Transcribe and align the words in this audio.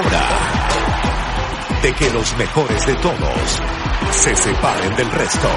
hora 0.00 0.28
de 1.82 1.92
que 1.94 2.10
los 2.10 2.36
mejores 2.36 2.86
de 2.86 2.94
todos 2.96 3.62
se 4.12 4.34
separen 4.34 4.96
del 4.96 5.10
resto. 5.10 5.48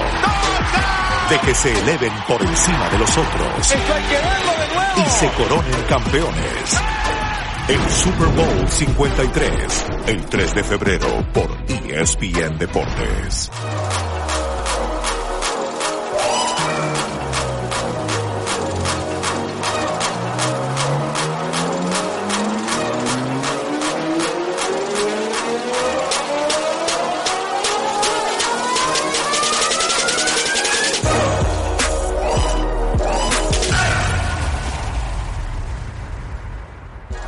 De 1.29 1.39
que 1.39 1.55
se 1.55 1.71
eleven 1.71 2.13
por 2.27 2.41
encima 2.41 2.89
de 2.89 2.99
los 2.99 3.09
otros. 3.09 3.75
Y 4.97 5.09
se 5.09 5.29
coronen 5.31 5.81
campeones. 5.87 6.81
El 7.67 7.89
Super 7.89 8.27
Bowl 8.27 8.69
53, 8.69 9.85
el 10.07 10.25
3 10.25 10.55
de 10.55 10.63
febrero 10.63 11.25
por 11.33 11.49
ESPN 11.67 12.57
Deportes. 12.57 13.49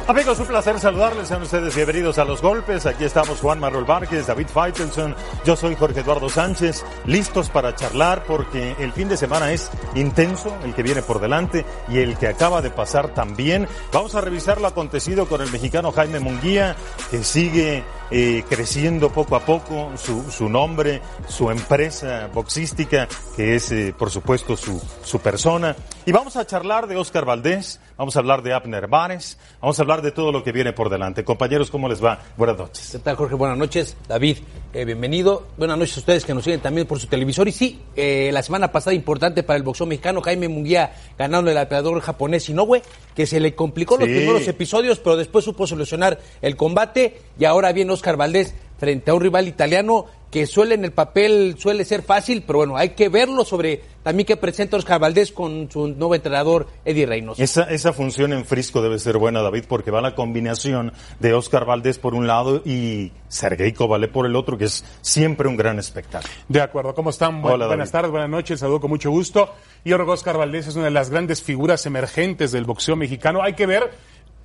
Amigos, 0.08 0.40
un 0.40 0.45
placer 0.45 0.80
saludarles. 0.80 1.27
Sean 1.27 1.41
ustedes 1.41 1.76
bienvenidos 1.76 2.20
a 2.20 2.26
Los 2.26 2.40
Golpes. 2.40 2.86
Aquí 2.86 3.05
estamos 3.05 3.40
Juan 3.40 3.59
Manuel 3.59 3.88
Márquez, 3.88 4.27
David 4.27 4.46
Feitelson. 4.54 5.16
Yo 5.44 5.55
soy 5.55 5.76
Jorge 5.76 6.02
Eduardo 6.02 6.30
Sánchez. 6.30 6.86
Listos 7.08 7.50
para 7.50 7.73
charlar 7.73 8.23
porque 8.23 8.76
el 8.77 8.94
fin 8.94 9.10
de 9.10 9.18
semana 9.18 9.52
es 9.52 9.72
intenso, 9.96 10.55
el 10.63 10.76
que 10.76 10.84
viene 10.84 11.02
por 11.02 11.20
delante 11.20 11.66
y 11.90 11.98
el 11.98 12.20
que 12.20 12.27
acaba 12.27 12.62
de 12.62 12.70
pasar 12.70 13.16
también. 13.16 13.68
Vamos 13.91 14.13
a 14.13 14.21
revisar 14.21 14.62
lo 14.62 14.68
acontecido 14.68 15.26
con 15.26 15.41
el 15.41 15.52
mexicano 15.52 15.91
Jaime 15.91 16.20
Munguía, 16.20 16.76
que 17.10 17.24
sigue 17.24 17.84
eh, 18.11 18.43
creciendo 18.48 19.09
poco 19.09 19.35
a 19.35 19.41
poco 19.41 19.91
su, 19.98 20.29
su, 20.31 20.49
nombre, 20.49 21.01
su 21.27 21.49
empresa 21.49 22.29
boxística, 22.34 23.07
que 23.35 23.55
es, 23.55 23.71
eh, 23.71 23.93
por 23.98 24.09
supuesto, 24.11 24.55
su, 24.55 24.81
su 25.03 25.20
persona. 25.20 25.75
Y 26.05 26.11
vamos 26.11 26.35
a 26.35 26.45
charlar 26.45 26.87
de 26.87 26.98
Oscar 26.98 27.26
Valdés, 27.26 27.79
vamos 27.98 28.15
a 28.15 28.20
hablar 28.20 28.43
de 28.43 28.53
Abner 28.53 28.87
Bares, 28.87 29.37
vamos 29.61 29.79
a 29.79 29.81
hablar 29.81 30.01
de 30.01 30.11
todo 30.11 30.31
lo 30.31 30.43
que 30.43 30.51
viene 30.51 30.73
por 30.73 30.89
delante. 30.89 31.23
Compañeros, 31.23 31.71
¿cómo 31.71 31.89
les 31.89 32.03
va? 32.03 32.20
Buenas 32.37 32.57
noches. 32.57 32.89
¿Qué 32.91 32.99
tal, 32.99 33.15
Jorge? 33.15 33.35
Buenas 33.35 33.57
noches. 33.57 33.98
David, 34.07 34.37
eh, 34.76 34.84
bienvenido. 34.84 35.48
Buenas 35.55 35.77
noches 35.77 35.95
a 35.95 35.99
ustedes 36.01 36.26
que 36.26 36.34
nos 36.34 36.43
siguen 36.43 36.59
también 36.59 36.85
por 36.85 36.99
su 36.99 37.07
televisor. 37.07 37.48
Y 37.48 37.54
sí, 37.54 37.79
eh, 37.95 38.29
la 38.34 38.43
semana 38.43 38.73
pasada 38.73 38.93
importante 38.93 39.41
para 39.41 39.55
el 39.55 39.63
boxeo 39.63 39.85
mexicano, 39.85 40.21
Jaime 40.21 40.49
Munguía 40.49 40.93
ganando 41.17 41.49
el 41.49 41.57
apeador 41.57 42.01
japonés 42.01 42.49
Inoue, 42.49 42.82
que 43.15 43.26
se 43.26 43.40
le 43.40 43.55
complicó 43.55 43.95
los 43.98 44.09
primeros 44.09 44.45
episodios, 44.49 44.99
pero 44.99 45.15
después 45.15 45.45
supo 45.45 45.65
solucionar 45.65 46.20
el 46.41 46.57
combate. 46.57 47.21
Y 47.40 47.45
ahora 47.45 47.71
viene 47.71 47.93
Oscar 47.93 48.17
Valdés 48.17 48.54
frente 48.77 49.12
a 49.12 49.13
un 49.13 49.21
rival 49.21 49.48
italiano 49.48 50.07
que 50.31 50.45
suele 50.48 50.76
en 50.76 50.84
el 50.84 50.91
papel, 50.91 51.55
suele 51.57 51.85
ser 51.85 52.01
fácil, 52.01 52.43
pero 52.45 52.59
bueno, 52.59 52.76
hay 52.76 52.90
que 52.90 53.07
verlo 53.07 53.45
sobre 53.45 53.81
también 54.04 54.26
que 54.27 54.35
presenta 54.35 54.76
Oscar 54.77 54.99
Valdés 54.99 55.32
con 55.32 55.71
su 55.71 55.87
nuevo 55.87 56.13
entrenador 56.13 56.67
Eddie 56.84 57.05
Reynoso. 57.05 57.41
Esa, 57.41 57.63
esa 57.71 57.93
función 57.93 58.34
en 58.34 58.43
Frisco 58.45 58.82
debe 58.82 58.99
ser 58.99 59.17
buena, 59.17 59.41
David, 59.41 59.63
porque 59.67 59.91
va 59.91 60.01
la 60.01 60.13
combinación 60.13 60.91
de 61.20 61.34
Oscar 61.34 61.65
Valdés 61.65 61.99
por 61.99 62.13
un 62.15 62.27
lado 62.27 62.62
y 62.65 63.13
Sergei 63.29 63.71
Kovalev 63.71 64.12
por 64.12 64.25
el 64.25 64.35
otro, 64.35 64.57
que 64.57 64.66
es 64.66 64.84
siempre 65.01 65.47
un 65.47 65.56
gran 65.56 65.79
espectáculo. 65.79 66.34
De 66.50 66.62
acuerdo, 66.62 66.94
¿cómo 66.94 67.12
están? 67.12 67.41
Bu- 67.41 67.51
Hola, 67.53 67.67
buenas 67.67 67.91
David. 67.91 67.91
tardes, 67.94 68.12
buenas 68.12 68.29
noches, 68.29 68.59
saludo 68.59 68.81
con 68.81 68.89
mucho 68.89 69.09
gusto. 69.12 69.50
Y 69.85 69.91
ahora 69.94 70.03
Oscar 70.06 70.38
Valdés 70.38 70.67
es 70.67 70.75
una 70.75 70.85
de 70.85 70.91
las 70.91 71.09
grandes 71.09 71.41
figuras 71.41 71.85
emergentes 71.85 72.51
del 72.51 72.66
boxeo 72.66 72.95
mexicano. 72.97 73.41
Hay 73.41 73.53
que 73.53 73.66
ver 73.66 73.91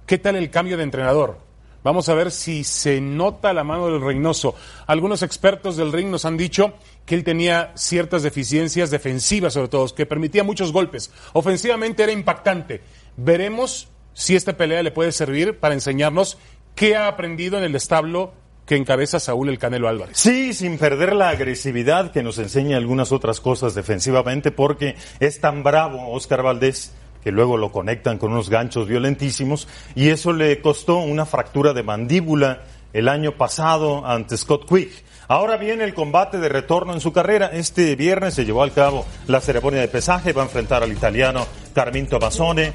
qué 0.06 0.18
tal 0.18 0.36
el 0.36 0.50
cambio 0.50 0.76
de 0.76 0.84
entrenador. 0.84 1.49
Vamos 1.82 2.08
a 2.08 2.14
ver 2.14 2.30
si 2.30 2.64
se 2.64 3.00
nota 3.00 3.52
la 3.52 3.64
mano 3.64 3.86
del 3.86 4.00
Reynoso. 4.00 4.54
Algunos 4.86 5.22
expertos 5.22 5.76
del 5.76 5.92
ring 5.92 6.08
nos 6.08 6.24
han 6.24 6.36
dicho 6.36 6.74
que 7.06 7.14
él 7.14 7.24
tenía 7.24 7.72
ciertas 7.74 8.22
deficiencias 8.22 8.90
defensivas, 8.90 9.54
sobre 9.54 9.68
todo, 9.68 9.94
que 9.94 10.06
permitía 10.06 10.44
muchos 10.44 10.72
golpes. 10.72 11.10
Ofensivamente 11.32 12.02
era 12.02 12.12
impactante. 12.12 12.82
Veremos 13.16 13.88
si 14.12 14.36
esta 14.36 14.56
pelea 14.56 14.82
le 14.82 14.90
puede 14.90 15.12
servir 15.12 15.58
para 15.58 15.74
enseñarnos 15.74 16.38
qué 16.74 16.96
ha 16.96 17.08
aprendido 17.08 17.58
en 17.58 17.64
el 17.64 17.74
establo 17.74 18.34
que 18.66 18.76
encabeza 18.76 19.18
Saúl 19.18 19.48
el 19.48 19.58
Canelo 19.58 19.88
Álvarez. 19.88 20.16
Sí, 20.16 20.54
sin 20.54 20.78
perder 20.78 21.14
la 21.14 21.30
agresividad 21.30 22.12
que 22.12 22.22
nos 22.22 22.38
enseña 22.38 22.76
algunas 22.76 23.10
otras 23.10 23.40
cosas 23.40 23.74
defensivamente, 23.74 24.52
porque 24.52 24.94
es 25.18 25.40
tan 25.40 25.64
bravo 25.64 26.12
Oscar 26.12 26.42
Valdés 26.42 26.94
que 27.22 27.32
luego 27.32 27.56
lo 27.56 27.72
conectan 27.72 28.18
con 28.18 28.32
unos 28.32 28.50
ganchos 28.50 28.88
violentísimos 28.88 29.68
y 29.94 30.08
eso 30.08 30.32
le 30.32 30.60
costó 30.60 30.98
una 30.98 31.26
fractura 31.26 31.72
de 31.72 31.82
mandíbula 31.82 32.62
el 32.92 33.08
año 33.08 33.32
pasado 33.32 34.06
ante 34.06 34.36
Scott 34.36 34.68
Quick. 34.68 34.90
Ahora 35.28 35.56
viene 35.56 35.84
el 35.84 35.94
combate 35.94 36.38
de 36.38 36.48
retorno 36.48 36.92
en 36.92 37.00
su 37.00 37.12
carrera. 37.12 37.50
Este 37.52 37.94
viernes 37.94 38.34
se 38.34 38.44
llevó 38.44 38.64
al 38.64 38.72
cabo 38.72 39.06
la 39.28 39.40
ceremonia 39.40 39.80
de 39.80 39.86
pesaje. 39.86 40.32
Va 40.32 40.42
a 40.42 40.46
enfrentar 40.46 40.82
al 40.82 40.90
italiano 40.90 41.46
Carmín 41.72 42.06
Tomassone. 42.06 42.72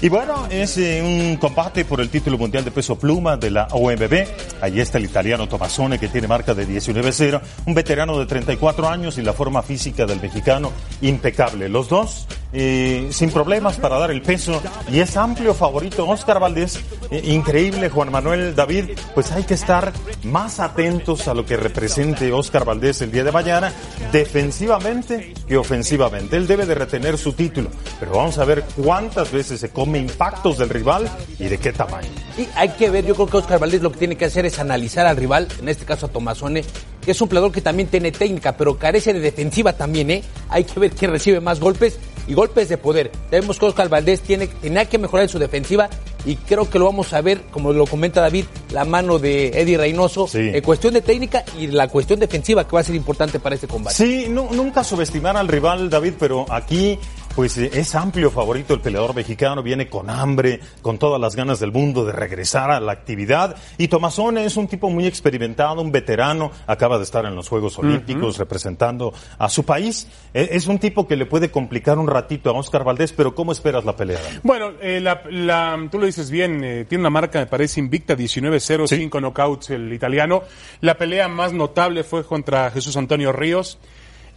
Y 0.00 0.08
bueno, 0.08 0.46
es 0.50 0.76
eh, 0.78 1.02
un 1.02 1.36
combate 1.36 1.84
por 1.84 2.00
el 2.00 2.10
título 2.10 2.38
mundial 2.38 2.64
de 2.64 2.70
peso 2.70 2.98
pluma 2.98 3.36
de 3.36 3.50
la 3.50 3.68
OMB. 3.70 4.26
Allí 4.60 4.80
está 4.80 4.98
el 4.98 5.04
italiano 5.04 5.48
Tomassone 5.48 5.98
que 5.98 6.08
tiene 6.08 6.28
marca 6.28 6.54
de 6.54 6.66
19-0. 6.66 7.40
Un 7.66 7.74
veterano 7.74 8.18
de 8.18 8.26
34 8.26 8.88
años 8.88 9.18
y 9.18 9.22
la 9.22 9.32
forma 9.32 9.62
física 9.62 10.06
del 10.06 10.20
mexicano 10.20 10.72
impecable. 11.00 11.68
Los 11.68 11.88
dos 11.88 12.26
eh, 12.52 13.08
sin 13.10 13.30
problemas 13.30 13.76
para 13.76 13.98
dar 13.98 14.10
el 14.10 14.22
peso 14.22 14.62
y 14.90 15.00
es 15.00 15.16
amplio 15.16 15.52
favorito 15.52 16.08
Oscar 16.08 16.40
Valdés. 16.40 16.80
Eh, 17.10 17.22
increíble 17.26 17.90
Juan 17.90 18.10
Manuel 18.10 18.54
David. 18.54 18.90
Pues 19.14 19.32
hay 19.32 19.44
que 19.44 19.54
estar 19.54 19.92
más 20.24 20.60
atentos 20.60 21.28
a 21.28 21.34
lo 21.34 21.44
que 21.44 21.56
represente 21.56 22.32
Oscar 22.32 22.64
Valdés 22.64 23.02
el 23.02 23.12
día 23.12 23.24
de 23.24 23.32
mañana, 23.32 23.72
defensivamente 24.12 25.34
que 25.46 25.56
ofensivamente. 25.56 26.36
Él 26.36 26.46
debe 26.46 26.66
de 26.66 26.74
retener 26.74 27.18
su 27.18 27.32
título, 27.32 27.70
pero 27.98 28.12
vamos 28.12 28.35
a 28.38 28.44
ver 28.44 28.64
cuántas 28.82 29.30
veces 29.32 29.60
se 29.60 29.70
come 29.70 29.98
impactos 29.98 30.58
del 30.58 30.68
rival 30.68 31.08
y 31.38 31.44
de 31.44 31.58
qué 31.58 31.72
tamaño. 31.72 32.08
Sí, 32.36 32.48
hay 32.54 32.70
que 32.70 32.90
ver, 32.90 33.04
yo 33.06 33.14
creo 33.14 33.26
que 33.26 33.36
Oscar 33.38 33.58
Valdés 33.58 33.82
lo 33.82 33.90
que 33.92 33.98
tiene 33.98 34.16
que 34.16 34.24
hacer 34.26 34.46
es 34.46 34.58
analizar 34.58 35.06
al 35.06 35.16
rival, 35.16 35.48
en 35.60 35.68
este 35.68 35.84
caso 35.84 36.06
a 36.06 36.08
Tomazone, 36.08 36.62
que 37.04 37.10
es 37.12 37.20
un 37.20 37.28
peleador 37.28 37.52
que 37.52 37.60
también 37.60 37.88
tiene 37.88 38.12
técnica, 38.12 38.56
pero 38.56 38.78
carece 38.78 39.12
de 39.12 39.20
defensiva 39.20 39.72
también, 39.72 40.10
¿eh? 40.10 40.22
Hay 40.48 40.64
que 40.64 40.78
ver 40.80 40.90
quién 40.92 41.10
recibe 41.10 41.40
más 41.40 41.60
golpes 41.60 41.98
y 42.28 42.34
golpes 42.34 42.68
de 42.68 42.76
poder. 42.78 43.12
Vemos 43.30 43.58
que 43.58 43.66
Oscar 43.66 43.88
Valdés 43.88 44.20
tiene, 44.20 44.48
tenía 44.48 44.84
que 44.86 44.98
mejorar 44.98 45.24
en 45.24 45.28
su 45.28 45.38
defensiva 45.38 45.88
y 46.24 46.34
creo 46.34 46.68
que 46.68 46.80
lo 46.80 46.86
vamos 46.86 47.12
a 47.12 47.20
ver, 47.20 47.42
como 47.52 47.72
lo 47.72 47.86
comenta 47.86 48.20
David, 48.20 48.46
la 48.72 48.84
mano 48.84 49.20
de 49.20 49.48
Eddie 49.48 49.78
Reynoso, 49.78 50.26
Sí. 50.26 50.50
en 50.52 50.60
cuestión 50.62 50.92
de 50.94 51.02
técnica 51.02 51.44
y 51.56 51.68
la 51.68 51.86
cuestión 51.86 52.18
defensiva 52.18 52.66
que 52.66 52.72
va 52.74 52.80
a 52.80 52.84
ser 52.84 52.96
importante 52.96 53.38
para 53.38 53.54
este 53.54 53.68
combate. 53.68 53.94
Sí, 53.96 54.26
nu- 54.28 54.48
nunca 54.50 54.82
subestimar 54.82 55.36
al 55.36 55.46
rival, 55.46 55.88
David, 55.88 56.14
pero 56.18 56.44
aquí 56.50 56.98
pues 57.36 57.58
eh, 57.58 57.70
es 57.74 57.94
amplio 57.94 58.30
favorito 58.30 58.72
el 58.72 58.80
peleador 58.80 59.14
mexicano, 59.14 59.62
viene 59.62 59.88
con 59.88 60.08
hambre, 60.08 60.58
con 60.80 60.96
todas 60.98 61.20
las 61.20 61.36
ganas 61.36 61.60
del 61.60 61.70
mundo 61.70 62.04
de 62.06 62.12
regresar 62.12 62.70
a 62.70 62.80
la 62.80 62.92
actividad. 62.92 63.54
Y 63.76 63.88
Tomazone 63.88 64.46
es 64.46 64.56
un 64.56 64.66
tipo 64.68 64.88
muy 64.88 65.06
experimentado, 65.06 65.82
un 65.82 65.92
veterano, 65.92 66.50
acaba 66.66 66.96
de 66.96 67.04
estar 67.04 67.26
en 67.26 67.34
los 67.36 67.48
Juegos 67.50 67.78
Olímpicos 67.78 68.38
representando 68.38 69.12
a 69.38 69.50
su 69.50 69.64
país. 69.64 70.08
E- 70.32 70.48
Es 70.52 70.66
un 70.66 70.78
tipo 70.78 71.06
que 71.06 71.14
le 71.14 71.26
puede 71.26 71.50
complicar 71.50 71.98
un 71.98 72.06
ratito 72.08 72.48
a 72.48 72.54
Oscar 72.54 72.84
Valdés, 72.84 73.12
pero 73.12 73.34
¿cómo 73.34 73.52
esperas 73.52 73.84
la 73.84 73.94
pelea? 73.94 74.18
Bueno, 74.42 74.72
eh, 74.80 75.00
la, 75.00 75.20
la- 75.30 75.78
tú 75.92 75.98
lo 75.98 76.06
dices 76.06 76.30
bien, 76.30 76.64
eh, 76.64 76.86
tiene 76.88 77.02
una 77.02 77.10
marca, 77.10 77.38
me 77.38 77.46
parece, 77.46 77.80
invicta, 77.80 78.16
19-0, 78.16 78.86
5 78.86 79.20
knockouts 79.20 79.70
el 79.70 79.92
italiano. 79.92 80.42
La 80.80 80.96
pelea 80.96 81.28
más 81.28 81.52
notable 81.52 82.02
fue 82.02 82.24
contra 82.24 82.70
Jesús 82.70 82.96
Antonio 82.96 83.30
Ríos, 83.30 83.78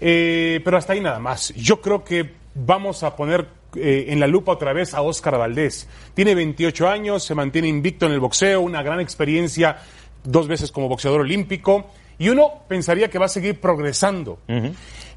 Eh, 0.01 0.61
pero 0.63 0.77
hasta 0.77 0.93
ahí 0.93 1.01
nada 1.01 1.19
más. 1.19 1.53
Yo 1.55 1.81
creo 1.81 2.05
que 2.05 2.38
vamos 2.53 3.03
a 3.03 3.15
poner 3.15 3.47
eh, 3.75 4.05
en 4.09 4.19
la 4.19 4.27
lupa 4.27 4.53
otra 4.53 4.73
vez 4.73 4.93
a 4.93 5.01
Óscar 5.01 5.37
Valdés. 5.37 5.87
Tiene 6.13 6.35
28 6.35 6.87
años, 6.89 7.23
se 7.23 7.35
mantiene 7.35 7.67
invicto 7.67 8.05
en 8.05 8.13
el 8.13 8.19
boxeo, 8.19 8.61
una 8.61 8.81
gran 8.81 8.99
experiencia, 8.99 9.77
dos 10.23 10.47
veces 10.47 10.71
como 10.71 10.89
boxeador 10.89 11.21
olímpico, 11.21 11.87
y 12.17 12.29
uno 12.29 12.63
pensaría 12.67 13.09
que 13.09 13.19
va 13.19 13.25
a 13.25 13.29
seguir 13.29 13.61
progresando. 13.61 14.39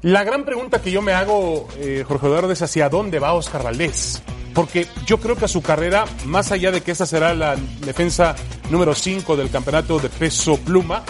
La 0.01 0.23
gran 0.23 0.45
pregunta 0.45 0.81
que 0.81 0.91
yo 0.91 1.01
me 1.01 1.13
hago, 1.13 1.67
eh, 1.77 2.03
Jorge 2.07 2.27
Eduardo, 2.27 2.51
es 2.51 2.61
hacia 2.61 2.89
dónde 2.89 3.19
va 3.19 3.33
Oscar 3.33 3.63
Valdés. 3.63 4.21
Porque 4.53 4.85
yo 5.05 5.17
creo 5.17 5.35
que 5.35 5.45
a 5.45 5.47
su 5.47 5.61
carrera, 5.61 6.05
más 6.25 6.51
allá 6.51 6.71
de 6.71 6.81
que 6.81 6.91
esta 6.91 7.05
será 7.05 7.33
la 7.33 7.55
defensa 7.85 8.35
número 8.69 8.93
5 8.93 9.35
del 9.35 9.49
campeonato 9.49 9.97
de 9.99 10.09
peso 10.09 10.57
pluma, 10.57 11.03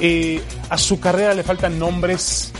eh, 0.00 0.40
a 0.70 0.78
su 0.78 0.98
carrera 0.98 1.34
le 1.34 1.42
faltan 1.42 1.78
nombres 1.78 2.51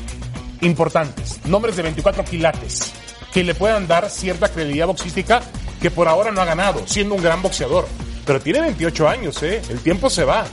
importantes, 0.62 1.40
nombres 1.46 1.76
de 1.76 1.82
24 1.82 2.24
quilates, 2.24 2.92
que 3.32 3.44
le 3.44 3.54
puedan 3.54 3.86
dar 3.86 4.08
cierta 4.10 4.48
credibilidad 4.48 4.86
boxística 4.86 5.42
que 5.80 5.90
por 5.90 6.08
ahora 6.08 6.30
no 6.30 6.40
ha 6.40 6.44
ganado, 6.44 6.82
siendo 6.86 7.14
un 7.14 7.22
gran 7.22 7.42
boxeador. 7.42 7.86
Pero 8.24 8.40
tiene 8.40 8.60
28 8.60 9.08
años, 9.08 9.42
¿eh? 9.42 9.60
El 9.68 9.80
tiempo 9.80 10.08
se 10.08 10.24
va. 10.24 10.44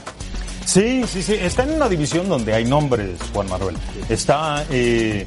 Sí, 0.66 1.04
sí, 1.06 1.22
sí. 1.22 1.34
Está 1.34 1.62
en 1.62 1.72
una 1.72 1.88
división 1.88 2.28
donde 2.28 2.52
hay 2.52 2.64
nombres, 2.64 3.18
Juan 3.32 3.48
Manuel. 3.48 3.76
Está 4.08 4.64
eh, 4.70 5.26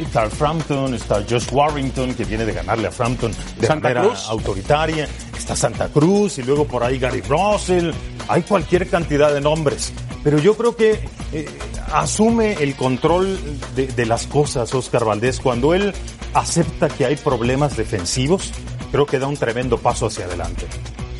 está 0.00 0.30
Frampton, 0.30 0.94
está 0.94 1.24
Josh 1.28 1.46
Warrington, 1.50 2.14
que 2.14 2.24
viene 2.24 2.44
de 2.44 2.52
ganarle 2.52 2.88
a 2.88 2.90
Frampton 2.90 3.32
de 3.58 3.66
Santa 3.66 3.88
manera 3.88 4.02
Cruz. 4.08 4.26
autoritaria. 4.28 5.08
está 5.36 5.56
Santa 5.56 5.88
Cruz 5.88 6.38
y 6.38 6.42
luego 6.42 6.66
por 6.66 6.84
ahí 6.84 6.98
Gary 6.98 7.22
Russell, 7.22 7.90
hay 8.28 8.42
cualquier 8.42 8.88
cantidad 8.88 9.32
de 9.32 9.40
nombres. 9.40 9.92
Pero 10.22 10.38
yo 10.38 10.56
creo 10.56 10.76
que 10.76 11.00
eh, 11.32 11.46
asume 11.92 12.54
el 12.54 12.74
control 12.74 13.38
de, 13.76 14.06
las 14.06 14.26
cosas 14.26 14.74
Oscar 14.74 15.04
Valdés 15.04 15.40
cuando 15.40 15.74
él 15.74 15.92
acepta 16.34 16.88
que 16.88 17.04
hay 17.04 17.16
problemas 17.16 17.76
defensivos, 17.76 18.50
creo 18.90 19.06
que 19.06 19.18
da 19.18 19.26
un 19.26 19.36
tremendo 19.36 19.78
paso 19.78 20.06
hacia 20.06 20.24
adelante. 20.24 20.66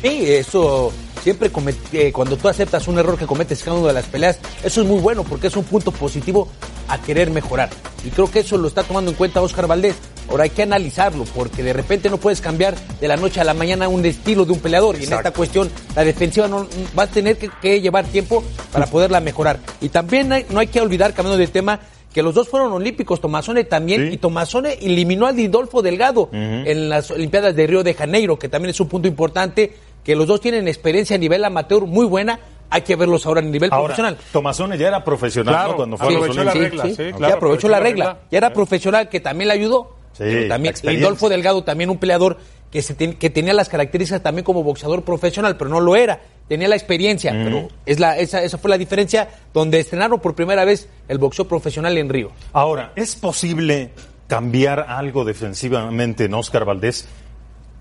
Sí, 0.01 0.23
eso 0.25 0.91
siempre 1.21 1.49
eh, 1.93 2.11
cuando 2.11 2.35
tú 2.35 2.49
aceptas 2.49 2.87
un 2.87 2.99
error 2.99 3.17
que 3.17 3.25
cometes 3.25 3.63
cada 3.63 3.77
una 3.77 3.87
de 3.87 3.93
las 3.93 4.05
peleas, 4.05 4.39
eso 4.63 4.81
es 4.81 4.87
muy 4.87 4.99
bueno 4.99 5.23
porque 5.23 5.47
es 5.47 5.55
un 5.55 5.63
punto 5.63 5.91
positivo 5.91 6.49
a 6.87 7.01
querer 7.01 7.31
mejorar. 7.31 7.69
Y 8.03 8.09
creo 8.09 8.29
que 8.29 8.39
eso 8.39 8.57
lo 8.57 8.67
está 8.67 8.83
tomando 8.83 9.11
en 9.11 9.17
cuenta 9.17 9.41
Oscar 9.41 9.67
Valdés. 9.67 9.95
Ahora 10.29 10.43
hay 10.45 10.49
que 10.49 10.63
analizarlo 10.63 11.25
porque 11.35 11.63
de 11.63 11.73
repente 11.73 12.09
no 12.09 12.17
puedes 12.17 12.41
cambiar 12.41 12.75
de 12.99 13.07
la 13.07 13.17
noche 13.17 13.41
a 13.41 13.43
la 13.43 13.53
mañana 13.53 13.87
un 13.87 14.05
estilo 14.05 14.45
de 14.45 14.53
un 14.53 14.59
peleador. 14.59 14.95
Y 14.99 15.05
en 15.05 15.13
esta 15.13 15.31
cuestión 15.31 15.69
la 15.95 16.03
defensiva 16.03 16.47
no, 16.47 16.67
va 16.97 17.03
a 17.03 17.07
tener 17.07 17.37
que, 17.37 17.81
llevar 17.81 18.05
tiempo 18.05 18.43
para 18.71 18.85
poderla 18.85 19.19
mejorar. 19.19 19.59
Y 19.81 19.89
también 19.89 20.29
no 20.49 20.59
hay 20.59 20.67
que 20.67 20.81
olvidar, 20.81 21.13
cambiando 21.13 21.37
de 21.37 21.47
tema, 21.47 21.79
que 22.13 22.21
los 22.21 22.35
dos 22.35 22.47
fueron 22.47 22.71
olímpicos, 22.71 23.19
Tomazone 23.19 23.63
también, 23.63 24.13
y 24.13 24.17
Tomazone 24.17 24.73
eliminó 24.81 25.25
al 25.25 25.35
Didolfo 25.35 25.81
Delgado 25.81 26.29
en 26.31 26.87
las 26.87 27.11
Olimpiadas 27.11 27.55
de 27.55 27.67
Río 27.67 27.83
de 27.83 27.93
Janeiro, 27.93 28.37
que 28.37 28.47
también 28.47 28.69
es 28.69 28.79
un 28.79 28.87
punto 28.87 29.07
importante 29.07 29.73
que 30.03 30.15
los 30.15 30.27
dos 30.27 30.39
tienen 30.39 30.67
experiencia 30.67 31.15
a 31.15 31.19
nivel 31.19 31.43
amateur 31.43 31.85
muy 31.85 32.05
buena. 32.05 32.39
Hay 32.69 32.81
que 32.81 32.95
verlos 32.95 33.25
ahora 33.25 33.41
a 33.41 33.43
nivel 33.43 33.69
profesional. 33.69 34.17
Tomazone 34.31 34.77
ya 34.77 34.87
era 34.87 35.03
profesional 35.03 35.75
cuando 35.75 35.97
fue 35.97 36.07
a 36.07 36.43
la 36.43 36.53
regla. 36.53 36.87
ya 36.87 37.33
aprovechó, 37.35 37.67
la 37.67 37.79
regla. 37.79 38.19
Ya 38.31 38.37
era 38.37 38.53
profesional 38.53 39.09
que 39.09 39.19
también 39.19 39.47
le 39.47 39.53
ayudó. 39.53 40.02
Sí, 40.13 40.47
también 40.47 40.75
Lindolfo 40.83 41.29
Delgado, 41.29 41.63
también 41.63 41.89
un 41.89 41.97
peleador 41.97 42.37
que, 42.71 42.81
se 42.81 42.95
que 42.95 43.29
tenía 43.29 43.53
las 43.53 43.69
características 43.69 44.23
también 44.23 44.43
como 44.45 44.63
boxeador 44.63 45.03
profesional, 45.03 45.57
pero 45.57 45.69
no 45.69 45.79
lo 45.79 45.95
era. 45.95 46.21
Tenía 46.47 46.67
la 46.67 46.75
experiencia, 46.75 47.31
pero 47.31 47.69
es 47.85 47.99
la, 47.99 48.17
esa, 48.17 48.43
esa 48.43 48.57
fue 48.57 48.69
la 48.69 48.77
diferencia 48.77 49.29
donde 49.53 49.79
estrenaron 49.79 50.19
por 50.19 50.35
primera 50.35 50.65
vez 50.65 50.89
el 51.07 51.17
boxeo 51.17 51.47
profesional 51.47 51.97
en 51.97 52.09
Río. 52.09 52.31
Ahora, 52.51 52.91
¿es 52.95 53.15
posible 53.15 53.91
cambiar 54.27 54.81
algo 54.89 55.23
defensivamente 55.23 56.25
en 56.25 56.33
Oscar 56.33 56.65
Valdés? 56.65 57.07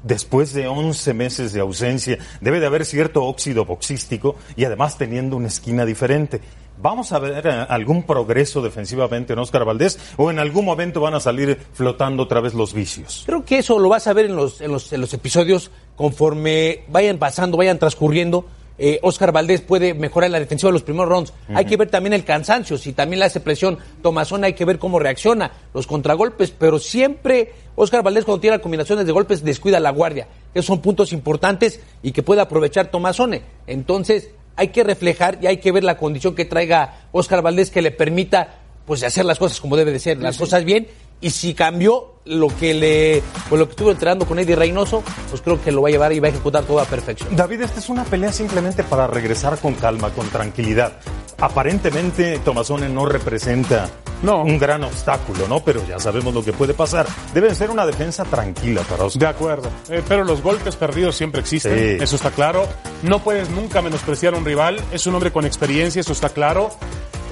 después 0.02 0.52
de 0.52 0.66
11 0.66 1.14
meses 1.14 1.52
de 1.52 1.60
ausencia, 1.60 2.18
debe 2.40 2.60
de 2.60 2.66
haber 2.66 2.84
cierto 2.84 3.24
óxido 3.24 3.64
boxístico 3.64 4.36
y 4.56 4.64
además 4.64 4.98
teniendo 4.98 5.36
una 5.36 5.48
esquina 5.48 5.84
diferente. 5.84 6.40
¿Vamos 6.78 7.12
a 7.12 7.18
ver 7.18 7.46
eh, 7.46 7.66
algún 7.68 8.02
progreso 8.02 8.62
defensivamente 8.62 9.32
en 9.32 9.38
Oscar 9.38 9.64
Valdés 9.64 9.98
o 10.16 10.30
en 10.30 10.38
algún 10.38 10.64
momento 10.64 11.00
van 11.00 11.14
a 11.14 11.20
salir 11.20 11.58
flotando 11.72 12.24
otra 12.24 12.40
vez 12.40 12.54
los 12.54 12.74
vicios? 12.74 13.22
Creo 13.26 13.44
que 13.44 13.58
eso 13.58 13.78
lo 13.78 13.88
vas 13.88 14.06
a 14.06 14.12
ver 14.12 14.26
en 14.26 14.36
los, 14.36 14.60
en 14.60 14.72
los, 14.72 14.92
en 14.92 15.00
los 15.00 15.14
episodios 15.14 15.70
conforme 15.96 16.84
vayan 16.88 17.18
pasando, 17.18 17.56
vayan 17.56 17.78
transcurriendo. 17.78 18.46
Eh, 18.78 18.98
Oscar 19.02 19.32
Valdés 19.32 19.60
puede 19.60 19.94
mejorar 19.94 20.30
la 20.30 20.40
defensiva 20.40 20.70
de 20.70 20.72
los 20.72 20.82
primeros 20.82 21.08
rounds. 21.08 21.32
Hay 21.54 21.66
que 21.66 21.76
ver 21.76 21.90
también 21.90 22.14
el 22.14 22.24
cansancio, 22.24 22.78
si 22.78 22.92
también 22.92 23.20
le 23.20 23.26
hace 23.26 23.38
presión 23.38 23.78
Tomazón, 24.02 24.44
hay 24.44 24.54
que 24.54 24.64
ver 24.64 24.78
cómo 24.78 24.98
reacciona, 24.98 25.52
los 25.74 25.86
contragolpes, 25.86 26.50
pero 26.50 26.78
siempre 26.78 27.52
Oscar 27.76 28.02
Valdés 28.02 28.24
cuando 28.24 28.40
tiene 28.40 28.60
combinaciones 28.60 29.06
de 29.06 29.12
golpes 29.12 29.44
descuida 29.44 29.78
la 29.78 29.90
guardia. 29.90 30.26
Esos 30.54 30.66
son 30.66 30.80
puntos 30.80 31.12
importantes 31.12 31.80
y 32.02 32.12
que 32.12 32.22
puede 32.22 32.40
aprovechar 32.40 32.90
Tomazone. 32.90 33.42
Entonces 33.66 34.30
hay 34.56 34.68
que 34.68 34.84
reflejar 34.84 35.38
y 35.40 35.46
hay 35.46 35.58
que 35.58 35.72
ver 35.72 35.84
la 35.84 35.96
condición 35.96 36.34
que 36.34 36.44
traiga 36.44 37.06
Oscar 37.12 37.42
Valdés 37.42 37.70
que 37.70 37.82
le 37.82 37.90
permita 37.90 38.58
pues 38.86 39.02
hacer 39.02 39.24
las 39.24 39.38
cosas 39.38 39.60
como 39.60 39.76
debe 39.76 39.92
de 39.92 39.98
ser, 39.98 40.18
las 40.18 40.36
cosas 40.36 40.64
bien 40.64 40.88
y 41.22 41.30
si 41.30 41.54
cambió 41.54 42.12
lo 42.24 42.48
que 42.48 42.74
le 42.74 43.22
pues 43.48 43.58
lo 43.58 43.66
que 43.66 43.72
estuvo 43.72 43.90
entrenando 43.90 44.26
con 44.26 44.38
Eddie 44.38 44.56
Reynoso, 44.56 45.02
pues 45.30 45.40
creo 45.40 45.62
que 45.62 45.72
lo 45.72 45.82
va 45.82 45.88
a 45.88 45.90
llevar 45.90 46.12
y 46.12 46.20
va 46.20 46.26
a 46.26 46.30
ejecutar 46.30 46.64
todo 46.64 46.80
a 46.80 46.84
perfección. 46.84 47.34
David, 47.34 47.62
esta 47.62 47.80
es 47.80 47.88
una 47.88 48.04
pelea 48.04 48.32
simplemente 48.32 48.84
para 48.84 49.06
regresar 49.06 49.58
con 49.58 49.74
calma, 49.74 50.10
con 50.10 50.28
tranquilidad. 50.28 50.92
Aparentemente 51.40 52.38
Tomazone 52.44 52.88
no 52.88 53.06
representa 53.06 53.88
no. 54.22 54.42
un 54.42 54.58
gran 54.58 54.84
obstáculo, 54.84 55.48
¿no? 55.48 55.60
Pero 55.64 55.84
ya 55.86 55.98
sabemos 55.98 56.32
lo 56.32 56.44
que 56.44 56.52
puede 56.52 56.74
pasar. 56.74 57.06
Debe 57.34 57.54
ser 57.54 57.70
una 57.70 57.84
defensa 57.86 58.24
tranquila 58.24 58.82
para 58.82 59.04
Oscar. 59.04 59.20
De 59.20 59.26
acuerdo. 59.26 59.68
Eh, 59.88 60.02
pero 60.06 60.24
los 60.24 60.42
golpes 60.42 60.76
perdidos 60.76 61.16
siempre 61.16 61.40
existen, 61.40 62.00
eso 62.00 62.16
está 62.16 62.30
claro. 62.30 62.68
No 63.02 63.20
puedes 63.20 63.50
nunca 63.50 63.82
menospreciar 63.82 64.34
a 64.34 64.38
un 64.38 64.44
rival. 64.44 64.80
Es 64.92 65.06
un 65.06 65.14
hombre 65.14 65.32
con 65.32 65.44
experiencia, 65.44 66.00
eso 66.00 66.12
está 66.12 66.28
claro. 66.28 66.70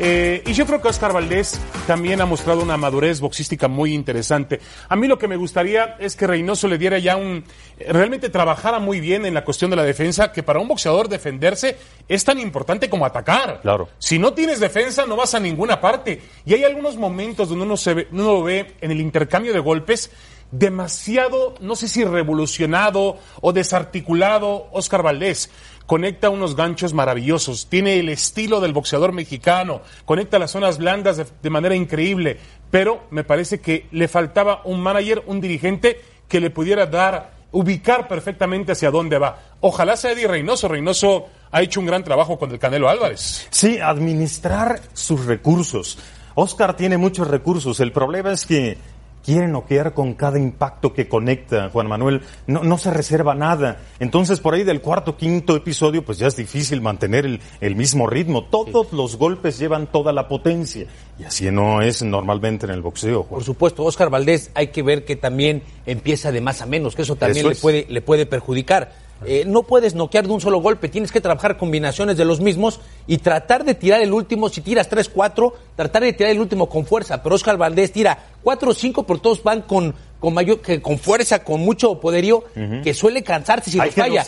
Eh, 0.03 0.43
y 0.47 0.55
yo 0.55 0.65
creo 0.65 0.81
que 0.81 0.89
Oscar 0.89 1.13
Valdés 1.13 1.61
también 1.87 2.23
ha 2.23 2.27
mostrado 2.27 2.63
una 2.63 2.79
madurez 2.79 3.21
boxística 3.21 3.69
muy 3.69 3.93
interesante. 3.93 4.59
A 4.89 4.97
mí 4.97 5.07
lo 5.07 5.19
que 5.19 5.29
me 5.29 5.37
gustaría 5.37 5.97
es 5.99 6.17
que 6.17 6.27
Reynoso 6.27 6.69
le 6.69 6.79
diera 6.79 6.99
ya 6.99 7.17
un... 7.17 7.45
realmente 7.87 8.31
trabajara 8.31 8.79
muy 8.79 8.99
bien 8.99 9.27
en 9.27 9.35
la 9.35 9.45
cuestión 9.45 9.71
de 9.71 9.77
la 9.77 9.85
defensa, 9.85 10.33
que 10.33 10.43
para 10.43 10.59
un 10.59 10.69
boxeador 10.69 11.11
defenderse 11.11 11.77
es 12.09 12.25
tan 12.25 12.39
importante 12.39 12.89
como 12.89 13.05
atacar. 13.05 13.61
Claro. 13.61 13.91
Si 13.99 14.19
no 14.19 14.33
tienes 14.33 14.59
defensa 14.59 15.05
no 15.05 15.17
vas 15.17 15.35
a 15.35 15.41
ninguna 15.41 15.83
parte. 15.83 16.23
Y 16.47 16.55
hay 16.55 16.65
algunos 16.65 16.97
momentos 16.97 17.51
donde 17.51 17.67
uno, 17.67 17.77
se 17.77 17.93
ve, 17.93 18.09
uno 18.11 18.23
lo 18.23 18.43
ve 18.43 18.77
en 18.81 18.93
el 18.93 19.01
intercambio 19.03 19.53
de 19.53 19.61
golpes 19.61 20.11
demasiado, 20.51 21.55
no 21.61 21.77
sé 21.77 21.89
si 21.89 22.05
revolucionado 22.05 23.19
o 23.41 23.53
desarticulado 23.53 24.67
Oscar 24.73 25.03
Valdés 25.03 25.51
conecta 25.91 26.31
unos 26.31 26.55
ganchos 26.55 26.95
maravillosos, 26.95 27.67
tiene 27.69 27.99
el 27.99 28.11
estilo 28.11 28.61
del 28.61 28.73
boxeador 28.73 29.11
mexicano, 29.11 29.81
conecta 30.05 30.39
las 30.39 30.53
zonas 30.53 30.79
blandas 30.79 31.21
de, 31.43 31.51
manera 31.51 31.75
increíble, 31.75 32.39
pero 32.71 33.09
me 33.11 33.25
parece 33.25 33.61
que 33.61 33.89
le 33.91 34.07
faltaba 34.07 34.63
un 34.67 34.81
manager, 34.81 35.25
un 35.27 35.41
dirigente 35.41 36.01
que 36.29 36.39
le 36.39 36.51
pudiera 36.51 36.87
dar, 36.87 37.33
ubicar 37.51 38.07
perfectamente 38.07 38.71
hacia 38.71 38.93
dónde 38.93 39.19
va. 39.19 39.41
Ojalá 39.63 39.97
sea 39.97 40.13
Eddie 40.13 40.29
Reynoso. 40.29 40.69
Reynoso 40.69 41.27
ha 41.51 41.61
hecho 41.61 41.81
un 41.81 41.87
gran 41.87 42.05
trabajo 42.05 42.39
con 42.39 42.53
el 42.53 42.61
Canelo 42.61 42.89
Álvarez. 42.89 43.49
Sí, 43.51 43.81
administrar 43.81 44.81
sus 44.93 45.27
recursos. 45.27 45.99
Oscar 46.37 46.77
tiene 46.77 46.99
muchos 46.99 47.27
recursos. 47.27 47.81
El 47.81 47.91
problema 47.91 48.31
es 48.31 48.47
que 48.47 48.79
quiere 49.25 49.49
noquear 49.49 49.95
con 49.95 50.15
cada 50.15 50.39
impacto 50.39 50.93
que 50.93 51.09
conecta, 51.09 51.71
Juan 51.71 51.89
Manuel, 51.89 52.23
no, 52.47 52.63
no, 52.63 52.79
se 52.79 52.91
reserva 52.91 53.35
nada. 53.35 53.79
Entonces, 53.99 54.41
por 54.41 54.55
ahí 54.55 54.65
del 54.65 54.81
cuarto, 54.81 55.17
quinto 55.17 55.57
episodio, 55.57 56.05
pues 56.05 56.19
ya 56.19 56.27
es 56.27 56.37
difícil 56.37 56.81
mantener 56.81 57.27
el, 57.27 57.41
el 57.61 57.77
mismo 57.77 58.07
ritmo. 58.07 58.45
Todos 58.45 58.93
los 58.93 59.17
golpes 59.17 59.59
llevan 59.59 59.87
toda 59.87 60.13
la 60.13 60.29
potencia. 60.29 60.87
Y 61.19 61.25
así 61.25 61.51
no 61.51 61.83
es 61.83 62.03
normalmente 62.03 62.67
en 62.67 62.73
el 62.73 62.83
boxeo. 62.83 63.25
Por 63.25 63.45
supuesto, 63.45 63.85
Oscar 63.85 64.11
Valdés 64.11 64.51
hay 64.55 64.69
que 64.69 64.83
ver 64.83 65.05
que 65.05 65.17
también 65.17 65.63
empieza 65.87 66.33
de 66.33 66.41
más 66.41 66.63
a 66.63 66.67
menos, 66.67 66.95
que 66.95 67.03
eso 67.03 67.17
también 67.17 67.49
le, 67.49 67.57
puede, 67.57 67.87
le 67.89 68.01
puede 68.01 68.27
perjudicar. 68.27 68.93
Eh, 69.27 69.45
no 69.47 69.65
puedes 69.65 69.95
noquear 69.95 70.27
de 70.27 70.33
un 70.33 70.41
solo 70.41 70.61
golpe, 70.61 70.89
tienes 70.89 71.13
que 71.13 71.21
trabajar 71.21 71.57
combinaciones 71.57 72.17
de 72.17 72.25
los 72.25 72.41
mismos 72.41 72.81
y 73.07 73.19
tratar 73.19 73.65
de 73.65 73.75
tirar 73.75 74.01
el 74.01 74.13
último, 74.13 74.49
si 74.49 74.61
tiras 74.61 74.91
3-4, 74.91 75.53
tratar 75.77 76.03
de 76.03 76.13
tirar 76.13 76.33
el 76.33 76.41
último 76.41 76.69
con 76.69 76.87
fuerza. 76.87 77.23
Pero 77.23 77.35
Oscar 77.35 77.57
Valdés 77.59 77.93
tira 77.93 78.19
4 78.43 78.71
o 78.71 78.75
5, 78.75 79.07
pero 79.07 79.21
todos 79.21 79.43
van 79.43 79.63
con, 79.63 79.95
con 80.19 80.33
mayor, 80.33 80.61
que 80.61 80.81
con 80.81 80.99
fuerza, 80.99 81.45
con 81.45 81.61
mucho 81.61 82.01
poderío, 82.01 82.45
que 82.83 82.95
suele 82.95 83.23
cansarse 83.23 83.71
si 83.71 83.79
hay 83.81 83.91
que 83.91 84.01
falla. 84.01 84.25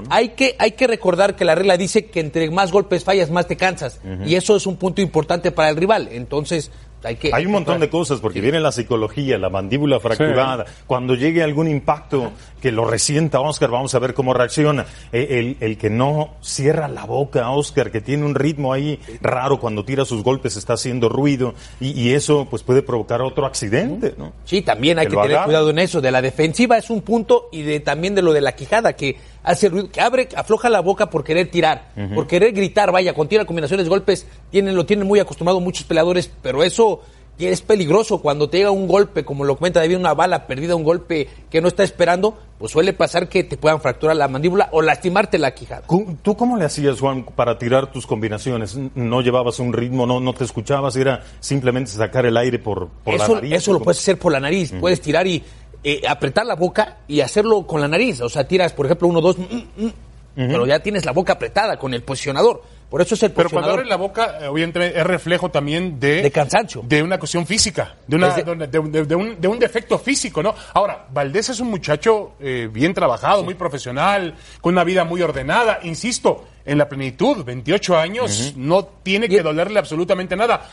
¿no? 0.00 0.08
Hay 0.10 0.30
que, 0.30 0.56
hay 0.58 0.72
que 0.72 0.86
recordar 0.86 1.36
que 1.36 1.44
la 1.44 1.54
regla 1.54 1.76
dice 1.76 2.06
que 2.06 2.20
entre 2.20 2.50
más 2.50 2.72
golpes 2.72 3.04
fallas, 3.04 3.30
más 3.30 3.46
te 3.46 3.56
cansas. 3.56 4.00
Y 4.24 4.34
eso 4.34 4.56
es 4.56 4.66
un 4.66 4.76
punto 4.76 5.00
importante 5.00 5.52
para 5.52 5.68
el 5.70 5.76
rival. 5.76 6.08
Entonces, 6.10 6.70
hay, 7.06 7.46
un 7.46 7.52
montón 7.52 7.80
de 7.80 7.88
cosas, 7.88 8.20
porque 8.20 8.40
viene 8.40 8.60
la 8.60 8.72
psicología, 8.72 9.38
la 9.38 9.48
mandíbula 9.48 10.00
fracturada. 10.00 10.64
Cuando 10.86 11.14
llegue 11.14 11.42
algún 11.42 11.68
impacto 11.68 12.32
que 12.60 12.72
lo 12.72 12.84
resienta 12.84 13.40
Oscar, 13.40 13.70
vamos 13.70 13.94
a 13.94 13.98
ver 13.98 14.14
cómo 14.14 14.34
reacciona. 14.34 14.86
Eh, 15.12 15.56
el, 15.60 15.78
que 15.78 15.90
no 15.90 16.34
cierra 16.40 16.88
la 16.88 17.04
boca, 17.04 17.50
Oscar, 17.50 17.90
que 17.90 18.00
tiene 18.00 18.24
un 18.24 18.34
ritmo 18.34 18.72
ahí 18.72 18.98
raro 19.20 19.60
cuando 19.60 19.84
tira 19.84 20.04
sus 20.04 20.22
golpes, 20.22 20.56
está 20.56 20.72
haciendo 20.72 21.08
ruido, 21.08 21.54
y, 21.80 22.06
eso 22.16 22.46
pues 22.48 22.62
puede 22.62 22.82
provocar 22.82 23.20
otro 23.20 23.46
accidente, 23.46 24.14
¿no? 24.16 24.32
Sí, 24.44 24.62
también 24.62 24.98
hay 24.98 25.06
que, 25.06 25.16
tener 25.16 25.42
cuidado 25.44 25.70
en 25.70 25.78
eso. 25.78 26.00
De 26.00 26.10
la 26.10 26.22
defensiva 26.22 26.78
es 26.78 26.88
un 26.90 27.02
punto, 27.02 27.48
y 27.52 27.62
de 27.62 27.80
también 27.80 28.14
de 28.14 28.22
lo 28.22 28.32
de 28.32 28.40
la 28.40 28.56
quijada, 28.56 28.94
que 28.94 29.16
hace 29.46 29.68
ruido, 29.68 29.88
que 29.90 30.00
abre, 30.00 30.28
afloja 30.36 30.68
la 30.68 30.80
boca 30.80 31.08
por 31.08 31.24
querer 31.24 31.50
tirar, 31.50 31.92
por 32.14 32.26
querer 32.26 32.52
gritar, 32.52 32.90
vaya, 32.92 33.14
con 33.14 33.28
tira 33.28 33.44
combinaciones 33.44 33.86
de 33.86 33.90
golpes, 33.90 34.26
tienen, 34.50 34.74
lo 34.74 34.84
tienen 34.84 35.06
muy 35.06 35.20
acostumbrado 35.20 35.60
muchos 35.60 35.84
peleadores, 35.84 36.30
pero 36.42 36.62
eso 36.64 37.00
es 37.38 37.60
peligroso 37.60 38.20
cuando 38.22 38.48
te 38.48 38.58
llega 38.58 38.70
un 38.70 38.88
golpe, 38.88 39.24
como 39.24 39.44
lo 39.44 39.56
comenta 39.56 39.80
David, 39.80 39.98
una 39.98 40.14
bala 40.14 40.46
perdida, 40.46 40.74
un 40.74 40.82
golpe 40.82 41.28
que 41.48 41.60
no 41.60 41.68
está 41.68 41.84
esperando, 41.84 42.36
pues 42.58 42.72
suele 42.72 42.92
pasar 42.92 43.28
que 43.28 43.44
te 43.44 43.56
puedan 43.56 43.80
fracturar 43.80 44.16
la 44.16 44.26
mandíbula 44.26 44.68
o 44.72 44.82
lastimarte 44.82 45.38
la 45.38 45.54
quijada. 45.54 45.82
¿Tú 46.22 46.36
cómo 46.36 46.56
le 46.56 46.64
hacías, 46.64 46.98
Juan, 46.98 47.24
para 47.24 47.58
tirar 47.58 47.92
tus 47.92 48.06
combinaciones? 48.06 48.76
¿No 48.94 49.20
llevabas 49.20 49.60
un 49.60 49.72
ritmo, 49.72 50.06
no, 50.06 50.18
no 50.18 50.32
te 50.32 50.44
escuchabas? 50.44 50.96
¿Era 50.96 51.22
simplemente 51.38 51.92
sacar 51.92 52.26
el 52.26 52.36
aire 52.36 52.58
por, 52.58 52.88
la 53.04 53.28
nariz? 53.28 53.52
Eso 53.52 53.72
lo 53.72 53.80
puedes 53.80 54.00
hacer 54.00 54.18
por 54.18 54.32
la 54.32 54.40
nariz. 54.40 54.72
Puedes 54.80 55.00
tirar 55.00 55.26
y 55.26 55.44
eh, 55.88 56.02
apretar 56.08 56.44
la 56.44 56.56
boca 56.56 56.96
y 57.06 57.20
hacerlo 57.20 57.64
con 57.64 57.80
la 57.80 57.86
nariz. 57.86 58.20
O 58.20 58.28
sea, 58.28 58.48
tiras, 58.48 58.72
por 58.72 58.86
ejemplo, 58.86 59.06
uno, 59.06 59.20
dos, 59.20 59.38
mm, 59.38 59.84
mm, 59.84 59.92
pero 60.34 60.66
ya 60.66 60.80
tienes 60.80 61.04
la 61.04 61.12
boca 61.12 61.34
apretada 61.34 61.78
con 61.78 61.94
el 61.94 62.02
posicionador. 62.02 62.60
Por 62.90 63.02
eso 63.02 63.14
es 63.14 63.22
el 63.22 63.30
Pero 63.30 63.50
cuando 63.50 63.70
abre 63.70 63.84
la 63.84 63.94
boca, 63.94 64.38
eh, 64.40 64.48
obviamente 64.48 64.98
es 64.98 65.06
reflejo 65.06 65.48
también 65.48 66.00
de... 66.00 66.22
De 66.22 66.30
cansancio. 66.32 66.82
De 66.84 67.04
una 67.04 67.20
cuestión 67.20 67.46
física, 67.46 67.94
de, 68.04 68.16
una, 68.16 68.34
de... 68.34 68.66
De, 68.66 68.78
un, 69.14 69.40
de, 69.40 69.46
un, 69.46 69.58
defecto 69.60 69.96
físico, 69.96 70.42
¿no? 70.42 70.56
Ahora, 70.74 71.06
Valdés 71.12 71.50
es 71.50 71.60
un 71.60 71.70
muchacho 71.70 72.32
eh, 72.40 72.68
bien 72.68 72.92
trabajado, 72.92 73.44
muy 73.44 73.54
profesional, 73.54 74.34
con 74.60 74.74
una 74.74 74.82
vida 74.82 75.04
muy 75.04 75.22
ordenada, 75.22 75.78
insisto, 75.84 76.48
en 76.64 76.78
la 76.78 76.88
plenitud, 76.88 77.44
28 77.44 77.96
años, 77.96 78.54
no 78.56 78.84
tiene 79.04 79.28
que 79.28 79.40
dolerle 79.40 79.78
absolutamente 79.78 80.34
nada. 80.34 80.68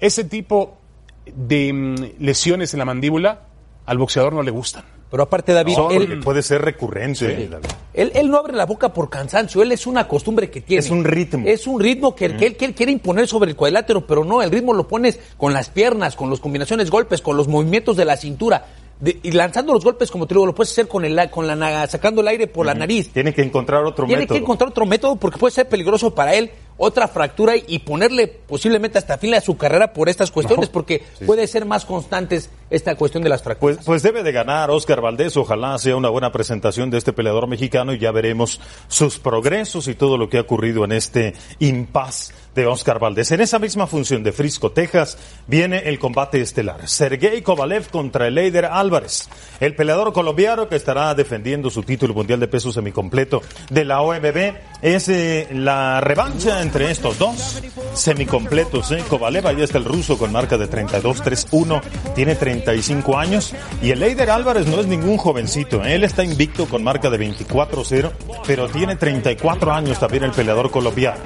Ese 0.00 0.24
tipo 0.24 0.76
de 1.24 1.72
mm, 1.72 1.94
lesiones 2.18 2.74
en 2.74 2.78
la 2.80 2.84
mandíbula 2.84 3.42
al 3.86 3.98
boxeador 3.98 4.32
no 4.32 4.42
le 4.42 4.50
gustan. 4.50 4.84
Pero 5.10 5.22
aparte, 5.22 5.52
David, 5.52 5.76
él 5.92 6.20
puede 6.20 6.42
ser 6.42 6.62
recurrente. 6.62 7.48
Él, 7.94 8.12
él, 8.14 8.28
no 8.28 8.38
abre 8.38 8.54
la 8.54 8.66
boca 8.66 8.92
por 8.92 9.08
cansancio, 9.08 9.62
él 9.62 9.70
es 9.70 9.86
una 9.86 10.08
costumbre 10.08 10.50
que 10.50 10.60
tiene. 10.60 10.80
Es 10.80 10.90
un 10.90 11.04
ritmo. 11.04 11.46
Es 11.46 11.66
un 11.66 11.80
ritmo 11.80 12.14
que, 12.14 12.36
que, 12.36 12.46
él, 12.64 12.74
quiere 12.74 12.90
imponer 12.90 13.28
sobre 13.28 13.50
el 13.50 13.56
cuadrilátero, 13.56 14.04
pero 14.04 14.24
no, 14.24 14.42
el 14.42 14.50
ritmo 14.50 14.74
lo 14.74 14.88
pones 14.88 15.20
con 15.36 15.52
las 15.52 15.70
piernas, 15.70 16.16
con 16.16 16.28
las 16.28 16.40
combinaciones 16.40 16.90
golpes, 16.90 17.22
con 17.22 17.36
los 17.36 17.46
movimientos 17.46 17.96
de 17.96 18.04
la 18.04 18.16
cintura. 18.16 18.66
y 19.00 19.30
lanzando 19.30 19.72
los 19.72 19.84
golpes, 19.84 20.10
como 20.10 20.26
te 20.26 20.34
digo, 20.34 20.44
lo 20.44 20.54
puedes 20.54 20.72
hacer 20.72 20.88
con 20.88 21.04
el, 21.04 21.30
con 21.30 21.46
la, 21.46 21.86
sacando 21.86 22.20
el 22.20 22.28
aire 22.28 22.48
por 22.48 22.66
la 22.66 22.74
nariz. 22.74 23.10
Tiene 23.12 23.32
que 23.32 23.42
encontrar 23.42 23.84
otro 23.84 24.06
método. 24.06 24.18
Tiene 24.18 24.26
que 24.26 24.42
encontrar 24.42 24.70
otro 24.70 24.86
método 24.86 25.16
porque 25.16 25.38
puede 25.38 25.52
ser 25.52 25.68
peligroso 25.68 26.12
para 26.12 26.34
él 26.34 26.50
otra 26.78 27.08
fractura 27.08 27.54
y 27.56 27.78
ponerle 27.80 28.26
posiblemente 28.26 28.98
hasta 28.98 29.18
fin 29.18 29.34
a 29.34 29.40
su 29.40 29.56
carrera 29.56 29.92
por 29.92 30.08
estas 30.08 30.30
cuestiones, 30.30 30.68
porque 30.68 31.04
puede 31.24 31.46
ser 31.46 31.64
más 31.64 31.84
constantes 31.84 32.50
esta 32.70 32.94
cuestión 32.96 33.22
de 33.22 33.28
las 33.28 33.42
fracturas. 33.42 33.76
Pues, 33.76 33.86
pues 33.86 34.02
debe 34.02 34.22
de 34.22 34.32
ganar 34.32 34.70
Oscar 34.70 35.00
Valdés, 35.00 35.36
ojalá 35.36 35.78
sea 35.78 35.96
una 35.96 36.08
buena 36.08 36.32
presentación 36.32 36.90
de 36.90 36.98
este 36.98 37.12
peleador 37.12 37.46
mexicano 37.46 37.92
y 37.92 37.98
ya 37.98 38.12
veremos 38.12 38.60
sus 38.88 39.18
progresos 39.18 39.88
y 39.88 39.94
todo 39.94 40.18
lo 40.18 40.28
que 40.28 40.38
ha 40.38 40.42
ocurrido 40.42 40.84
en 40.84 40.92
este 40.92 41.34
impas 41.58 42.32
de 42.56 42.66
Oscar 42.66 42.98
Valdés. 42.98 43.30
En 43.32 43.40
esa 43.40 43.58
misma 43.58 43.86
función 43.86 44.22
de 44.22 44.32
Frisco, 44.32 44.72
Texas, 44.72 45.18
viene 45.46 45.82
el 45.84 45.98
combate 45.98 46.40
estelar. 46.40 46.88
Sergey 46.88 47.42
Kovalev 47.42 47.90
contra 47.90 48.28
Eider 48.28 48.64
Álvarez, 48.64 49.28
el 49.60 49.76
peleador 49.76 50.12
colombiano 50.12 50.68
que 50.68 50.76
estará 50.76 51.14
defendiendo 51.14 51.70
su 51.70 51.82
título 51.82 52.14
mundial 52.14 52.40
de 52.40 52.48
peso 52.48 52.72
semicompleto 52.72 53.42
de 53.70 53.84
la 53.84 54.00
OMB. 54.00 54.54
Es 54.82 55.08
eh, 55.08 55.48
la 55.52 56.00
revancha 56.00 56.60
entre 56.60 56.90
estos 56.90 57.18
dos 57.18 57.62
semicompletos. 57.94 58.92
¿eh? 58.92 59.02
Kovalev, 59.08 59.46
ahí 59.46 59.62
está 59.62 59.78
el 59.78 59.84
ruso 59.84 60.18
con 60.18 60.32
marca 60.32 60.58
de 60.58 60.68
32-3-1, 60.68 61.80
tiene 62.14 62.34
35 62.34 63.18
años. 63.18 63.54
Y 63.82 63.90
el 63.90 64.02
Eider 64.02 64.30
Álvarez 64.30 64.66
no 64.66 64.80
es 64.80 64.86
ningún 64.86 65.16
jovencito. 65.16 65.84
¿eh? 65.84 65.94
Él 65.94 66.04
está 66.04 66.24
invicto 66.24 66.66
con 66.66 66.84
marca 66.84 67.10
de 67.10 67.18
24-0, 67.18 68.12
pero 68.46 68.68
tiene 68.68 68.96
34 68.96 69.72
años 69.72 69.98
también 69.98 70.24
el 70.24 70.32
peleador 70.32 70.70
colombiano. 70.70 71.20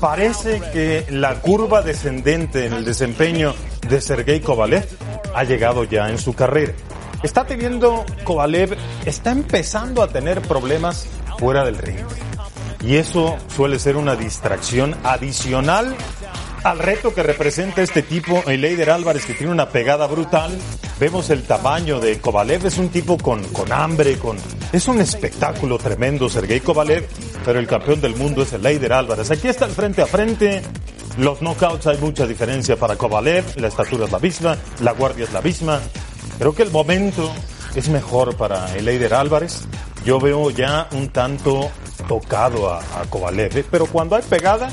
Parece 0.00 0.60
que 0.72 1.06
la 1.10 1.40
curva 1.40 1.82
descendente 1.82 2.66
en 2.66 2.74
el 2.74 2.84
desempeño 2.84 3.54
de 3.88 4.00
Sergei 4.00 4.40
Kovalev 4.40 4.86
ha 5.34 5.44
llegado 5.44 5.84
ya 5.84 6.10
en 6.10 6.18
su 6.18 6.34
carrera. 6.34 6.72
Está 7.22 7.46
teniendo 7.46 8.04
Kovalev, 8.24 8.76
está 9.04 9.30
empezando 9.30 10.02
a 10.02 10.08
tener 10.08 10.42
problemas 10.42 11.06
fuera 11.38 11.64
del 11.64 11.78
ring. 11.78 12.04
Y 12.86 12.96
eso 12.96 13.36
suele 13.54 13.80
ser 13.80 13.96
una 13.96 14.14
distracción 14.14 14.94
adicional 15.02 15.96
al 16.62 16.78
reto 16.78 17.12
que 17.12 17.24
representa 17.24 17.82
este 17.82 18.02
tipo, 18.02 18.44
el 18.46 18.60
Leider 18.60 18.90
Álvarez, 18.90 19.26
que 19.26 19.34
tiene 19.34 19.52
una 19.52 19.68
pegada 19.70 20.06
brutal. 20.06 20.56
Vemos 21.00 21.30
el 21.30 21.42
tamaño 21.42 21.98
de 21.98 22.20
Kovalev, 22.20 22.64
es 22.64 22.78
un 22.78 22.88
tipo 22.90 23.18
con, 23.18 23.42
con 23.48 23.72
hambre, 23.72 24.18
con... 24.18 24.36
Es 24.72 24.86
un 24.86 25.00
espectáculo 25.00 25.78
tremendo, 25.78 26.28
Sergei 26.28 26.60
Kovalev, 26.60 27.08
pero 27.44 27.58
el 27.58 27.66
campeón 27.66 28.00
del 28.00 28.14
mundo 28.14 28.42
es 28.42 28.52
el 28.52 28.62
Leider 28.62 28.92
Álvarez. 28.92 29.32
Aquí 29.32 29.48
está 29.48 29.64
el 29.64 29.72
frente 29.72 30.02
a 30.02 30.06
frente. 30.06 30.62
Los 31.18 31.40
knockouts 31.40 31.88
hay 31.88 31.98
mucha 31.98 32.24
diferencia 32.24 32.76
para 32.76 32.94
Kovalev, 32.94 33.44
la 33.56 33.66
estatura 33.66 34.04
es 34.04 34.12
la 34.12 34.20
misma, 34.20 34.56
la 34.80 34.92
guardia 34.92 35.24
es 35.24 35.32
la 35.32 35.42
misma. 35.42 35.80
Creo 36.38 36.54
que 36.54 36.62
el 36.62 36.70
momento 36.70 37.32
es 37.74 37.88
mejor 37.88 38.36
para 38.36 38.76
el 38.76 38.84
Leider 38.84 39.14
Álvarez. 39.14 39.62
Yo 40.04 40.20
veo 40.20 40.50
ya 40.50 40.88
un 40.92 41.08
tanto 41.08 41.70
tocado 42.06 42.70
a, 42.70 42.80
a 42.80 43.04
Kovalev, 43.10 43.56
¿eh? 43.58 43.64
pero 43.70 43.86
cuando 43.86 44.16
hay 44.16 44.22
pegada, 44.22 44.68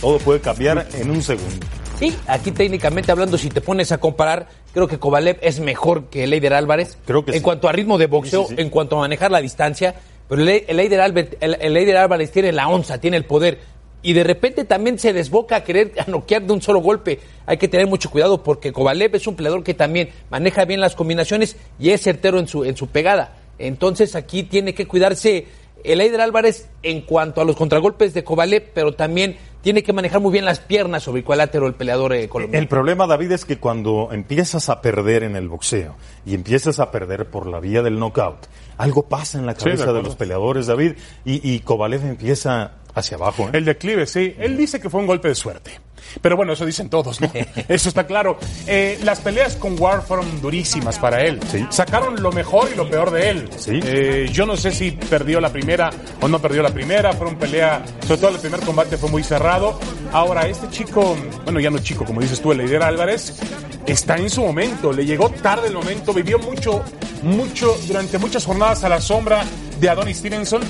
todo 0.00 0.18
puede 0.18 0.40
cambiar 0.40 0.86
en 0.94 1.10
un 1.10 1.22
segundo. 1.22 1.66
Y 2.00 2.14
aquí 2.26 2.50
técnicamente 2.50 3.10
hablando, 3.10 3.38
si 3.38 3.48
te 3.48 3.62
pones 3.62 3.90
a 3.90 3.98
comparar, 3.98 4.48
creo 4.74 4.86
que 4.86 4.98
Kovalev 4.98 5.38
es 5.40 5.60
mejor 5.60 6.10
que 6.10 6.26
Leider 6.26 6.52
Álvarez. 6.52 6.98
Creo 7.06 7.24
que 7.24 7.34
en 7.34 7.42
cuanto 7.42 7.68
a 7.68 7.72
ritmo 7.72 7.96
de 7.96 8.06
boxeo, 8.06 8.48
en 8.54 8.68
cuanto 8.68 8.96
a 8.96 9.00
manejar 9.00 9.30
la 9.30 9.40
distancia. 9.40 9.94
Pero 10.28 10.42
el, 10.42 10.76
Leider 10.76 11.00
Álvarez, 11.00 11.36
el, 11.40 11.96
Álvarez 11.96 12.32
tiene 12.32 12.52
la 12.52 12.68
onza, 12.68 13.00
tiene 13.00 13.16
el 13.16 13.24
poder. 13.24 13.60
Y 14.02 14.12
de 14.12 14.24
repente 14.24 14.64
también 14.64 14.98
se 14.98 15.14
desboca 15.14 15.56
a 15.56 15.64
querer 15.64 15.92
noquear 16.06 16.42
de 16.42 16.52
un 16.52 16.60
solo 16.60 16.80
golpe. 16.80 17.18
Hay 17.46 17.56
que 17.56 17.68
tener 17.68 17.86
mucho 17.86 18.10
cuidado 18.10 18.42
porque 18.42 18.72
Kovalev 18.72 19.16
es 19.16 19.26
un 19.26 19.34
peleador 19.34 19.64
que 19.64 19.72
también 19.72 20.10
maneja 20.28 20.66
bien 20.66 20.80
las 20.80 20.94
combinaciones 20.94 21.56
y 21.78 21.90
es 21.90 22.02
certero 22.02 22.38
en 22.38 22.46
su, 22.46 22.64
en 22.64 22.76
su 22.76 22.88
pegada. 22.88 23.38
Entonces 23.58 24.14
aquí 24.16 24.42
tiene 24.42 24.74
que 24.74 24.86
cuidarse 24.86 25.46
el 25.86 26.00
Eider 26.00 26.20
Álvarez 26.20 26.68
en 26.82 27.02
cuanto 27.02 27.40
a 27.40 27.44
los 27.44 27.56
contragolpes 27.56 28.14
de 28.14 28.24
Kovalev, 28.24 28.70
pero 28.74 28.94
también 28.94 29.36
tiene 29.62 29.82
que 29.82 29.92
manejar 29.92 30.20
muy 30.20 30.32
bien 30.32 30.44
las 30.44 30.60
piernas 30.60 31.02
sobre 31.02 31.20
el 31.20 31.24
cuadrilátero 31.24 31.66
el 31.66 31.74
peleador 31.74 32.12
eh, 32.12 32.28
colombiano. 32.28 32.62
El 32.62 32.68
problema, 32.68 33.06
David, 33.06 33.32
es 33.32 33.44
que 33.44 33.58
cuando 33.58 34.10
empiezas 34.12 34.68
a 34.68 34.80
perder 34.80 35.22
en 35.22 35.36
el 35.36 35.48
boxeo 35.48 35.96
y 36.24 36.34
empiezas 36.34 36.78
a 36.78 36.90
perder 36.90 37.26
por 37.26 37.46
la 37.46 37.60
vía 37.60 37.82
del 37.82 37.98
knockout, 37.98 38.46
algo 38.76 39.08
pasa 39.08 39.38
en 39.38 39.46
la 39.46 39.54
cabeza 39.54 39.92
de, 39.92 40.02
los 40.02 40.16
peleadores, 40.16 40.66
David, 40.66 40.92
y, 41.24 41.54
y 41.54 41.60
Kovalev 41.60 42.04
empieza 42.04 42.72
hacia 42.94 43.16
abajo. 43.16 43.44
¿eh? 43.44 43.50
El 43.52 43.64
declive, 43.64 44.06
sí. 44.06 44.34
Él 44.38 44.56
dice 44.56 44.80
que 44.80 44.90
fue 44.90 45.00
un 45.00 45.06
golpe 45.06 45.28
de 45.28 45.34
suerte. 45.34 45.72
Pero 46.20 46.36
bueno, 46.36 46.52
eso 46.52 46.64
dicen 46.64 46.88
todos, 46.88 47.20
¿no? 47.20 47.30
Eso 47.68 47.88
está 47.88 48.06
claro. 48.06 48.38
Eh, 48.66 48.98
las 49.04 49.20
peleas 49.20 49.56
con 49.56 49.80
War 49.80 50.02
fueron 50.02 50.40
durísimas 50.40 50.98
para 50.98 51.24
él. 51.24 51.40
Sí. 51.50 51.66
Sacaron 51.70 52.22
lo 52.22 52.32
mejor 52.32 52.68
y 52.72 52.76
lo 52.76 52.88
peor 52.88 53.10
de 53.10 53.30
él. 53.30 53.50
Sí. 53.56 53.80
Eh, 53.82 54.28
yo 54.32 54.46
no 54.46 54.56
sé 54.56 54.72
si 54.72 54.92
perdió 54.92 55.40
la 55.40 55.50
primera 55.50 55.90
o 56.20 56.28
no 56.28 56.40
perdió 56.40 56.62
la 56.62 56.70
primera. 56.70 57.12
Fueron 57.12 57.36
pelea, 57.36 57.84
sobre 58.06 58.20
todo 58.20 58.30
el 58.30 58.40
primer 58.40 58.60
combate 58.60 58.96
fue 58.96 59.10
muy 59.10 59.22
cerrado. 59.22 59.78
Ahora, 60.12 60.46
este 60.46 60.68
chico, 60.70 61.16
bueno, 61.44 61.60
ya 61.60 61.70
no 61.70 61.78
chico, 61.78 62.04
como 62.04 62.20
dices 62.20 62.40
tú, 62.40 62.52
el 62.52 62.58
líder 62.58 62.82
Álvarez, 62.82 63.38
está 63.86 64.16
en 64.16 64.30
su 64.30 64.42
momento. 64.42 64.92
Le 64.92 65.04
llegó 65.04 65.30
tarde 65.30 65.68
el 65.68 65.74
momento. 65.74 66.12
Vivió 66.12 66.38
mucho, 66.38 66.82
mucho, 67.22 67.76
durante 67.86 68.18
muchas 68.18 68.44
jornadas 68.44 68.84
a 68.84 68.88
la 68.88 69.00
sombra 69.00 69.44
de 69.80 69.88
Adonis 69.88 70.18
Stevenson. 70.18 70.62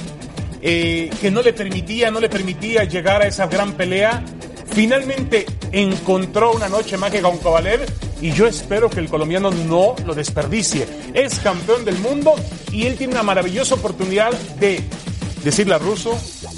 Eh, 0.63 1.11
que 1.21 1.31
no 1.31 1.43
le 1.43 1.53
permitía, 1.53 2.11
no 2.11 2.19
le 2.19 2.29
permitía 2.29 2.85
llegar 2.85 3.23
a 3.23 3.29
esa 3.29 3.47
gran 3.47 3.75
pelea 3.75 4.25
Finalmente 4.77 5.47
encontró 5.73 6.53
una 6.53 6.69
noche 6.69 6.99
mágica 6.99 7.23
con 7.23 7.39
Kovalev 7.39 7.87
y 8.21 8.33
yo 8.33 8.47
espero 8.47 8.91
que 8.91 9.01
el 9.01 9.09
colombiano 9.09 9.51
no 9.51 9.97
lo 10.05 10.15
desperdicie. 10.15 10.87
Es 11.15 11.39
campeón 11.39 11.87
del 11.87 11.99
mundo 11.99 12.35
y 12.71 12.85
él 12.85 12.99
tiene 12.99 13.15
una 13.15 13.23
maravillosa 13.23 13.77
oportunidad 13.77 14.33
de 14.61 14.85
decirle 15.43 15.77
a 15.77 15.79
Russo, 15.79 16.15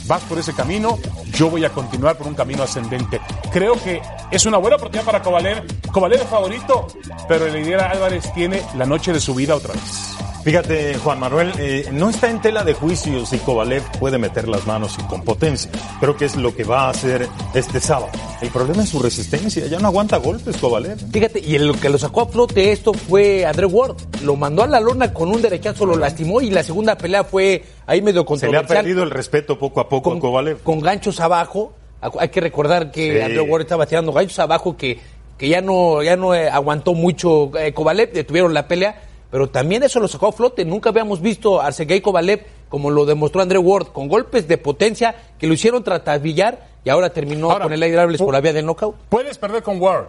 vas 0.06 0.20
por 0.24 0.36
ese 0.36 0.52
camino, 0.52 0.98
yo 1.32 1.48
voy 1.48 1.64
a 1.64 1.70
continuar 1.70 2.18
por 2.18 2.26
un 2.26 2.34
camino 2.34 2.64
ascendente. 2.64 3.20
Creo 3.52 3.80
que 3.80 4.02
es 4.32 4.46
una 4.46 4.58
buena 4.58 4.78
oportunidad 4.78 5.06
para 5.06 5.22
Kovalev. 5.22 5.62
Kovalev 5.92 6.20
es 6.20 6.28
favorito, 6.28 6.88
pero 7.28 7.46
el 7.46 7.52
líder 7.52 7.82
Álvarez 7.82 8.32
tiene 8.34 8.64
la 8.76 8.84
noche 8.84 9.12
de 9.12 9.20
su 9.20 9.32
vida 9.32 9.54
otra 9.54 9.74
vez. 9.74 10.16
Fíjate, 10.48 10.94
Juan 10.94 11.20
Manuel, 11.20 11.52
eh, 11.58 11.90
no 11.92 12.08
está 12.08 12.30
en 12.30 12.40
tela 12.40 12.64
de 12.64 12.72
juicio 12.72 13.26
si 13.26 13.36
Kovalev 13.36 13.82
puede 14.00 14.16
meter 14.16 14.48
las 14.48 14.66
manos 14.66 14.96
y 14.98 15.02
con 15.02 15.22
potencia. 15.22 15.70
Creo 16.00 16.16
que 16.16 16.24
es 16.24 16.36
lo 16.36 16.56
que 16.56 16.64
va 16.64 16.86
a 16.86 16.88
hacer 16.88 17.28
este 17.52 17.80
sábado. 17.80 18.08
El 18.40 18.48
problema 18.48 18.82
es 18.82 18.88
su 18.88 18.98
resistencia, 18.98 19.66
ya 19.66 19.78
no 19.78 19.88
aguanta 19.88 20.16
golpes 20.16 20.56
Kovalev. 20.56 20.96
Fíjate, 21.12 21.40
y 21.40 21.54
el 21.54 21.78
que 21.78 21.90
lo 21.90 21.98
sacó 21.98 22.22
a 22.22 22.28
flote 22.28 22.72
esto 22.72 22.94
fue 22.94 23.44
André 23.44 23.66
Ward. 23.66 23.96
Lo 24.22 24.36
mandó 24.36 24.62
a 24.62 24.66
la 24.66 24.80
lona 24.80 25.12
con 25.12 25.28
un 25.28 25.42
derechazo, 25.42 25.84
lo 25.84 25.98
lastimó 25.98 26.40
y 26.40 26.48
la 26.48 26.62
segunda 26.62 26.96
pelea 26.96 27.24
fue 27.24 27.62
ahí 27.84 28.00
medio 28.00 28.24
controversial. 28.24 28.66
Se 28.66 28.72
le 28.72 28.78
ha 28.78 28.82
perdido 28.82 29.02
el 29.02 29.10
respeto 29.10 29.58
poco 29.58 29.80
a 29.80 29.88
poco 29.90 30.08
con, 30.08 30.16
a 30.16 30.20
Kovalev. 30.22 30.62
Con 30.62 30.80
ganchos 30.80 31.20
abajo. 31.20 31.74
Hay 32.18 32.30
que 32.30 32.40
recordar 32.40 32.90
que 32.90 33.12
sí. 33.12 33.20
André 33.20 33.42
Ward 33.42 33.60
estaba 33.60 33.84
tirando 33.84 34.14
ganchos 34.14 34.38
abajo 34.38 34.78
que, 34.78 34.98
que 35.36 35.50
ya 35.50 35.60
no, 35.60 36.02
ya 36.02 36.16
no 36.16 36.34
eh, 36.34 36.48
aguantó 36.48 36.94
mucho 36.94 37.50
eh, 37.58 37.74
Kovalev, 37.74 38.14
detuvieron 38.14 38.54
la 38.54 38.66
pelea 38.66 39.02
pero 39.30 39.50
también 39.50 39.82
eso 39.82 40.00
lo 40.00 40.08
sacó 40.08 40.28
a 40.28 40.32
flote. 40.32 40.64
Nunca 40.64 40.90
habíamos 40.90 41.20
visto 41.20 41.60
a 41.60 41.70
Sergei 41.72 42.00
Kovalev, 42.00 42.44
como 42.68 42.90
lo 42.90 43.04
demostró 43.04 43.42
André 43.42 43.58
Ward, 43.58 43.88
con 43.88 44.08
golpes 44.08 44.48
de 44.48 44.58
potencia 44.58 45.14
que 45.38 45.46
lo 45.46 45.54
hicieron 45.54 45.84
tratabillar 45.84 46.68
y 46.84 46.90
ahora 46.90 47.10
terminó 47.10 47.58
con 47.58 47.72
el 47.72 47.82
Eider 47.82 48.00
Álvarez 48.00 48.20
por 48.20 48.32
la 48.32 48.40
vía 48.40 48.52
del 48.52 48.66
knockout. 48.66 48.96
Puedes 49.08 49.38
perder 49.38 49.62
con 49.62 49.80
Ward, 49.80 50.06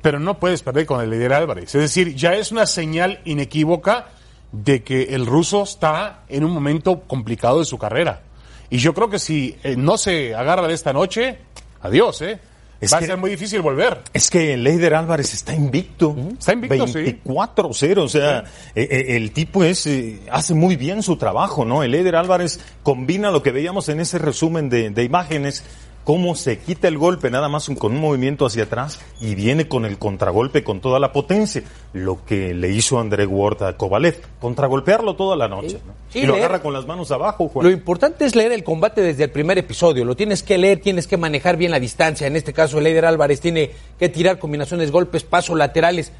pero 0.00 0.18
no 0.18 0.38
puedes 0.38 0.62
perder 0.62 0.86
con 0.86 1.00
el 1.00 1.12
Eider 1.12 1.32
Álvarez. 1.34 1.74
Es 1.74 1.80
decir, 1.80 2.14
ya 2.14 2.34
es 2.34 2.52
una 2.52 2.66
señal 2.66 3.20
inequívoca 3.24 4.06
de 4.52 4.82
que 4.82 5.14
el 5.14 5.26
ruso 5.26 5.62
está 5.62 6.24
en 6.28 6.44
un 6.44 6.52
momento 6.52 7.00
complicado 7.02 7.58
de 7.58 7.64
su 7.64 7.78
carrera. 7.78 8.22
Y 8.70 8.78
yo 8.78 8.94
creo 8.94 9.10
que 9.10 9.18
si 9.18 9.58
eh, 9.62 9.76
no 9.76 9.98
se 9.98 10.34
agarra 10.34 10.66
de 10.66 10.74
esta 10.74 10.92
noche, 10.92 11.38
adiós, 11.82 12.22
¿eh? 12.22 12.38
Es 12.82 12.92
Va 12.92 12.98
que- 12.98 13.04
a 13.04 13.08
ser 13.08 13.16
muy 13.16 13.30
difícil 13.30 13.62
volver. 13.62 14.02
Es 14.12 14.28
que 14.28 14.56
Leider 14.56 14.94
Álvarez 14.94 15.32
está 15.34 15.54
invicto. 15.54 16.16
Está 16.36 16.52
invicto, 16.52 16.86
sí. 16.88 16.98
24-0. 16.98 18.02
O 18.02 18.08
sea, 18.08 18.40
eh, 18.74 18.88
eh, 18.90 19.04
el 19.16 19.30
tipo 19.30 19.62
es, 19.62 19.86
eh, 19.86 20.18
hace 20.30 20.52
muy 20.54 20.74
bien 20.74 21.02
su 21.04 21.16
trabajo, 21.16 21.64
¿no? 21.64 21.84
El 21.84 21.92
Leider 21.92 22.16
Álvarez 22.16 22.58
combina 22.82 23.30
lo 23.30 23.40
que 23.42 23.52
veíamos 23.52 23.88
en 23.88 24.00
ese 24.00 24.18
resumen 24.18 24.68
de, 24.68 24.90
de 24.90 25.04
imágenes 25.04 25.62
cómo 26.04 26.34
se 26.34 26.58
quita 26.58 26.88
el 26.88 26.98
golpe 26.98 27.30
nada 27.30 27.48
más 27.48 27.70
con 27.78 27.92
un 27.92 28.00
movimiento 28.00 28.46
hacia 28.46 28.64
atrás 28.64 29.00
y 29.20 29.34
viene 29.34 29.68
con 29.68 29.84
el 29.84 29.98
contragolpe 29.98 30.64
con 30.64 30.80
toda 30.80 30.98
la 30.98 31.12
potencia. 31.12 31.62
Lo 31.92 32.24
que 32.24 32.54
le 32.54 32.70
hizo 32.70 32.98
André 32.98 33.26
Ward 33.26 33.62
a 33.62 33.76
Kovalev, 33.76 34.20
contragolpearlo 34.40 35.14
toda 35.14 35.36
la 35.36 35.48
noche. 35.48 35.80
¿no? 35.86 35.92
Sí, 36.08 36.20
y 36.20 36.26
lo 36.26 36.34
leer. 36.34 36.46
agarra 36.46 36.62
con 36.62 36.72
las 36.72 36.86
manos 36.86 37.10
abajo, 37.10 37.48
Juan. 37.48 37.66
Lo 37.66 37.72
importante 37.72 38.24
es 38.24 38.34
leer 38.34 38.52
el 38.52 38.64
combate 38.64 39.00
desde 39.00 39.24
el 39.24 39.30
primer 39.30 39.58
episodio. 39.58 40.04
Lo 40.04 40.16
tienes 40.16 40.42
que 40.42 40.58
leer, 40.58 40.80
tienes 40.80 41.06
que 41.06 41.16
manejar 41.16 41.56
bien 41.56 41.70
la 41.70 41.80
distancia. 41.80 42.26
En 42.26 42.36
este 42.36 42.52
caso, 42.52 42.78
el 42.78 42.86
Eider 42.86 43.04
Álvarez 43.04 43.40
tiene 43.40 43.70
que 43.98 44.08
tirar 44.08 44.38
combinaciones, 44.38 44.90
golpes, 44.90 45.24
pasos 45.24 45.56
laterales. 45.56 46.12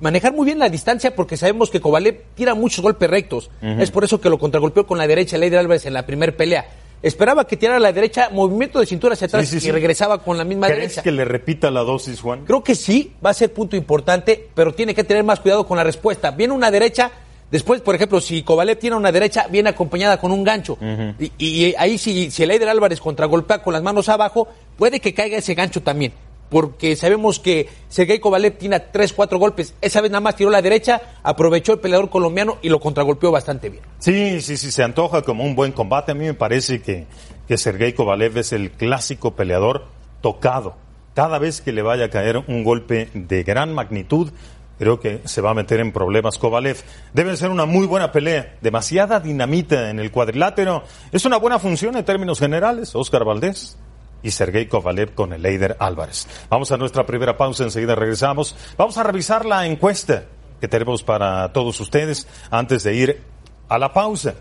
Manejar 0.00 0.32
muy 0.32 0.46
bien 0.46 0.58
la 0.58 0.70
distancia 0.70 1.14
porque 1.14 1.36
sabemos 1.36 1.70
que 1.70 1.80
Kovalev 1.80 2.22
tira 2.34 2.54
muchos 2.54 2.82
golpes 2.82 3.10
rectos. 3.10 3.50
Es 3.60 3.90
por 3.90 4.02
eso 4.02 4.20
que 4.20 4.30
lo 4.30 4.38
contragolpeó 4.38 4.86
con 4.86 4.96
la 4.96 5.06
derecha 5.06 5.36
el 5.36 5.42
Eider 5.42 5.58
Álvarez 5.58 5.84
en 5.84 5.92
la 5.92 6.06
primera 6.06 6.32
pelea. 6.32 6.66
Esperaba 7.02 7.46
que 7.46 7.56
tirara 7.56 7.78
a 7.78 7.80
la 7.80 7.92
derecha, 7.92 8.28
movimiento 8.30 8.78
de 8.78 8.86
cintura 8.86 9.14
hacia 9.14 9.26
atrás 9.26 9.48
Sí, 9.48 9.58
sí, 9.58 9.68
y 9.68 9.70
regresaba 9.70 10.22
con 10.22 10.36
la 10.36 10.44
misma 10.44 10.66
¿Crees 10.66 10.80
derecha. 10.80 11.02
que 11.02 11.10
le 11.12 11.24
repita 11.24 11.70
la 11.70 11.80
dosis, 11.80 12.20
Juan? 12.20 12.44
Creo 12.44 12.62
que 12.62 12.74
sí, 12.74 13.14
va 13.24 13.30
a 13.30 13.34
ser 13.34 13.52
punto 13.54 13.74
importante, 13.76 14.48
pero 14.54 14.74
tiene 14.74 14.94
que 14.94 15.02
tener 15.04 15.24
más 15.24 15.40
cuidado 15.40 15.66
con 15.66 15.78
la 15.78 15.84
respuesta. 15.84 16.30
Viene 16.32 16.52
una 16.52 16.70
derecha, 16.70 17.10
después, 17.50 17.80
por 17.80 17.94
ejemplo, 17.94 18.20
si 18.20 18.42
Kovalev 18.42 18.78
tiene 18.78 18.96
una 18.96 19.10
derecha, 19.12 19.46
viene 19.50 19.70
acompañada 19.70 20.18
con 20.20 20.30
un 20.30 20.44
gancho. 20.44 20.76
y, 21.18 21.32
y 21.38 21.74
ahí 21.78 21.96
si, 21.96 22.30
si 22.30 22.42
el 22.42 22.50
Eider 22.50 22.68
Álvarez 22.68 23.00
contragolpea 23.00 23.62
con 23.62 23.72
las 23.72 23.82
manos 23.82 24.10
abajo, 24.10 24.48
puede 24.76 25.00
que 25.00 25.14
caiga 25.14 25.38
ese 25.38 25.54
gancho 25.54 25.82
también. 25.82 26.12
Porque 26.50 26.96
sabemos 26.96 27.38
que 27.38 27.68
Sergei 27.88 28.18
Kovalev 28.18 28.58
tiene 28.58 28.80
tres, 28.80 29.12
cuatro 29.12 29.38
golpes. 29.38 29.74
Esa 29.80 30.00
vez 30.00 30.10
nada 30.10 30.20
más 30.20 30.36
tiró 30.36 30.50
la 30.50 30.60
derecha, 30.60 31.00
aprovechó 31.22 31.74
el 31.74 31.78
peleador 31.78 32.10
colombiano 32.10 32.58
y 32.60 32.68
lo 32.68 32.80
contragolpeó 32.80 33.30
bastante 33.30 33.70
bien. 33.70 33.84
Sí, 34.00 34.40
sí, 34.40 34.56
sí, 34.56 34.72
se 34.72 34.82
antoja 34.82 35.22
como 35.22 35.44
un 35.44 35.54
buen 35.54 35.72
combate. 35.72 36.12
A 36.12 36.14
mí 36.14 36.24
me 36.24 36.34
parece 36.34 36.82
que, 36.82 37.06
que 37.46 37.56
Sergei 37.56 37.92
Kovalev 37.92 38.36
es 38.38 38.52
el 38.52 38.72
clásico 38.72 39.36
peleador 39.36 39.86
tocado. 40.20 40.76
Cada 41.14 41.38
vez 41.38 41.60
que 41.60 41.72
le 41.72 41.82
vaya 41.82 42.06
a 42.06 42.10
caer 42.10 42.38
un 42.38 42.64
golpe 42.64 43.10
de 43.14 43.42
gran 43.42 43.72
magnitud, 43.72 44.30
creo 44.78 44.98
que 44.98 45.20
se 45.24 45.40
va 45.40 45.50
a 45.50 45.54
meter 45.54 45.78
en 45.78 45.92
problemas 45.92 46.38
Kovalev. 46.38 46.78
Debe 47.12 47.36
ser 47.36 47.50
una 47.50 47.64
muy 47.64 47.86
buena 47.86 48.10
pelea. 48.10 48.56
Demasiada 48.60 49.20
dinamita 49.20 49.90
en 49.90 50.00
el 50.00 50.10
cuadrilátero. 50.10 50.82
Es 51.12 51.24
una 51.24 51.36
buena 51.36 51.58
función 51.58 51.96
en 51.96 52.04
términos 52.04 52.40
generales. 52.40 52.94
Oscar 52.96 53.24
Valdés 53.24 53.78
y 54.22 54.30
Sergei 54.30 54.66
Kovalev 54.66 55.14
con 55.14 55.32
el 55.32 55.44
Eider 55.44 55.76
Álvarez. 55.80 56.26
Vamos 56.48 56.70
a 56.72 56.76
nuestra 56.76 57.06
primera 57.06 57.36
pausa, 57.36 57.64
enseguida 57.64 57.94
regresamos. 57.94 58.56
Vamos 58.76 58.96
a 58.98 59.02
revisar 59.02 59.46
la 59.46 59.66
encuesta 59.66 60.24
que 60.60 60.68
tenemos 60.68 61.02
para 61.02 61.52
todos 61.52 61.78
ustedes 61.80 62.26
antes 62.50 62.82
de 62.82 62.94
ir 62.94 63.22
a 63.68 63.78
la 63.78 63.92
pausa. 63.92 64.34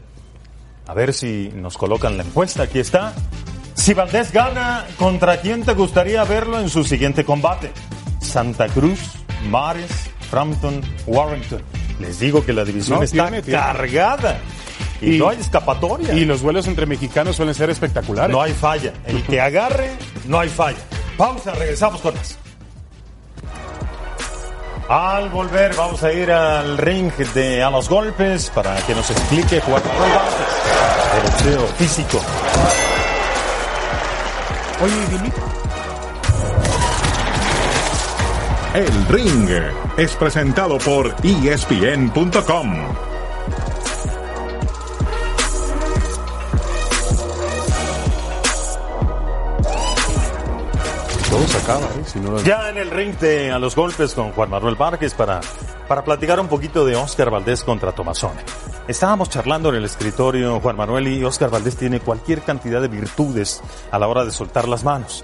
A 0.88 0.94
ver 0.94 1.14
si 1.14 1.52
nos 1.56 1.78
colocan 1.78 2.18
la 2.18 2.24
encuesta. 2.24 2.64
Aquí 2.64 2.80
está. 2.80 3.14
Si 3.76 3.94
Valdés 3.94 4.32
gana, 4.34 4.86
¿contra 4.98 5.38
quién 5.40 5.64
te 5.64 5.74
gustaría 5.74 6.24
verlo 6.26 6.60
en 6.60 6.68
su 6.70 6.84
siguiente 6.84 7.24
combate? 7.24 7.72
Santa 8.22 8.68
Cruz, 8.68 9.00
Mares, 9.50 10.10
Frampton, 10.30 10.82
Warrington. 11.08 11.62
Les 12.00 12.20
digo 12.20 12.46
que 12.46 12.54
la 12.54 12.66
división 12.66 12.98
No, 12.98 13.04
está 13.04 13.24
tiene, 13.28 13.42
tiene. 13.42 13.60
cargada. 13.60 14.40
Y, 15.02 15.16
Y- 15.16 15.18
no 15.20 15.30
hay 15.30 15.40
escapatoria. 15.40 16.14
Y 16.14 16.26
los 16.26 16.42
vuelos 16.42 16.68
entre 16.68 16.86
mexicanos 16.86 17.36
suelen 17.36 17.56
ser 17.56 17.70
espectaculares. 17.70 18.32
No 18.32 18.42
hay 18.42 18.54
falla. 18.54 18.94
El 19.06 19.24
que 19.24 19.40
agarre, 19.40 19.92
no 20.26 20.40
hay 20.40 20.50
falla. 20.50 20.80
Pausa, 21.18 21.54
regresamos 21.54 22.02
con 22.02 22.16
más. 22.16 22.38
Al 24.90 25.30
volver 25.30 25.76
vamos 25.76 26.02
a 26.02 26.12
ir 26.12 26.32
al 26.32 26.78
ring 26.80 27.12
de 27.36 27.62
a 27.62 27.70
los 27.70 27.88
golpes 27.88 28.50
para 28.50 28.76
que 28.88 28.96
nos 28.96 29.10
explique 29.12 29.62
Juan 29.62 29.84
de 29.84 31.30
boxeo 31.30 31.68
físico. 31.78 32.20
Oye, 34.82 34.94
El 38.74 39.08
Ring 39.08 39.50
es 39.98 40.12
presentado 40.14 40.78
por 40.78 41.16
ESPN.com. 41.24 43.09
todo 51.40 51.48
se 51.48 51.58
acaba, 51.58 51.86
¿eh? 51.86 52.04
Si 52.06 52.20
no 52.20 52.32
lo- 52.32 52.44
Ya 52.44 52.70
en 52.70 52.78
el 52.78 52.92
ring 52.92 53.16
de 53.18 53.52
a 53.52 53.60
los 53.60 53.76
golpes 53.76 54.14
con 54.14 54.32
Juan 54.32 54.50
Manuel 54.50 54.76
Vázquez 54.76 55.14
para, 55.14 55.40
para 55.88 56.04
platicar 56.04 56.40
un 56.40 56.48
poquito 56.48 56.86
de 56.86 56.96
Oscar 56.96 57.30
Valdés 57.32 57.64
contra 57.64 57.94
Tomazone. 57.94 58.42
Estábamos 58.88 59.30
charlando 59.30 59.70
en 59.70 59.76
el 59.76 59.86
escritorio 59.86 60.60
Juan 60.60 60.76
Manuel 60.76 61.08
y 61.08 61.24
Oscar 61.24 61.50
Valdés 61.50 61.76
tiene 61.78 62.00
cualquier 62.00 62.42
cantidad 62.42 62.82
de 62.82 62.88
virtudes 62.90 63.62
a 63.92 64.00
la 64.00 64.08
hora 64.08 64.26
de 64.26 64.32
soltar 64.32 64.68
las 64.68 64.84
manos. 64.84 65.24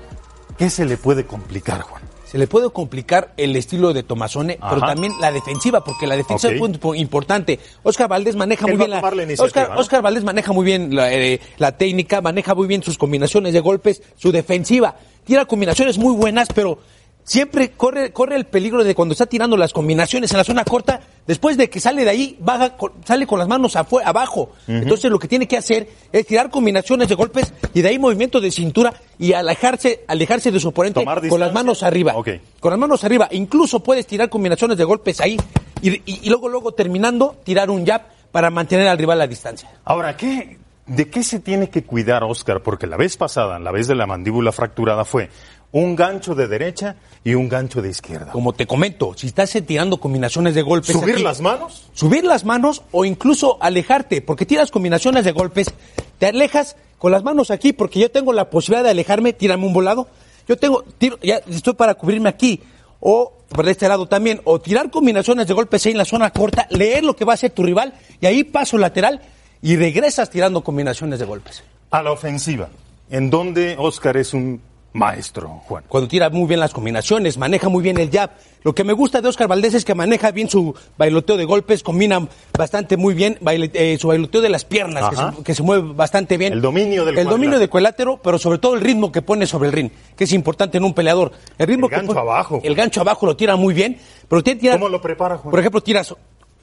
¿Qué 0.58 0.70
se 0.70 0.86
le 0.86 0.98
puede 0.98 1.26
complicar, 1.26 1.82
Juan? 1.82 2.04
Se 2.26 2.38
le 2.40 2.48
puede 2.48 2.70
complicar 2.70 3.34
el 3.38 3.56
estilo 3.56 3.94
de 3.94 4.04
Tomazone, 4.04 4.58
pero 4.60 4.78
Ajá. 4.78 4.88
también 4.94 5.14
la 5.22 5.32
defensiva, 5.32 5.84
porque 5.84 6.06
la 6.08 6.16
defensa 6.18 6.50
es 6.50 6.60
muy 6.60 6.70
impo- 6.72 6.98
importante. 6.98 7.60
Oscar 7.84 8.10
Valdés 8.10 8.36
maneja 8.36 8.66
Él 8.66 8.74
muy 8.74 8.78
bien 8.88 8.90
la, 8.92 9.02
la 9.02 9.24
iniciativa, 9.24 9.46
Oscar, 9.46 9.70
¿no? 9.76 9.80
Oscar 9.80 10.02
Valdés 10.02 10.24
maneja 10.24 10.52
muy 10.52 10.66
bien 10.66 10.96
la, 10.96 11.14
eh, 11.14 11.40
la 11.58 11.78
técnica, 11.78 12.22
maneja 12.22 12.54
muy 12.56 12.68
bien 12.68 12.84
sus 12.84 12.98
combinaciones 12.98 13.54
de 13.54 13.60
golpes, 13.60 14.02
su 14.16 14.32
defensiva. 14.32 14.96
Tira 15.26 15.46
combinaciones 15.46 15.98
muy 15.98 16.14
buenas, 16.14 16.48
pero 16.54 16.80
siempre 17.24 17.72
corre, 17.72 18.14
corre 18.14 18.36
el 18.36 18.46
peligro 18.46 18.84
de 18.84 18.94
cuando 18.94 19.14
está 19.14 19.26
tirando 19.26 19.58
las 19.58 19.74
combinaciones 19.74 20.30
en 20.32 20.38
la 20.38 20.44
zona 20.44 20.64
corta, 20.64 21.02
después 21.26 21.58
de 21.58 21.70
que 21.72 21.80
sale 21.80 22.04
de 22.04 22.10
ahí, 22.12 22.38
baja, 22.40 22.78
con- 22.78 22.92
sale 23.04 23.26
con 23.26 23.40
las 23.40 23.48
manos 23.48 23.76
abajo. 23.76 24.52
Entonces 24.68 25.10
lo 25.10 25.18
que 25.18 25.28
tiene 25.28 25.48
que 25.48 25.58
hacer 25.58 25.90
es 26.12 26.28
tirar 26.28 26.52
combinaciones 26.52 27.10
de 27.10 27.16
golpes 27.16 27.52
y 27.74 27.82
de 27.82 27.90
ahí 27.90 27.98
movimiento 27.98 28.40
de 28.40 28.52
cintura 28.52 28.94
y 29.18 29.34
alejarse, 29.34 30.04
alejarse 30.08 30.52
de 30.52 30.60
su 30.60 30.68
oponente 30.68 31.00
con 31.32 31.40
las 31.40 31.50
manos 31.54 31.82
arriba. 31.82 32.14
Ok. 32.16 32.30
Con 32.60 32.70
las 32.70 32.80
manos 32.80 33.04
arriba. 33.04 33.28
Incluso 33.32 33.80
puedes 33.82 34.06
tirar 34.06 34.30
combinaciones 34.30 34.78
de 34.78 34.84
golpes 34.84 35.20
ahí 35.22 35.38
y, 35.82 35.90
y- 35.90 36.20
y 36.24 36.30
luego, 36.30 36.48
luego 36.50 36.74
terminando, 36.74 37.38
tirar 37.44 37.72
un 37.72 37.86
jab 37.88 38.04
para 38.32 38.52
mantener 38.52 38.88
al 38.88 38.98
rival 39.00 39.20
a 39.22 39.26
distancia. 39.28 39.70
Ahora, 39.86 40.16
¿qué, 40.16 40.60
¿de 40.88 41.10
qué 41.10 41.24
se 41.24 41.40
tiene 41.40 41.70
que 41.70 41.84
cuidar 41.84 42.24
Oscar? 42.24 42.62
Porque 42.62 42.88
la 42.88 42.98
vez 42.98 43.18
pasada, 43.18 43.60
la 43.60 43.72
vez 43.72 43.88
de 43.88 43.96
la 43.96 44.06
mandíbula 44.06 44.52
fracturada, 44.52 45.06
fue 45.06 45.30
un 45.72 45.96
gancho 45.96 46.36
de 46.36 46.48
derecha 46.48 46.96
y 47.24 47.34
un 47.34 47.50
gancho 47.50 47.82
de 47.82 47.90
izquierda. 47.90 48.32
Como 48.32 48.54
te 48.54 48.66
comento, 48.66 49.14
si 49.16 49.28
estás 49.28 49.52
tirando 49.66 49.98
combinaciones 49.98 50.56
de 50.56 50.62
golpes. 50.62 50.94
¿Subir 50.94 51.16
aquí, 51.16 51.24
las 51.24 51.42
manos? 51.42 51.90
Subir 51.94 52.24
las 52.24 52.46
manos 52.46 52.84
o 52.92 53.04
incluso 53.04 53.58
alejarte, 53.62 54.22
porque 54.22 54.46
tiras 54.46 54.72
combinaciones 54.72 55.26
de 55.26 55.32
golpes, 55.32 55.74
te 56.18 56.28
alejas 56.28 56.78
con 56.98 57.12
las 57.12 57.24
manos 57.24 57.52
aquí, 57.52 57.74
porque 57.74 58.00
yo 58.00 58.10
tengo 58.10 58.32
la 58.32 58.50
posibilidad 58.50 58.84
de 58.84 58.92
alejarme, 58.92 59.34
tírame 59.34 59.66
un 59.66 59.74
volado. 59.74 60.08
Yo 60.48 60.58
tengo, 60.58 60.84
tiro, 60.98 61.20
ya 61.22 61.42
estoy 61.50 61.74
para 61.74 61.96
cubrirme 61.96 62.30
aquí, 62.30 62.62
o 63.00 63.34
por 63.50 63.68
este 63.68 63.88
lado 63.88 64.08
también, 64.08 64.42
o 64.44 64.62
tirar 64.62 64.90
combinaciones 64.92 65.48
de 65.48 65.54
golpes 65.54 65.86
ahí 65.86 65.92
en 65.92 65.98
la 65.98 66.06
zona 66.06 66.30
corta, 66.32 66.68
leer 66.70 67.04
lo 67.04 67.16
que 67.16 67.26
va 67.26 67.34
a 67.34 67.36
hacer 67.36 67.52
tu 67.52 67.64
rival, 67.64 67.94
y 68.22 68.26
ahí 68.28 68.44
paso 68.44 68.78
lateral 68.78 69.22
y 69.66 69.76
regresas 69.78 70.30
tirando 70.30 70.64
combinaciones 70.64 71.18
de 71.18 71.26
golpes. 71.26 71.64
A 71.90 72.04
la 72.04 72.12
ofensiva, 72.12 72.70
en 73.10 73.32
donde 73.32 73.76
Oscar 73.80 74.16
es 74.16 74.34
un 74.36 74.62
maestro, 74.94 75.50
Juan. 75.68 75.84
cuando 75.90 76.08
tira 76.08 76.30
muy 76.30 76.48
bien 76.48 76.60
las 76.60 76.72
combinaciones, 76.72 77.38
maneja 77.38 77.68
muy 77.68 77.82
bien 77.84 77.98
el 77.98 78.10
jab. 78.12 78.30
Lo 78.64 78.74
que 78.76 78.84
me 78.84 78.94
gusta 78.94 79.22
de 79.22 79.28
Oscar 79.28 79.48
Valdés 79.48 79.74
es 79.74 79.84
que 79.84 79.94
maneja 79.96 80.30
bien 80.32 80.50
su 80.50 80.74
bailoteo 80.98 81.36
de 81.36 81.46
golpes, 81.46 81.82
combina 81.84 82.26
bastante 82.58 82.96
muy 82.96 83.14
bien 83.16 83.38
baile- 83.42 83.72
eh, 83.74 83.98
su 84.00 84.08
bailoteo 84.08 84.40
de 84.42 84.50
las 84.50 84.66
piernas, 84.66 85.10
que 85.10 85.16
se, 85.16 85.44
que 85.44 85.56
se 85.56 85.64
mueve 85.64 85.94
bastante 85.94 86.38
bien. 86.38 86.54
El 86.54 86.62
dominio 86.62 87.04
del 87.04 87.18
El 87.18 87.28
dominio 87.28 87.58
de 87.60 87.68
cuadrilátero, 87.68 88.22
pero 88.24 88.38
sobre 88.40 88.60
todo 88.60 88.76
el 88.76 88.82
ritmo 88.82 89.12
que 89.12 89.22
pone 89.24 89.48
sobre 89.48 89.68
el 89.70 89.74
ring, 89.74 89.90
que 90.16 90.24
es 90.26 90.32
importante 90.32 90.78
en 90.78 90.84
un 90.86 90.94
peleador. 90.94 91.32
El 91.58 91.68
ritmo 91.68 91.88
El 91.88 91.90
que 91.90 91.96
gancho 91.98 92.08
pone- 92.14 92.20
abajo. 92.22 92.62
El 92.64 92.76
gancho 92.76 93.02
abajo 93.02 93.26
lo 93.26 93.36
tira 93.36 93.56
muy 93.58 93.74
bien, 93.74 93.98
pero 94.30 94.44
tiene 94.44 94.58
que 94.60 94.62
tirar- 94.62 94.78
¿Cómo 94.80 94.90
lo 94.90 95.02
prepara, 95.02 95.38
Juan? 95.38 95.52
Por 95.52 95.60
ejemplo, 95.60 95.82
tiras 95.82 96.16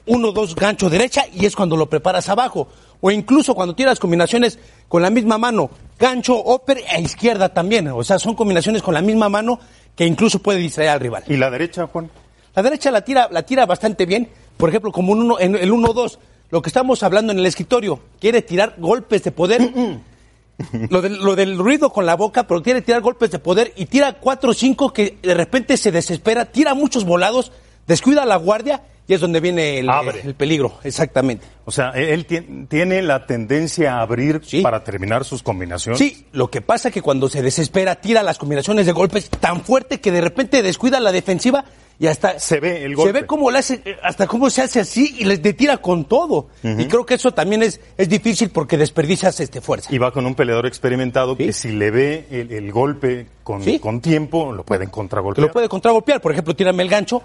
uno 0.05 0.31
dos 0.33 0.55
gancho 0.55 0.89
derecha 0.89 1.23
y 1.33 1.45
es 1.45 1.55
cuando 1.55 1.77
lo 1.77 1.87
preparas 1.87 2.27
abajo. 2.29 2.67
O 3.05 3.11
incluso 3.11 3.53
cuando 3.53 3.75
tiras 3.75 3.99
combinaciones 3.99 4.57
con 4.87 5.01
la 5.01 5.09
misma 5.09 5.37
mano, 5.37 5.69
gancho, 5.99 6.41
upper 6.41 6.77
e 6.89 7.01
izquierda 7.01 7.49
también. 7.49 7.89
O 7.89 8.01
sea, 8.01 8.17
son 8.17 8.33
combinaciones 8.33 8.81
con 8.81 8.93
la 8.93 9.01
misma 9.01 9.27
mano 9.27 9.59
que 9.93 10.05
incluso 10.05 10.39
puede 10.39 10.59
distraer 10.59 10.91
al 10.91 10.99
rival. 11.01 11.23
¿Y 11.27 11.35
la 11.35 11.51
derecha, 11.51 11.85
Juan? 11.87 12.09
La 12.55 12.63
derecha 12.63 12.91
la 12.91 13.01
tira, 13.01 13.27
la 13.29 13.43
tira 13.43 13.65
bastante 13.65 14.05
bien. 14.05 14.29
Por 14.55 14.69
ejemplo, 14.69 14.93
como 14.93 15.11
un 15.11 15.19
uno- 15.23 15.37
en 15.37 15.53
el 15.55 15.69
1-2, 15.73 16.17
lo 16.49 16.61
que 16.61 16.69
estamos 16.69 17.03
hablando 17.03 17.33
en 17.33 17.39
el 17.39 17.45
escritorio, 17.45 17.99
quiere 18.21 18.41
tirar 18.41 18.75
golpes 18.77 19.21
de 19.23 19.31
poder. 19.33 19.69
lo, 20.89 21.01
del, 21.01 21.17
lo 21.21 21.35
del 21.35 21.57
ruido 21.57 21.89
con 21.89 22.05
la 22.05 22.15
boca, 22.15 22.47
pero 22.47 22.61
quiere 22.63 22.81
tirar 22.81 23.01
golpes 23.01 23.31
de 23.31 23.39
poder 23.39 23.73
y 23.75 23.85
tira 23.87 24.13
4 24.13 24.51
o 24.51 24.53
5 24.53 24.93
que 24.93 25.17
de 25.21 25.33
repente 25.33 25.75
se 25.75 25.91
desespera, 25.91 26.45
tira 26.45 26.73
muchos 26.73 27.03
volados, 27.05 27.51
descuida 27.87 28.23
la 28.23 28.37
guardia 28.37 28.81
y 29.07 29.13
es 29.13 29.19
donde 29.21 29.39
viene 29.39 29.79
el, 29.79 29.89
Abre. 29.89 30.21
el 30.23 30.33
peligro. 30.35 30.79
Exactamente. 30.83 31.45
O 31.65 31.71
sea, 31.71 31.89
él 31.91 32.25
tien- 32.27 32.67
tiene 32.67 33.01
la 33.01 33.25
tendencia 33.25 33.95
a 33.97 34.01
abrir 34.01 34.41
Sí. 34.43 34.61
para 34.61 34.83
terminar 34.83 35.25
sus 35.25 35.43
combinaciones. 35.43 35.99
Sí, 35.99 36.25
lo 36.31 36.49
que 36.49 36.61
pasa 36.61 36.87
es 36.89 36.93
que 36.93 37.01
cuando 37.01 37.29
se 37.29 37.41
desespera, 37.41 37.95
tira 37.95 38.23
las 38.23 38.37
combinaciones 38.37 38.85
de 38.85 38.91
golpes 38.91 39.29
tan 39.29 39.61
fuerte 39.61 39.99
que 39.99 40.11
de 40.11 40.21
repente 40.21 40.61
descuida 40.61 40.99
la 40.99 41.11
defensiva 41.11 41.65
y 41.99 42.07
hasta 42.07 42.39
Se 42.39 42.59
ve 42.59 42.83
el 42.83 42.95
golpe. 42.95 43.13
Se 43.13 43.21
ve 43.21 43.27
cómo 43.27 43.51
le 43.51 43.59
hace, 43.59 43.81
eh, 43.85 43.95
hasta 44.03 44.25
cómo 44.25 44.49
se 44.49 44.61
hace 44.61 44.79
así 44.79 45.15
y 45.19 45.25
les 45.25 45.41
tira 45.41 45.77
con 45.77 46.05
todo. 46.05 46.47
Y 46.63 46.85
creo 46.85 47.05
que 47.05 47.13
eso 47.13 47.31
también 47.31 47.61
es, 47.63 47.79
es 47.97 48.09
difícil 48.09 48.49
porque 48.49 48.77
desperdicias 48.77 49.39
este 49.39 49.61
fuerza. 49.61 49.93
Y 49.93 49.99
va 49.99 50.11
con 50.11 50.25
un 50.25 50.33
peleador 50.35 50.65
experimentado 50.65 51.35
Sí. 51.37 51.45
que 51.45 51.53
si 51.53 51.71
le 51.71 51.91
ve 51.91 52.25
el, 52.31 52.51
el 52.51 52.71
golpe 52.71 53.27
con, 53.43 53.63
Sí. 53.63 53.79
con 53.79 54.01
tiempo, 54.01 54.51
lo 54.51 54.63
pueden 54.63 54.87
que 54.87 54.91
contragolpear. 54.93 55.47
lo 55.47 55.53
puede 55.53 55.69
contragolpear. 55.69 56.19
Por 56.19 56.31
ejemplo, 56.31 56.55
tírame 56.55 56.81
el 56.83 56.89
gancho, 56.89 57.21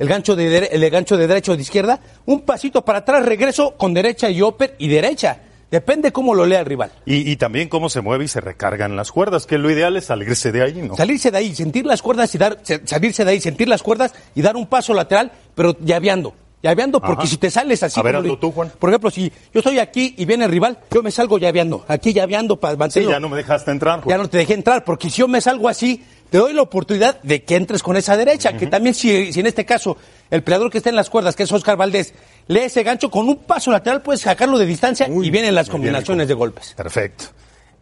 el 0.00 0.08
gancho 0.08 0.34
de, 0.34 0.50
dere- 0.62 0.68
el 0.72 0.90
gancho 0.90 1.16
de 1.16 1.28
derecha 1.28 1.52
o 1.52 1.56
de 1.56 1.62
izquierda, 1.62 2.00
un 2.26 2.40
pasito 2.40 2.84
para 2.84 2.98
atrás, 2.98 3.24
regreso 3.24 3.76
con 3.76 3.94
derecha 3.94 4.28
y 4.28 4.42
upper 4.42 4.74
y 4.78 4.88
derecha. 4.88 5.42
Depende 5.70 6.10
cómo 6.10 6.34
lo 6.34 6.46
lea 6.46 6.58
el 6.58 6.66
rival. 6.66 6.90
Y, 7.06 7.30
y 7.30 7.36
también 7.36 7.68
cómo 7.68 7.88
se 7.88 8.00
mueve 8.00 8.24
y 8.24 8.28
se 8.28 8.40
recargan 8.40 8.96
las 8.96 9.12
cuerdas, 9.12 9.46
que 9.46 9.56
lo 9.56 9.70
ideal 9.70 9.96
es 9.96 10.06
salirse 10.06 10.50
de 10.50 10.62
ahí, 10.64 10.82
¿no? 10.82 10.96
Salirse 10.96 11.30
de 11.30 11.38
ahí, 11.38 11.54
sentir 11.54 11.86
las 11.86 12.02
cuerdas 12.02 12.34
y 12.34 12.38
dar, 12.38 12.58
se- 12.64 12.84
salirse 12.84 13.24
de 13.24 13.30
ahí, 13.30 13.40
sentir 13.40 13.68
las 13.68 13.80
cuerdas 13.80 14.12
y 14.34 14.42
dar 14.42 14.56
un 14.56 14.66
paso 14.66 14.92
lateral, 14.94 15.30
pero 15.54 15.76
llaveando. 15.78 16.34
Llaveando, 16.62 17.00
porque 17.00 17.22
Ajá. 17.22 17.30
si 17.30 17.36
te 17.38 17.50
sales 17.50 17.82
así. 17.82 17.98
A 17.98 18.02
ver, 18.02 18.16
hazlo 18.16 18.38
tú, 18.38 18.50
Juan. 18.52 18.70
Por 18.78 18.90
ejemplo, 18.90 19.10
si 19.10 19.30
yo 19.54 19.60
estoy 19.60 19.78
aquí 19.78 20.14
y 20.18 20.26
viene 20.26 20.44
el 20.44 20.50
rival, 20.50 20.76
yo 20.90 21.02
me 21.02 21.10
salgo 21.10 21.38
llaveando. 21.38 21.86
Aquí 21.88 22.12
llaveando 22.12 22.58
para 22.60 22.74
Sí, 22.74 22.78
mantenerlo. 22.78 23.12
ya 23.12 23.20
no 23.20 23.28
me 23.30 23.36
dejaste 23.38 23.70
entrar. 23.70 24.00
ya 24.00 24.04
Juan. 24.04 24.20
no 24.22 24.28
te 24.28 24.38
dejé 24.38 24.54
entrar, 24.54 24.84
porque 24.84 25.08
si 25.08 25.20
yo 25.20 25.28
me 25.28 25.40
salgo 25.40 25.68
así, 25.70 26.04
te 26.30 26.38
doy 26.38 26.52
la 26.52 26.62
oportunidad 26.62 27.20
de 27.22 27.42
que 27.42 27.56
entres 27.56 27.82
con 27.82 27.96
esa 27.96 28.16
derecha, 28.16 28.56
que 28.56 28.66
también 28.66 28.94
si, 28.94 29.32
si 29.32 29.40
en 29.40 29.46
este 29.46 29.64
caso 29.64 29.96
el 30.30 30.42
peleador 30.42 30.70
que 30.70 30.78
está 30.78 30.90
en 30.90 30.96
las 30.96 31.10
cuerdas, 31.10 31.34
que 31.36 31.42
es 31.42 31.52
Oscar 31.52 31.76
Valdés, 31.76 32.14
lee 32.46 32.60
ese 32.60 32.82
gancho 32.82 33.10
con 33.10 33.28
un 33.28 33.38
paso 33.38 33.70
lateral, 33.70 34.02
puedes 34.02 34.20
sacarlo 34.20 34.58
de 34.58 34.66
distancia 34.66 35.06
Uy, 35.10 35.26
y 35.26 35.30
vienen 35.30 35.54
las 35.54 35.68
combinaciones 35.68 36.28
de 36.28 36.34
golpes. 36.34 36.74
Perfecto. 36.74 37.24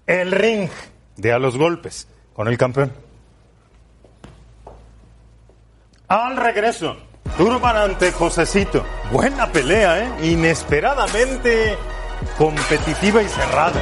El 0.07 0.33
ring 0.33 0.69
de 1.17 1.33
a 1.33 1.39
los 1.39 1.57
golpes 1.57 2.09
con 2.33 2.49
el 2.49 2.57
campeón. 2.57 2.93
Al 6.09 6.37
regreso, 6.39 6.97
Turban 7.37 7.77
ante 7.77 8.13
Josecito. 8.13 8.83
Buena 9.13 9.53
pelea, 9.53 10.03
¿eh? 10.03 10.31
Inesperadamente 10.31 11.77
competitiva 12.39 13.23
y 13.23 13.29
cerrada. 13.29 13.81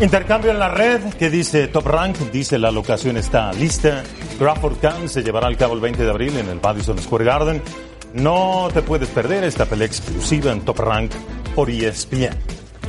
Intercambio 0.00 0.52
en 0.52 0.60
la 0.60 0.68
red 0.68 1.02
que 1.14 1.28
dice 1.28 1.66
Top 1.66 1.84
Rank, 1.86 2.16
dice 2.30 2.56
la 2.56 2.70
locación 2.70 3.16
está 3.16 3.52
lista. 3.52 4.04
Crawford 4.38 4.78
Khan 4.80 5.08
se 5.08 5.24
llevará 5.24 5.48
al 5.48 5.56
cabo 5.56 5.74
el 5.74 5.80
20 5.80 6.04
de 6.04 6.08
abril 6.08 6.36
en 6.36 6.48
el 6.48 6.60
Madison 6.62 6.96
Square 7.00 7.24
Garden. 7.24 7.62
No 8.14 8.68
te 8.72 8.82
puedes 8.82 9.08
perder 9.08 9.42
esta 9.42 9.66
pelea 9.66 9.88
exclusiva 9.88 10.52
en 10.52 10.60
Top 10.60 10.78
Rank 10.78 11.10
por 11.52 11.68
ESPN. 11.68 12.30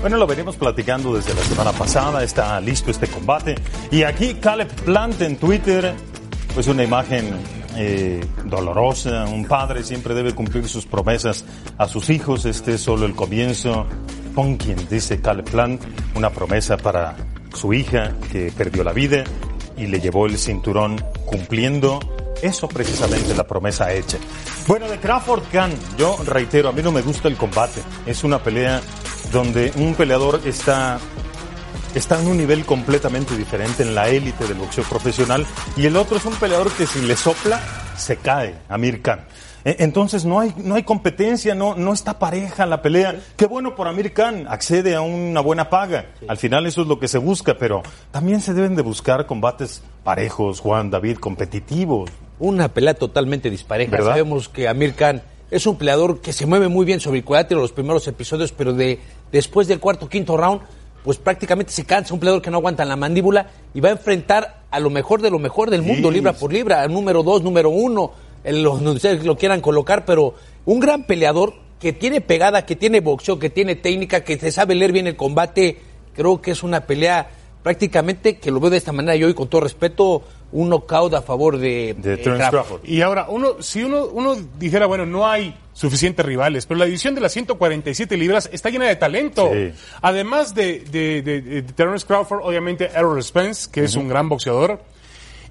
Bueno, 0.02 0.18
lo 0.18 0.28
venimos 0.28 0.56
platicando 0.56 1.12
desde 1.16 1.34
la 1.34 1.42
semana 1.42 1.72
pasada, 1.72 2.24
está 2.24 2.62
listo 2.62 2.92
este 2.92 3.08
combate. 3.08 3.56
Y 3.90 4.04
aquí 4.04 4.36
Caleb 4.36 4.68
Plant 4.86 5.20
en 5.22 5.38
Twitter, 5.38 5.96
pues 6.54 6.68
una 6.68 6.84
imagen 6.84 7.34
eh, 7.76 8.24
dolorosa. 8.46 9.26
Un 9.26 9.46
padre 9.46 9.84
siempre 9.84 10.14
debe 10.14 10.36
cumplir 10.36 10.68
sus 10.68 10.86
promesas 10.86 11.44
a 11.80 11.88
sus 11.88 12.12
hijos. 12.12 12.46
Este 12.46 12.76
es 12.76 12.82
solo 12.82 13.08
el 13.08 13.16
comienzo. 13.16 13.88
Pumpkin, 14.30 14.88
dice 14.90 15.22
Caleb 15.22 15.50
Plant, 15.50 15.82
una 16.16 16.30
promesa 16.30 16.78
para 16.78 17.16
su 17.54 17.74
hija 17.74 18.14
que 18.32 18.52
perdió 18.56 18.84
la 18.84 18.94
vida 18.94 19.24
y 19.78 19.88
le 19.88 20.00
llevó 20.00 20.26
el 20.26 20.38
cinturón 20.38 21.04
cumpliendo 21.26 22.00
eso 22.42 22.68
precisamente 22.68 23.36
la 23.36 23.46
promesa 23.46 23.92
hecha. 23.94 24.18
Bueno, 24.68 24.88
de 24.88 24.98
Crawford 25.00 25.44
Khan, 25.52 25.72
yo 25.98 26.18
reitero, 26.26 26.70
a 26.70 26.72
mí 26.72 26.82
no 26.82 26.92
me 26.92 27.02
gusta 27.02 27.28
el 27.28 27.36
combate. 27.36 27.82
Es 28.06 28.24
una 28.24 28.42
pelea 28.42 28.82
donde 29.32 29.72
un 29.76 29.94
peleador 29.96 30.42
está 30.46 31.00
está 31.96 32.22
en 32.22 32.28
un 32.28 32.38
nivel 32.38 32.66
completamente 32.66 33.36
diferente 33.36 33.82
en 33.82 33.96
la 33.96 34.10
élite 34.10 34.48
del 34.48 34.58
boxeo 34.58 34.84
profesional 34.84 35.46
y 35.76 35.88
el 35.88 35.96
otro 35.96 36.18
es 36.18 36.26
un 36.26 36.36
peleador 36.36 36.72
que 36.72 36.86
si 36.86 37.02
le 37.02 37.16
sopla 37.16 37.60
se 38.00 38.18
cae, 38.18 38.56
Amir 38.70 39.02
Khan. 39.02 39.26
E- 39.66 39.76
Entonces 39.80 40.26
no 40.26 40.40
hay, 40.40 40.54
no 40.58 40.76
hay 40.76 40.84
competencia, 40.84 41.54
no, 41.54 41.76
no 41.76 41.94
está 41.94 42.18
pareja 42.18 42.66
la 42.66 42.82
pelea. 42.82 43.20
Qué 43.36 43.46
bueno 43.46 43.76
por 43.76 43.88
Amir 43.88 44.14
Khan, 44.14 44.46
accede 44.48 44.96
a 44.96 45.02
una 45.02 45.42
buena 45.42 45.70
paga. 45.70 46.06
Al 46.28 46.38
final 46.38 46.66
eso 46.66 46.82
es 46.82 46.88
lo 46.88 47.00
que 47.00 47.08
se 47.08 47.18
busca, 47.18 47.58
pero 47.58 47.84
también 48.12 48.42
se 48.42 48.54
deben 48.54 48.76
de 48.76 48.82
buscar 48.82 49.26
combates 49.26 49.84
parejos, 50.04 50.60
Juan, 50.62 50.90
David, 50.90 51.18
competitivos. 51.18 52.10
Una 52.40 52.70
pelea 52.70 52.94
totalmente 52.94 53.50
dispareja. 53.50 53.92
¿Verdad? 53.92 54.12
Sabemos 54.12 54.48
que 54.50 54.68
Amir 54.68 54.96
Khan 54.96 55.22
es 55.52 55.66
un 55.68 55.78
peleador 55.78 56.22
que 56.22 56.32
se 56.32 56.46
mueve 56.46 56.68
muy 56.68 56.86
bien 56.86 57.00
sobre 57.00 57.18
el 57.20 57.26
cuadrilátero 57.26 57.60
los 57.62 57.72
primeros 57.72 58.08
episodios, 58.08 58.52
pero 58.52 58.72
de 58.74 59.00
después 59.32 59.68
del 59.68 59.80
cuarto 59.80 60.08
quinto 60.08 60.38
round, 60.38 60.62
pues 61.04 61.18
prácticamente 61.18 61.72
se 61.72 61.86
cansa. 61.86 62.14
Un 62.14 62.20
peleador 62.20 62.42
que 62.42 62.50
no 62.52 62.58
aguanta 62.58 62.86
la 62.86 62.96
mandíbula 62.96 63.48
y 63.74 63.80
va 63.80 63.90
a 63.90 63.94
enfrentar 63.94 64.64
a 64.72 64.80
lo 64.80 64.90
mejor 64.90 65.22
de 65.22 65.32
lo 65.32 65.40
mejor 65.40 65.70
del 65.70 65.82
mundo, 65.82 66.10
Sí. 66.10 66.16
libra 66.16 66.34
por 66.34 66.52
libra, 66.54 66.82
al 66.82 66.92
número 66.94 67.24
dos, 67.24 67.42
número 67.44 67.70
uno, 67.70 68.12
en 68.44 68.64
lo- 68.64 68.76
donde 68.76 68.92
ustedes 68.92 69.24
lo 69.26 69.38
quieran 69.38 69.62
colocar, 69.62 70.06
pero 70.06 70.36
un 70.66 70.80
gran 70.80 71.04
peleador 71.06 71.54
que 71.80 71.94
tiene 71.94 72.22
pegada, 72.22 72.66
que 72.66 72.76
tiene 72.76 73.00
boxeo, 73.00 73.40
que 73.40 73.50
tiene 73.50 73.76
técnica, 73.76 74.24
que 74.24 74.38
se 74.38 74.52
sabe 74.52 74.76
leer 74.76 74.92
bien 74.92 75.08
el 75.08 75.16
combate. 75.16 75.78
Creo 76.14 76.42
que 76.42 76.52
es 76.52 76.62
una 76.64 76.82
pelea 76.82 77.30
prácticamente 77.64 78.38
que 78.38 78.52
lo 78.52 78.60
veo 78.60 78.70
de 78.70 78.78
esta 78.78 78.92
manera 78.92 79.16
yo 79.16 79.30
y 79.30 79.34
con 79.34 79.48
todo 79.48 79.62
respeto, 79.62 80.24
un 80.52 80.70
knockout 80.70 81.14
a 81.14 81.22
favor 81.22 81.58
de, 81.58 81.96
De 81.98 82.14
eh, 82.14 82.18
Terence 82.18 82.50
Crawford. 82.50 82.50
Crawford. 82.50 82.90
Y 82.90 83.02
ahora, 83.02 83.28
uno, 83.30 83.62
si 83.62 83.84
uno, 83.84 84.06
uno 84.06 84.36
dijera, 84.58 84.86
bueno, 84.86 85.06
no 85.06 85.28
hay 85.28 85.56
suficientes 85.74 86.26
rivales, 86.26 86.66
pero 86.66 86.78
la 86.80 86.86
división 86.86 87.16
de 87.16 87.22
las 87.22 87.32
147 87.32 88.18
libras 88.18 88.50
está 88.52 88.70
llena 88.70 88.86
de 88.86 88.96
talento. 88.96 89.50
Sí. 89.54 89.72
Además 90.02 90.54
de, 90.56 90.80
de, 90.82 91.64
Terence 91.76 92.06
Crawford, 92.06 92.42
obviamente 92.44 92.90
Errol 92.94 93.24
Spence, 93.24 93.70
que 93.72 93.84
es 93.84 93.96
un 93.96 94.08
gran 94.08 94.28
boxeador. 94.28 94.82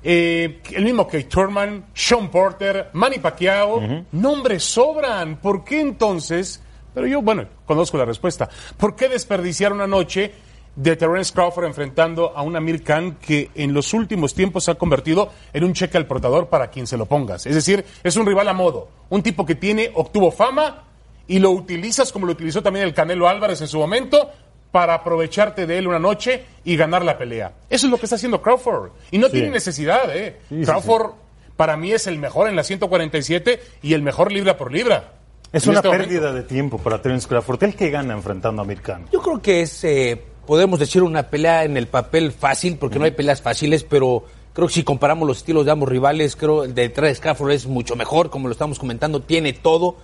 Eh, 0.02 0.60
el 0.72 0.84
mismo 0.84 1.06
Kate 1.06 1.24
Turman, 1.24 1.86
Sean 1.94 2.30
Porter, 2.30 2.90
Manny 2.92 3.18
Pacquiao, 3.18 4.04
nombres 4.12 4.64
sobran. 4.64 5.36
¿Por 5.36 5.64
qué 5.64 5.80
entonces? 5.80 6.62
Pero 6.94 7.06
yo, 7.06 7.22
bueno, 7.22 7.46
conozco 7.64 7.96
la 7.96 8.04
respuesta. 8.04 8.48
¿Por 8.76 8.96
qué 8.96 9.08
desperdiciar 9.08 9.72
una 9.72 9.86
noche 9.86 10.32
de 10.78 10.94
Terence 10.94 11.32
Crawford 11.34 11.64
enfrentando 11.64 12.32
a 12.36 12.42
un 12.42 12.54
Amir 12.54 12.84
Khan 12.84 13.16
que 13.20 13.50
en 13.56 13.74
los 13.74 13.92
últimos 13.94 14.32
tiempos 14.32 14.62
se 14.62 14.70
ha 14.70 14.76
convertido 14.76 15.28
en 15.52 15.64
un 15.64 15.72
cheque 15.72 15.96
al 15.98 16.06
portador 16.06 16.48
para 16.48 16.70
quien 16.70 16.86
se 16.86 16.96
lo 16.96 17.06
pongas? 17.06 17.46
Es 17.46 17.54
decir, 17.56 17.84
es 18.04 18.14
un 18.16 18.24
rival 18.24 18.48
a 18.48 18.52
modo, 18.52 18.88
un 19.08 19.20
tipo 19.24 19.44
que 19.44 19.56
tiene, 19.56 19.90
obtuvo 19.94 20.30
fama 20.30 20.84
y 21.26 21.40
lo 21.40 21.50
utilizas 21.50 22.12
como 22.12 22.26
lo 22.26 22.32
utilizó 22.32 22.62
también 22.62 22.86
el 22.86 22.94
Canelo 22.94 23.28
Álvarez 23.28 23.60
en 23.60 23.66
su 23.66 23.76
momento 23.78 24.30
para 24.70 24.94
aprovecharte 24.94 25.66
de 25.66 25.78
él 25.78 25.88
una 25.88 25.98
noche 25.98 26.44
y 26.64 26.76
ganar 26.76 27.04
la 27.04 27.18
pelea. 27.18 27.54
Eso 27.68 27.86
es 27.86 27.90
lo 27.90 27.98
que 27.98 28.06
está 28.06 28.14
haciendo 28.14 28.40
Crawford. 28.40 28.90
Y 29.10 29.18
no 29.18 29.28
tiene 29.30 29.50
necesidad, 29.50 30.14
¿eh? 30.16 30.36
Sí, 30.48 30.60
sí, 30.60 30.64
Crawford 30.64 31.10
para 31.56 31.76
mí 31.76 31.90
es 31.90 32.06
el 32.06 32.18
mejor 32.20 32.48
en 32.48 32.54
la 32.54 32.62
147 32.62 33.60
y 33.82 33.94
el 33.94 34.02
mejor 34.02 34.30
libra 34.30 34.56
por 34.56 34.72
libra. 34.72 35.14
Es 35.52 35.64
En 35.64 35.70
una 35.70 35.78
este 35.80 35.88
momento. 35.88 36.08
pérdida 36.08 36.32
de 36.32 36.42
tiempo 36.44 36.78
para 36.78 37.02
Terence 37.02 37.26
Crawford. 37.26 37.64
El 37.64 37.74
que 37.74 37.90
gana 37.90 38.14
enfrentando 38.14 38.62
a 38.62 38.64
Amir 38.64 38.80
Khan. 38.80 39.06
Yo 39.12 39.20
creo 39.20 39.40
que 39.42 39.62
es, 39.62 39.82
eh, 39.82 40.22
podemos 40.48 40.78
decir, 40.78 41.02
una 41.02 41.24
pelea 41.24 41.64
en 41.64 41.76
el 41.76 41.88
papel 41.88 42.32
fácil, 42.32 42.78
porque 42.78 42.98
no 42.98 43.04
hay 43.04 43.10
peleas 43.10 43.42
fáciles, 43.42 43.84
pero 43.84 44.24
creo 44.54 44.66
que 44.66 44.72
si 44.72 44.82
comparamos 44.82 45.28
los 45.28 45.36
estilos 45.36 45.66
de 45.66 45.72
ambos 45.72 45.90
rivales, 45.90 46.36
creo 46.36 46.64
el 46.64 46.74
de 46.74 46.88
Travis 46.88 47.20
Crawford 47.20 47.50
es 47.50 47.66
mucho 47.66 47.96
mejor, 47.96 48.30
como 48.30 48.48
lo 48.48 48.52
estamos 48.52 48.78
comentando, 48.78 49.20
tiene 49.20 49.52
todo. 49.52 49.96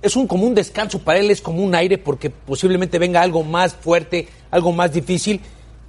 Es 0.00 0.16
un 0.16 0.26
como 0.26 0.46
un 0.46 0.54
descanso 0.54 1.00
para 1.00 1.18
él, 1.18 1.30
es 1.30 1.42
como 1.42 1.62
un 1.62 1.74
aire, 1.74 1.98
porque 1.98 2.30
posiblemente 2.30 2.98
venga 2.98 3.20
algo 3.20 3.44
más 3.44 3.74
fuerte, 3.74 4.28
algo 4.50 4.72
más 4.72 4.94
difícil. 4.94 5.42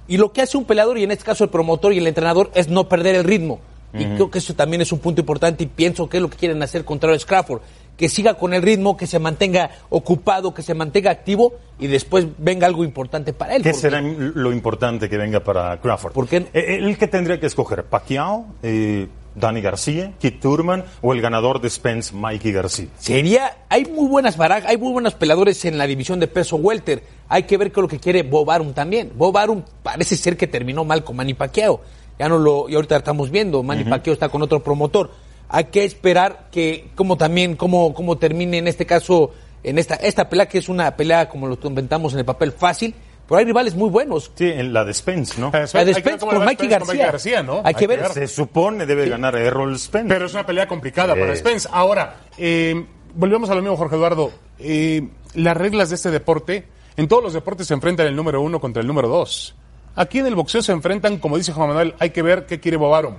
Y 0.06 0.18
lo 0.18 0.34
que 0.34 0.42
hace 0.42 0.58
un 0.58 0.66
peleador, 0.66 0.98
y 0.98 1.04
en 1.04 1.10
este 1.10 1.24
caso 1.24 1.44
el 1.44 1.48
promotor 1.48 1.94
y 1.94 1.98
el 1.98 2.06
entrenador, 2.06 2.50
es 2.54 2.68
no 2.68 2.90
perder 2.90 3.14
el 3.14 3.24
ritmo. 3.24 3.58
Y 3.94 4.04
creo 4.04 4.30
que 4.30 4.40
eso 4.40 4.52
también 4.52 4.82
es 4.82 4.92
un 4.92 4.98
punto 4.98 5.22
importante 5.22 5.64
y 5.64 5.66
pienso 5.66 6.10
que 6.10 6.18
es 6.18 6.22
lo 6.22 6.28
que 6.28 6.36
quieren 6.36 6.62
hacer 6.62 6.84
con 6.84 7.00
Travis 7.00 7.24
Crawford. 7.24 7.62
Que 7.98 8.08
siga 8.08 8.34
con 8.34 8.54
el 8.54 8.62
ritmo, 8.62 8.96
que 8.96 9.06
se 9.06 9.18
mantenga 9.18 9.70
ocupado, 9.90 10.54
que 10.54 10.62
se 10.62 10.72
mantenga 10.72 11.10
activo 11.10 11.54
y 11.78 11.88
después 11.88 12.26
venga 12.38 12.66
algo 12.66 12.84
importante 12.84 13.32
para 13.34 13.56
él. 13.56 13.62
¿Qué 13.62 13.70
porque- 13.72 13.80
será 13.82 14.00
lo 14.00 14.52
importante 14.52 15.10
que 15.10 15.18
venga 15.18 15.40
para 15.40 15.78
Crawford? 15.80 16.12
¿Por 16.12 16.28
qué? 16.28 16.46
Eh, 16.54 16.78
¿El 16.80 16.96
que 16.96 17.08
tendría 17.08 17.38
que 17.40 17.46
escoger? 17.46 17.84
¿Pacquiao, 17.84 18.46
eh, 18.62 19.08
Danny 19.34 19.60
García, 19.60 20.12
Kit 20.20 20.40
Turman 20.40 20.84
o 21.02 21.12
el 21.12 21.20
ganador 21.20 21.60
de 21.60 21.68
Spence, 21.70 22.14
Mikey 22.14 22.52
García? 22.52 22.86
Sería, 22.98 23.56
hay 23.68 23.84
muy 23.84 24.08
buenas 24.08 24.36
barajas, 24.36 24.70
hay 24.70 24.76
muy 24.78 24.92
buenos 24.92 25.14
peleadores 25.14 25.64
en 25.64 25.76
la 25.76 25.86
división 25.86 26.18
de 26.20 26.28
peso 26.28 26.56
welter. 26.56 27.02
Hay 27.28 27.42
que 27.44 27.56
ver 27.56 27.70
qué 27.72 27.80
es 27.80 27.82
lo 27.82 27.88
que 27.88 27.98
quiere 27.98 28.22
Bob 28.22 28.50
Arum 28.50 28.72
también. 28.74 29.12
Bob 29.16 29.36
Arum 29.36 29.62
parece 29.82 30.16
ser 30.16 30.36
que 30.36 30.46
terminó 30.46 30.84
mal 30.84 31.02
con 31.04 31.16
Manny 31.16 31.34
Pacquiao. 31.34 31.80
Ya 32.18 32.28
no 32.28 32.38
lo, 32.38 32.68
y 32.68 32.74
ahorita 32.74 32.96
estamos 32.96 33.30
viendo, 33.30 33.62
Manny 33.62 33.84
Pacquiao 33.84 34.14
está 34.14 34.28
con 34.28 34.42
otro 34.42 34.62
promotor. 34.62 35.10
Hay 35.48 35.64
que 35.64 35.84
esperar 35.84 36.48
que, 36.50 36.88
como 36.94 37.16
también, 37.16 37.56
cómo, 37.56 37.94
cómo 37.94 38.18
termine 38.18 38.58
en 38.58 38.68
este 38.68 38.86
caso, 38.86 39.32
en 39.62 39.78
esta, 39.78 39.94
esta 39.96 40.28
pelea 40.28 40.46
que 40.46 40.58
es 40.58 40.68
una 40.68 40.94
pelea, 40.96 41.28
como 41.28 41.46
lo 41.46 41.58
inventamos 41.62 42.12
en 42.12 42.20
el 42.20 42.24
papel, 42.24 42.52
fácil, 42.52 42.94
pero 43.28 43.38
hay 43.40 43.44
rivales 43.44 43.74
muy 43.74 43.90
buenos. 43.90 44.30
Sí, 44.34 44.46
en 44.46 44.72
la 44.72 44.86
de 44.86 44.94
Spence, 44.94 45.38
¿no? 45.38 45.50
La 45.52 45.84
de 45.84 45.94
Spence 45.94 46.24
con 46.24 46.44
Mikey 46.44 46.66
Spence 46.70 46.86
con 46.86 46.96
García. 46.96 47.42
¿no? 47.42 47.60
Hay 47.62 47.74
que 47.74 47.86
ver. 47.86 48.08
Se 48.08 48.26
supone 48.26 48.86
debe 48.86 49.06
ganar 49.06 49.36
Errol 49.36 49.78
Spence. 49.78 50.08
Pero 50.08 50.26
es 50.26 50.32
una 50.32 50.46
pelea 50.46 50.66
complicada 50.66 51.14
para. 51.14 51.36
Spence. 51.36 51.68
Ahora, 51.70 52.20
eh, 52.38 52.86
volvemos 53.14 53.50
a 53.50 53.54
lo 53.54 53.60
mismo, 53.60 53.76
Jorge 53.76 53.96
Eduardo. 53.96 54.32
Eh, 54.58 55.06
las 55.34 55.56
reglas 55.56 55.90
de 55.90 55.96
este 55.96 56.10
deporte, 56.10 56.64
en 56.96 57.06
todos 57.06 57.22
los 57.22 57.34
deportes 57.34 57.66
se 57.66 57.74
enfrentan 57.74 58.06
el 58.06 58.16
número 58.16 58.40
uno 58.40 58.60
contra 58.60 58.80
el 58.80 58.88
número 58.88 59.08
dos. 59.08 59.54
Aquí 59.94 60.20
en 60.20 60.26
el 60.26 60.34
boxeo 60.34 60.62
se 60.62 60.72
enfrentan, 60.72 61.18
como 61.18 61.36
dice 61.36 61.52
Juan 61.52 61.68
Manuel, 61.68 61.94
hay 61.98 62.10
que 62.10 62.22
ver 62.22 62.46
qué 62.46 62.60
quiere 62.60 62.78
Bobaron. 62.78 63.16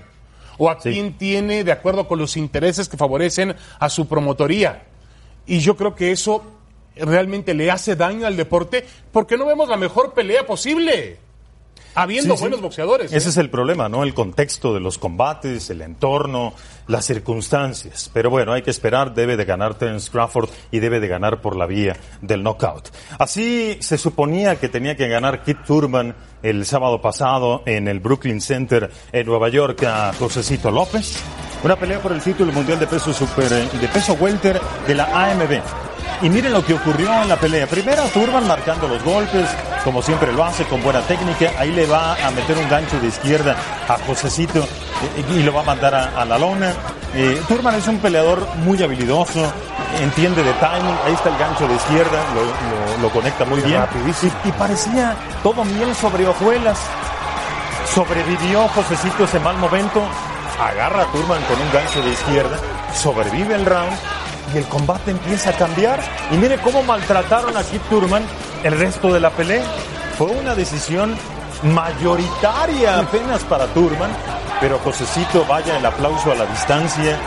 O 0.60 0.70
a 0.70 0.78
quién 0.78 1.18
tiene 1.18 1.64
de 1.64 1.72
acuerdo 1.72 2.08
con 2.08 2.20
los 2.20 2.38
intereses 2.38 2.88
que 2.88 2.98
favorecen 2.98 3.56
a 3.80 3.90
su 3.90 4.08
promotoría. 4.08 4.84
Y 5.48 5.60
yo 5.60 5.76
creo 5.76 5.96
que 5.96 6.12
eso 6.12 6.44
realmente 6.96 7.56
le 7.56 7.72
hace 7.72 7.96
daño 7.96 8.28
al 8.28 8.38
deporte 8.38 8.86
porque 9.12 9.38
no 9.38 9.48
vemos 9.48 9.68
la 9.68 9.78
mejor 9.78 10.14
pelea 10.14 10.46
posible 10.46 11.18
habiendo 11.96 12.36
buenos 12.36 12.62
boxeadores. 12.62 13.12
Ese 13.12 13.28
¿eh? 13.28 13.32
es 13.32 13.38
el 13.38 13.50
problema, 13.50 13.90
¿no? 13.90 14.04
El 14.04 14.14
contexto 14.14 14.74
de 14.74 14.80
los 14.80 14.98
combates, 14.98 15.70
el 15.70 15.82
entorno, 15.82 16.54
las 16.88 17.06
circunstancias. 17.06 18.10
Pero 18.14 18.30
bueno, 18.30 18.54
hay 18.54 18.62
que 18.62 18.72
esperar, 18.72 19.14
debe 19.14 19.38
de 19.38 19.46
ganar 19.46 19.76
Terence 19.76 20.10
Crawford 20.12 20.50
y 20.72 20.80
debe 20.80 21.00
de 21.00 21.08
ganar 21.08 21.42
por 21.42 21.56
la 21.56 21.66
vía 21.66 21.98
del 22.22 22.44
knockout. 22.44 22.90
Así 23.18 23.78
se 23.80 23.98
suponía 23.98 24.58
que 24.58 24.70
tenía 24.70 24.96
que 24.96 25.08
ganar 25.08 25.44
Kit 25.44 25.64
Turman 25.66 26.16
el 26.42 26.66
sábado 26.66 27.02
pasado 27.02 27.64
en 27.66 27.88
el 27.88 28.00
Brooklyn 28.00 28.42
Center 28.42 28.90
en 29.12 29.26
Nueva 29.26 29.50
York 29.50 29.84
a 29.84 30.14
Josecito 30.14 30.72
López. 30.72 31.22
Una 31.64 31.76
pelea 31.76 32.00
por 32.00 32.14
el 32.14 32.22
título 32.22 32.54
mundial 32.54 32.80
de 32.80 32.88
peso 32.88 33.14
super, 33.14 33.50
de 33.50 33.88
peso 33.90 34.14
welter 34.14 34.62
de 34.88 34.96
la 34.96 35.06
AMB. 35.06 35.62
Y 36.22 36.30
miren 36.30 36.52
lo 36.54 36.66
que 36.66 36.74
ocurrió 36.74 37.12
en 37.22 37.30
la 37.30 37.38
pelea. 37.38 37.68
Primero 37.68 38.04
Turban 38.14 38.46
marcando 38.48 38.88
los 38.88 39.04
golpes, 39.04 39.48
como 39.84 40.02
siempre 40.02 40.32
lo 40.34 40.44
hace, 40.44 40.66
con 40.66 40.82
buena 40.82 41.02
técnica. 41.02 41.52
Ahí 41.58 41.72
le 41.72 41.86
va 41.86 42.16
a 42.16 42.32
meter 42.32 42.58
un 42.58 42.68
gancho 42.70 43.00
de 43.00 43.08
izquierda 43.08 43.56
a 43.88 43.98
Josecito 44.06 44.60
eh, 44.60 45.34
y 45.34 45.44
lo 45.44 45.54
va 45.54 45.62
a 45.62 45.64
mandar 45.64 45.96
a, 45.96 46.26
la 46.26 46.38
lona. 46.38 46.74
Eh, 47.14 47.42
Turban 47.48 47.76
es 47.76 47.88
un 47.88 48.00
peleador 48.00 48.46
muy 48.58 48.82
habilidoso, 48.82 49.52
entiende 50.02 50.44
de 50.44 50.52
timing. 50.54 50.98
Ahí 51.06 51.14
está 51.14 51.30
el 51.30 51.38
gancho 51.38 51.68
de 51.68 51.76
izquierda, 51.76 52.20
lo, 53.02 53.10
conecta 53.10 53.46
muy 53.46 53.62
bien. 53.62 53.82
Y, 54.06 54.50
y, 54.50 54.52
parecía 54.54 55.16
todo 55.42 55.64
miel 55.64 55.96
sobre 55.96 56.28
hojuelas. 56.28 56.80
Sobrevivió 57.94 58.68
Josecito 58.70 59.24
ese 59.24 59.40
mal 59.40 59.58
momento. 59.58 60.04
Agarra 60.60 61.04
a 61.04 61.12
Turban 61.12 61.42
con 61.44 61.62
un 61.62 61.72
gancho 61.72 62.02
de 62.02 62.12
izquierda. 62.12 62.58
Sobrevive 62.94 63.56
el 63.56 63.66
round 63.66 63.98
y 64.54 64.58
el 64.58 64.66
combate 64.66 65.12
empieza 65.12 65.52
a 65.52 65.54
cambiar. 65.54 66.00
Y 66.32 66.36
mire 66.36 66.58
cómo 66.58 66.84
maltrataron 66.84 67.56
a 67.56 67.64
Kit 67.64 67.82
Turman 67.90 68.24
el 68.64 68.78
resto 68.78 69.14
de 69.14 69.20
la 69.22 69.30
pelea. 69.30 69.64
Fue 70.18 70.28
una 70.28 70.56
decisión 70.56 71.16
mayoritaria 71.64 73.00
apenas 73.00 73.44
para 73.44 73.68
Turman, 73.68 74.12
pero 74.60 74.80
Josecito, 74.80 75.46
vaya 75.48 75.78
el 75.78 75.86
aplauso 75.86 76.32
a 76.32 76.36
la 76.36 76.46
distancia. 76.46 77.18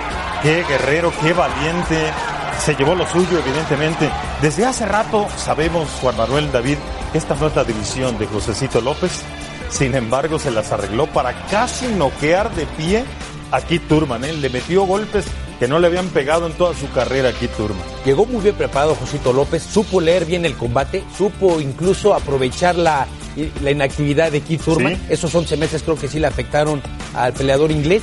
Qué 0.43 0.65
guerrero, 0.65 1.13
qué 1.23 1.33
valiente. 1.33 2.13
Se 2.59 2.75
llevó 2.75 2.95
lo 2.95 3.07
suyo, 3.07 3.39
evidentemente. 3.39 4.11
Desde 4.43 4.67
hace 4.67 4.85
rato 4.85 5.27
sabemos, 5.37 5.89
Juan 6.01 6.17
Manuel 6.17 6.53
David, 6.53 6.77
que 7.13 7.19
esta 7.19 7.35
no 7.35 7.47
es 7.47 7.57
la 7.57 7.65
división 7.65 8.19
de 8.19 8.27
Josecito 8.27 8.81
López. 8.81 9.23
Sin 9.71 9.95
embargo, 9.95 10.39
se 10.39 10.51
las 10.51 10.71
arregló 10.71 11.07
para 11.07 11.33
casi 11.47 11.87
noquear 11.89 12.51
de 12.55 12.67
pie 12.67 13.05
a 13.53 13.61
Kit 13.61 13.87
Turman. 13.87 14.25
Él 14.25 14.41
le 14.41 14.51
metió 14.51 14.85
golpes 14.85 15.27
que 15.61 15.69
no 15.69 15.79
le 15.79 15.87
habían 15.87 16.09
pegado 16.09 16.49
en 16.49 16.53
toda 16.55 16.75
su 16.75 16.91
carrera 16.91 17.29
aquí 17.29 17.47
Turman. 17.47 17.85
Llegó 18.05 18.27
muy 18.27 18.43
bien 18.43 18.57
preparado 18.57 18.97
Josito 18.97 19.33
López, 19.33 19.63
supo 19.63 20.01
leer 20.01 20.25
bien 20.25 20.45
el 20.45 20.57
combate, 20.57 21.05
supo 21.17 21.61
incluso 21.61 22.15
aprovechar 22.15 22.75
la, 22.75 23.07
la 23.63 23.71
inactividad 23.71 24.33
de 24.33 24.41
Keith 24.41 24.63
Turman. 24.63 25.01
Esos 25.09 25.33
11 25.33 25.57
meses 25.59 25.85
creo 25.85 25.97
que 25.97 26.09
sí 26.09 26.19
le 26.19 26.27
afectaron 26.27 26.83
al 27.15 27.33
peleador 27.33 27.71
inglés. 27.71 28.03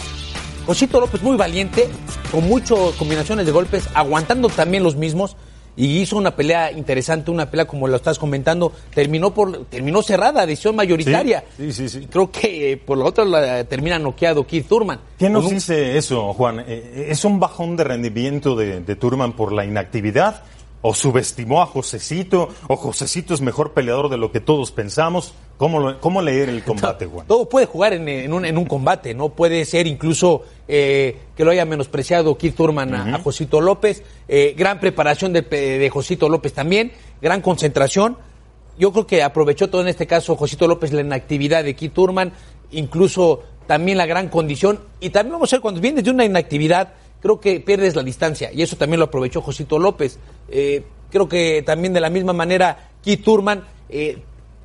Josito 0.66 1.02
López 1.02 1.22
muy 1.22 1.36
valiente, 1.36 1.90
con 2.32 2.48
muchas 2.48 2.78
combinaciones 2.98 3.46
de 3.46 3.52
golpes, 3.52 3.90
aguantando 3.94 4.48
también 4.48 4.84
los 4.84 4.96
mismos 4.96 5.36
y 5.80 6.02
hizo 6.02 6.18
una 6.18 6.36
pelea 6.36 6.74
interesante, 6.74 7.32
una 7.32 7.50
pelea 7.50 7.66
como 7.66 7.88
lo 7.88 7.96
estás 7.96 8.20
comentando, 8.20 8.74
terminó 8.94 9.34
por 9.34 9.66
terminó 9.68 10.02
cerrada, 10.02 10.46
decisión 10.46 10.76
mayoritaria. 10.76 11.46
Sí, 11.56 11.72
sí, 11.72 11.88
sí. 11.88 12.08
creo 12.12 12.30
que 12.30 12.74
eh, 12.74 12.78
por 12.78 12.98
lo 12.98 13.06
otro 13.06 13.24
la 13.24 13.64
termina 13.64 13.98
noqueado 13.98 14.46
Keith 14.46 14.68
Thurman. 14.68 15.00
¿Quién 15.18 15.32
nos 15.32 15.50
dice 15.50 15.98
eso, 15.98 16.34
Juan? 16.34 16.60
Eh, 16.60 16.66
eh, 16.68 17.08
¿Es 17.12 17.24
un 17.24 17.40
bajón 17.40 17.78
de 17.78 17.86
rendimiento 17.86 18.58
de, 18.58 18.82
de 18.82 18.96
Thurman 18.98 19.32
por 19.32 19.54
la 19.54 19.64
inactividad? 19.64 20.44
¿O 20.82 20.94
subestimó 20.94 21.62
a 21.62 21.66
Josecito? 21.66 22.50
¿O 22.68 22.78
Josecito 22.78 23.34
es 23.34 23.42
mejor 23.42 23.74
peleador 23.74 24.10
de 24.10 24.18
lo 24.18 24.32
que 24.32 24.40
todos 24.40 24.72
pensamos? 24.72 25.34
¿Cómo, 25.58 26.00
cómo 26.00 26.22
leer 26.22 26.48
el 26.48 26.64
combate, 26.64 27.06
Juan? 27.06 27.28
Todo 27.28 27.50
puede 27.50 27.66
jugar 27.66 27.92
en, 27.92 28.32
un, 28.32 28.46
en 28.46 28.58
un, 28.58 28.64
combate, 28.64 29.14
¿no? 29.14 29.28
Puede 29.28 29.66
ser 29.66 29.88
incluso 29.88 30.44
eh, 30.70 31.18
que 31.36 31.44
lo 31.44 31.52
haya 31.52 31.66
menospreciado 31.66 32.38
Keith 32.38 32.56
Thurman 32.56 32.96
a, 32.96 33.20
Josito 33.20 33.60
López. 33.60 34.04
Eh, 34.30 34.56
gran 34.58 34.80
preparación 34.80 35.34
de, 35.34 35.42
de, 35.42 35.90
Josito 35.90 36.30
López 36.30 36.54
también, 36.54 36.94
gran 37.22 37.42
concentración. 37.42 38.18
Yo 38.78 38.94
creo 38.94 39.06
que 39.06 39.22
aprovechó 39.22 39.70
todo 39.70 39.82
en 39.82 39.90
este 39.90 40.08
caso 40.08 40.38
Josito 40.38 40.66
López 40.66 40.94
la 40.94 41.02
inactividad 41.02 41.66
de 41.66 41.76
Keith 41.76 41.94
Thurman, 41.94 42.32
incluso 42.72 43.44
también 43.68 43.98
la 43.98 44.06
gran 44.06 44.30
condición. 44.30 44.80
Y 45.02 45.10
también 45.10 45.34
vamos 45.34 45.52
a 45.52 45.58
ver, 45.58 45.62
cuando 45.62 45.82
vienes 45.82 46.06
de 46.06 46.12
una 46.12 46.24
inactividad, 46.24 46.94
creo 47.22 47.40
que 47.40 47.60
pierdes 47.60 47.96
la 47.96 48.04
distancia. 48.04 48.52
Y 48.54 48.62
eso 48.62 48.76
también 48.76 49.00
lo 49.00 49.06
aprovechó 49.06 49.42
Josito 49.42 49.80
López. 49.80 50.20
Eh, 50.50 50.84
creo 51.10 51.28
que 51.28 51.64
también 51.66 51.94
de 51.94 52.00
la 52.00 52.10
misma 52.10 52.34
manera 52.34 52.90
Keith 53.04 53.24
Thurman 53.24 53.64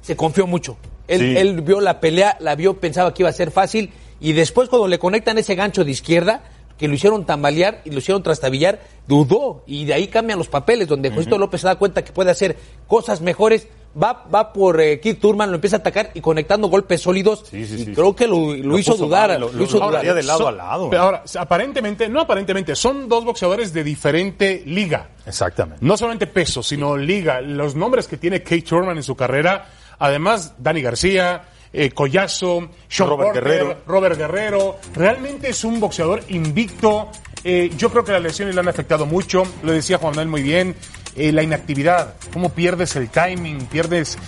se 0.02 0.16
confió 0.16 0.46
mucho. 0.46 0.76
Él, 1.08 1.60
vio 1.62 1.80
la 1.80 2.00
pelea, 2.00 2.36
la 2.40 2.54
vio, 2.54 2.74
pensaba 2.74 3.12
que 3.12 3.22
iba 3.22 3.30
a 3.30 3.32
ser 3.32 3.50
fácil 3.50 3.90
y 4.20 4.32
después 4.32 4.68
cuando 4.68 4.88
le 4.88 4.98
conectan 4.98 5.36
ese 5.38 5.54
gancho 5.54 5.84
de 5.84 5.90
izquierda, 5.90 6.42
que 6.78 6.88
lo 6.88 6.94
hicieron 6.94 7.24
tambalear 7.24 7.82
y 7.84 7.90
lo 7.90 7.98
hicieron 7.98 8.22
trastabillar, 8.22 8.80
dudó 9.06 9.62
y 9.66 9.84
de 9.84 9.94
ahí 9.94 10.08
cambian 10.08 10.38
los 10.38 10.48
papeles, 10.48 10.88
donde 10.88 11.10
uh 11.10 11.38
López 11.38 11.60
se 11.60 11.66
da 11.66 11.76
cuenta 11.76 12.04
que 12.04 12.12
puede 12.12 12.30
hacer 12.30 12.56
cosas 12.86 13.20
mejores, 13.20 13.68
va, 14.00 14.24
va 14.32 14.52
por 14.52 14.80
eh, 14.80 15.00
Keith 15.00 15.20
Turman, 15.20 15.50
lo 15.50 15.56
empieza 15.56 15.76
a 15.76 15.78
atacar 15.80 16.10
y 16.14 16.20
conectando 16.20 16.68
golpes 16.68 17.00
sólidos. 17.00 17.52
y 17.52 17.86
creo 17.94 18.14
que 18.14 18.26
lo, 18.26 18.78
hizo 18.78 18.96
dudar. 18.96 19.38
lo, 19.38 19.48
hizo 19.62 19.78
dudar. 19.78 20.04
de 20.04 20.22
lado 20.22 20.48
a 20.48 20.52
lado. 20.52 20.90
Pero 20.90 21.02
ahora, 21.02 21.24
aparentemente, 21.38 22.08
no 22.08 22.20
aparentemente, 22.20 22.74
son 22.76 23.08
dos 23.08 23.24
boxeadores 23.24 23.72
de 23.72 23.84
diferente 23.84 24.62
liga. 24.66 25.10
Exactamente. 25.26 25.84
No 25.84 25.96
solamente 25.96 26.26
peso, 26.26 26.62
sino 26.62 26.96
liga. 26.96 27.40
Los 27.40 27.74
nombres 27.74 28.08
que 28.08 28.16
tiene 28.16 28.42
Keith 28.42 28.66
Turman 28.66 28.96
en 28.96 29.02
su 29.02 29.16
carrera 29.16 29.66
Además, 29.98 30.54
Dani 30.58 30.82
García, 30.82 31.44
eh, 31.72 31.90
Collazo, 31.90 32.68
Robert 32.98 33.34
Guerrero. 33.34 33.76
Robert 33.86 34.18
Guerrero. 34.18 34.76
Realmente 34.94 35.50
es 35.50 35.64
un 35.64 35.80
boxeador 35.80 36.22
invicto. 36.28 37.10
Eh, 37.44 37.70
yo 37.76 37.90
creo 37.90 38.04
que 38.04 38.12
las 38.12 38.22
lesiones 38.22 38.54
le 38.54 38.60
han 38.60 38.68
afectado 38.68 39.06
mucho. 39.06 39.44
Lo 39.62 39.72
decía 39.72 39.98
Juan 39.98 40.12
Manuel 40.12 40.28
muy 40.28 40.42
bien. 40.42 40.74
Eh, 41.16 41.30
la 41.30 41.44
inactividad, 41.44 42.14
cómo 42.32 42.48
pierdes 42.48 42.96
el 42.96 43.08
timing, 43.08 43.66
pierdes 43.66 44.18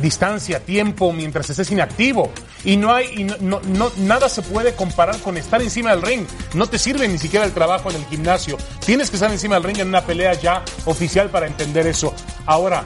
distancia, 0.00 0.60
tiempo 0.60 1.12
mientras 1.12 1.50
estés 1.50 1.72
inactivo. 1.72 2.30
Y 2.64 2.76
no 2.76 2.92
hay, 2.92 3.24
no, 3.40 3.60
no, 3.60 3.90
nada 3.96 4.28
se 4.28 4.42
puede 4.42 4.74
comparar 4.74 5.18
con 5.18 5.36
estar 5.36 5.60
encima 5.60 5.90
del 5.90 6.02
ring. 6.02 6.24
No 6.54 6.68
te 6.68 6.78
sirve 6.78 7.08
ni 7.08 7.18
siquiera 7.18 7.44
el 7.44 7.52
trabajo 7.52 7.90
en 7.90 7.96
el 7.96 8.04
gimnasio. 8.06 8.58
Tienes 8.84 9.10
que 9.10 9.16
estar 9.16 9.30
encima 9.32 9.56
del 9.56 9.64
ring 9.64 9.78
en 9.78 9.88
una 9.88 10.04
pelea 10.04 10.34
ya 10.34 10.62
oficial 10.84 11.30
para 11.30 11.48
entender 11.48 11.86
eso. 11.88 12.14
Ahora, 12.46 12.84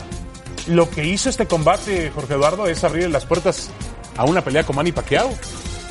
lo 0.69 0.89
que 0.89 1.05
hizo 1.05 1.29
este 1.29 1.47
combate, 1.47 2.11
Jorge 2.15 2.35
Eduardo, 2.35 2.67
es 2.67 2.83
abrir 2.85 3.11
las 3.11 3.27
puertas 3.27 3.71
a 4.17 4.25
una 4.25 4.43
pelea 4.43 4.65
con 4.65 4.77
Manny 4.77 4.93
Pacquiao. 4.93 5.31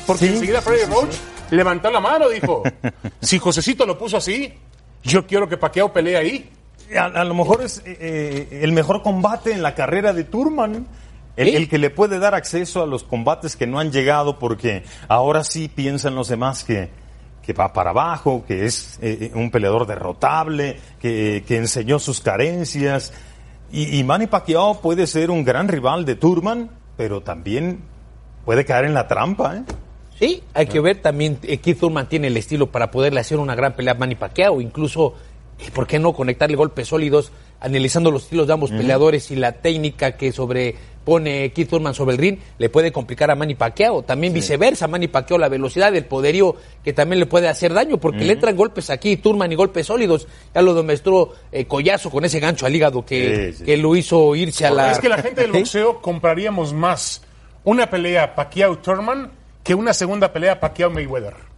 Porque 0.06 0.26
enseguida 0.26 0.60
Freddy 0.60 0.84
Roach 0.86 1.14
levantó 1.56 1.90
la 1.90 2.00
mano, 2.00 2.28
dijo, 2.28 2.62
si 3.20 3.38
Josecito 3.38 3.86
lo 3.86 3.98
puso 3.98 4.16
así, 4.16 4.52
yo 5.02 5.26
quiero 5.26 5.48
que 5.48 5.56
Pacquiao 5.56 5.92
pelee 5.92 6.16
ahí. 6.16 6.50
A, 6.98 7.24
lo 7.24 7.34
mejor 7.34 7.62
es 7.62 7.78
eh, 7.86 7.96
eh, 7.98 8.60
el 8.62 8.72
mejor 8.72 9.02
combate 9.02 9.52
en 9.52 9.62
la 9.62 9.74
carrera 9.74 10.12
de 10.12 10.24
Turman. 10.24 10.86
El, 11.34 11.66
que 11.66 11.78
le 11.78 11.88
puede 11.88 12.18
dar 12.18 12.34
acceso 12.34 12.82
a 12.82 12.86
los 12.86 13.04
combates 13.04 13.56
que 13.56 13.66
no 13.66 13.78
han 13.78 13.90
llegado 13.90 14.38
porque 14.38 14.84
ahora 15.08 15.44
sí 15.44 15.68
piensan 15.68 16.14
los 16.14 16.28
demás 16.28 16.62
que, 16.62 16.90
que 17.42 17.54
va 17.54 17.72
para 17.72 17.88
abajo, 17.88 18.44
que 18.46 18.66
es 18.66 18.98
eh, 19.00 19.30
un 19.34 19.50
peleador 19.50 19.86
derrotable, 19.86 20.78
que, 21.00 21.42
que 21.48 21.56
enseñó 21.56 21.98
sus 21.98 22.20
carencias, 22.20 23.14
y, 23.74 24.04
Manny 24.04 24.26
Pacquiao 24.26 24.82
puede 24.82 25.06
ser 25.06 25.30
un 25.30 25.44
gran 25.44 25.66
rival 25.66 26.04
de 26.04 26.14
Turman, 26.14 26.70
pero 26.98 27.22
también 27.22 27.80
puede 28.44 28.66
caer 28.66 28.84
en 28.84 28.92
la 28.92 29.08
trampa, 29.08 29.56
¿eh? 29.56 29.62
Sí, 30.22 30.40
hay 30.54 30.66
que 30.66 30.78
ver 30.78 31.02
también, 31.02 31.36
eh, 31.42 31.58
Keith 31.58 31.80
Thurman 31.80 32.08
tiene 32.08 32.28
el 32.28 32.36
estilo 32.36 32.68
para 32.68 32.92
poderle 32.92 33.18
hacer 33.18 33.40
una 33.40 33.56
gran 33.56 33.74
pelea 33.74 33.94
a 33.94 33.96
Manny 33.96 34.14
Pacquiao, 34.14 34.60
incluso, 34.60 35.14
eh, 35.58 35.68
¿por 35.74 35.88
qué 35.88 35.98
no 35.98 36.12
conectarle 36.12 36.54
golpes 36.54 36.86
sólidos, 36.86 37.32
analizando 37.58 38.12
los 38.12 38.22
estilos 38.22 38.46
de 38.46 38.52
ambos 38.52 38.70
peleadores 38.70 39.32
y 39.32 39.34
la 39.34 39.50
técnica 39.50 40.12
que 40.12 40.30
sobre 40.30 40.76
pone 41.04 41.50
Keith 41.50 41.70
Thurman 41.70 41.92
sobre 41.92 42.12
el 42.12 42.18
ring, 42.18 42.38
le 42.58 42.68
puede 42.68 42.92
complicar 42.92 43.32
a 43.32 43.34
Manny 43.34 43.56
Pacquiao. 43.56 44.04
También 44.04 44.32
viceversa, 44.32 44.86
Manny 44.86 45.08
Pacquiao, 45.08 45.38
la 45.38 45.48
velocidad, 45.48 45.92
el 45.92 46.04
poderío 46.04 46.54
que 46.84 46.92
también 46.92 47.18
le 47.18 47.26
puede 47.26 47.48
hacer 47.48 47.74
daño, 47.74 47.98
porque 47.98 48.24
le 48.24 48.34
entran 48.34 48.54
golpes 48.54 48.90
aquí, 48.90 49.16
Thurman 49.16 49.50
y 49.50 49.56
golpes 49.56 49.88
sólidos. 49.88 50.28
Ya 50.54 50.62
lo 50.62 50.72
demostró 50.72 51.32
eh, 51.50 51.64
Collazo 51.64 52.10
con 52.10 52.24
ese 52.24 52.38
gancho 52.38 52.64
al 52.64 52.76
hígado 52.76 53.04
que, 53.04 53.56
que 53.66 53.76
lo 53.76 53.96
hizo 53.96 54.36
irse 54.36 54.66
a 54.66 54.70
la... 54.70 54.92
Es 54.92 55.00
que 55.00 55.08
la 55.08 55.18
gente 55.18 55.40
del 55.40 55.50
boxeo 55.58 56.00
compraríamos 56.00 56.72
más 56.72 57.22
una 57.64 57.90
pelea 57.90 58.36
Pacquiao-Thurman 58.36 59.41
que 59.62 59.74
una 59.74 59.92
segunda 59.92 60.32
pelea 60.32 60.60
Pacquiao-Mayweather. 60.60 61.52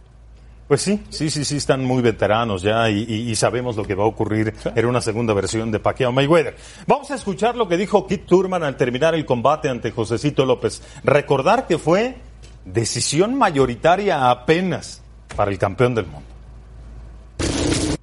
Pues 0.67 0.81
sí, 0.81 1.03
sí, 1.09 1.29
sí, 1.29 1.45
sí, 1.45 1.57
están 1.57 1.85
muy 1.85 2.01
veteranos 2.01 2.63
ya 2.63 2.89
y, 2.89 3.05
y, 3.07 3.29
y 3.29 3.35
sabemos 3.35 3.75
lo 3.75 3.85
que 3.85 3.93
va 3.93 4.03
a 4.03 4.07
ocurrir. 4.07 4.51
Era 4.75 4.87
una 4.87 4.99
segunda 4.99 5.31
versión 5.33 5.69
de 5.71 5.79
Pacquiao 5.79 6.11
Mayweather. 6.11 6.55
Vamos 6.87 7.11
a 7.11 7.15
escuchar 7.15 7.55
lo 7.55 7.67
que 7.67 7.77
dijo 7.77 8.07
Kit 8.07 8.25
Turman 8.25 8.63
al 8.63 8.75
terminar 8.75 9.13
el 9.13 9.25
combate 9.25 9.69
ante 9.69 9.91
Josecito 9.91 10.43
López. 10.43 10.81
Recordar 11.03 11.67
que 11.67 11.77
fue 11.77 12.15
decisión 12.65 13.35
mayoritaria 13.35 14.31
apenas 14.31 15.03
para 15.35 15.51
el 15.51 15.59
campeón 15.59 15.93
del 15.93 16.07
mundo. 16.07 16.25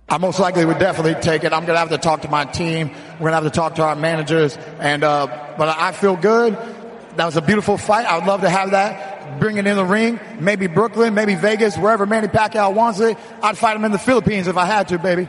I 0.08 0.18
most 0.18 0.38
likely 0.38 0.66
would 0.66 0.78
definitely 0.78 1.14
take 1.22 1.42
it. 1.42 1.54
I'm 1.54 1.64
going 1.64 1.74
to 1.74 1.78
have 1.78 1.88
to 1.88 1.96
talk 1.96 2.20
to 2.20 2.28
my 2.28 2.44
team. 2.44 2.90
We're 3.18 3.30
going 3.30 3.32
to 3.32 3.42
have 3.42 3.44
to 3.44 3.50
talk 3.50 3.76
to 3.76 3.82
our 3.82 3.96
managers. 3.96 4.58
And, 4.78 5.02
uh, 5.02 5.26
but 5.56 5.68
I 5.68 5.92
feel 5.92 6.16
good. 6.16 6.54
That 7.16 7.27
was 7.27 7.37
a 7.37 7.42
beautiful 7.42 7.77
fight. 7.77 8.07
I 8.07 8.16
would 8.18 8.27
love 8.27 8.40
to 8.40 8.51
have 8.51 8.70
that. 8.70 9.38
Bring 9.38 9.57
it 9.59 9.66
in 9.66 9.77
the 9.77 9.85
ring. 9.85 10.18
Maybe 10.40 10.66
Brooklyn, 10.66 11.14
maybe 11.14 11.35
Vegas, 11.35 11.77
wherever 11.77 12.07
Manny 12.07 12.29
Pacquiao 12.29 12.72
wants 12.75 13.01
it. 13.01 13.16
I'd 13.42 13.59
fight 13.59 13.77
him 13.77 13.85
in 13.85 13.92
the 13.92 13.98
Philippines 13.98 14.46
if 14.46 14.57
I 14.57 14.66
had 14.66 14.88
to, 14.88 14.98
baby. 14.98 15.29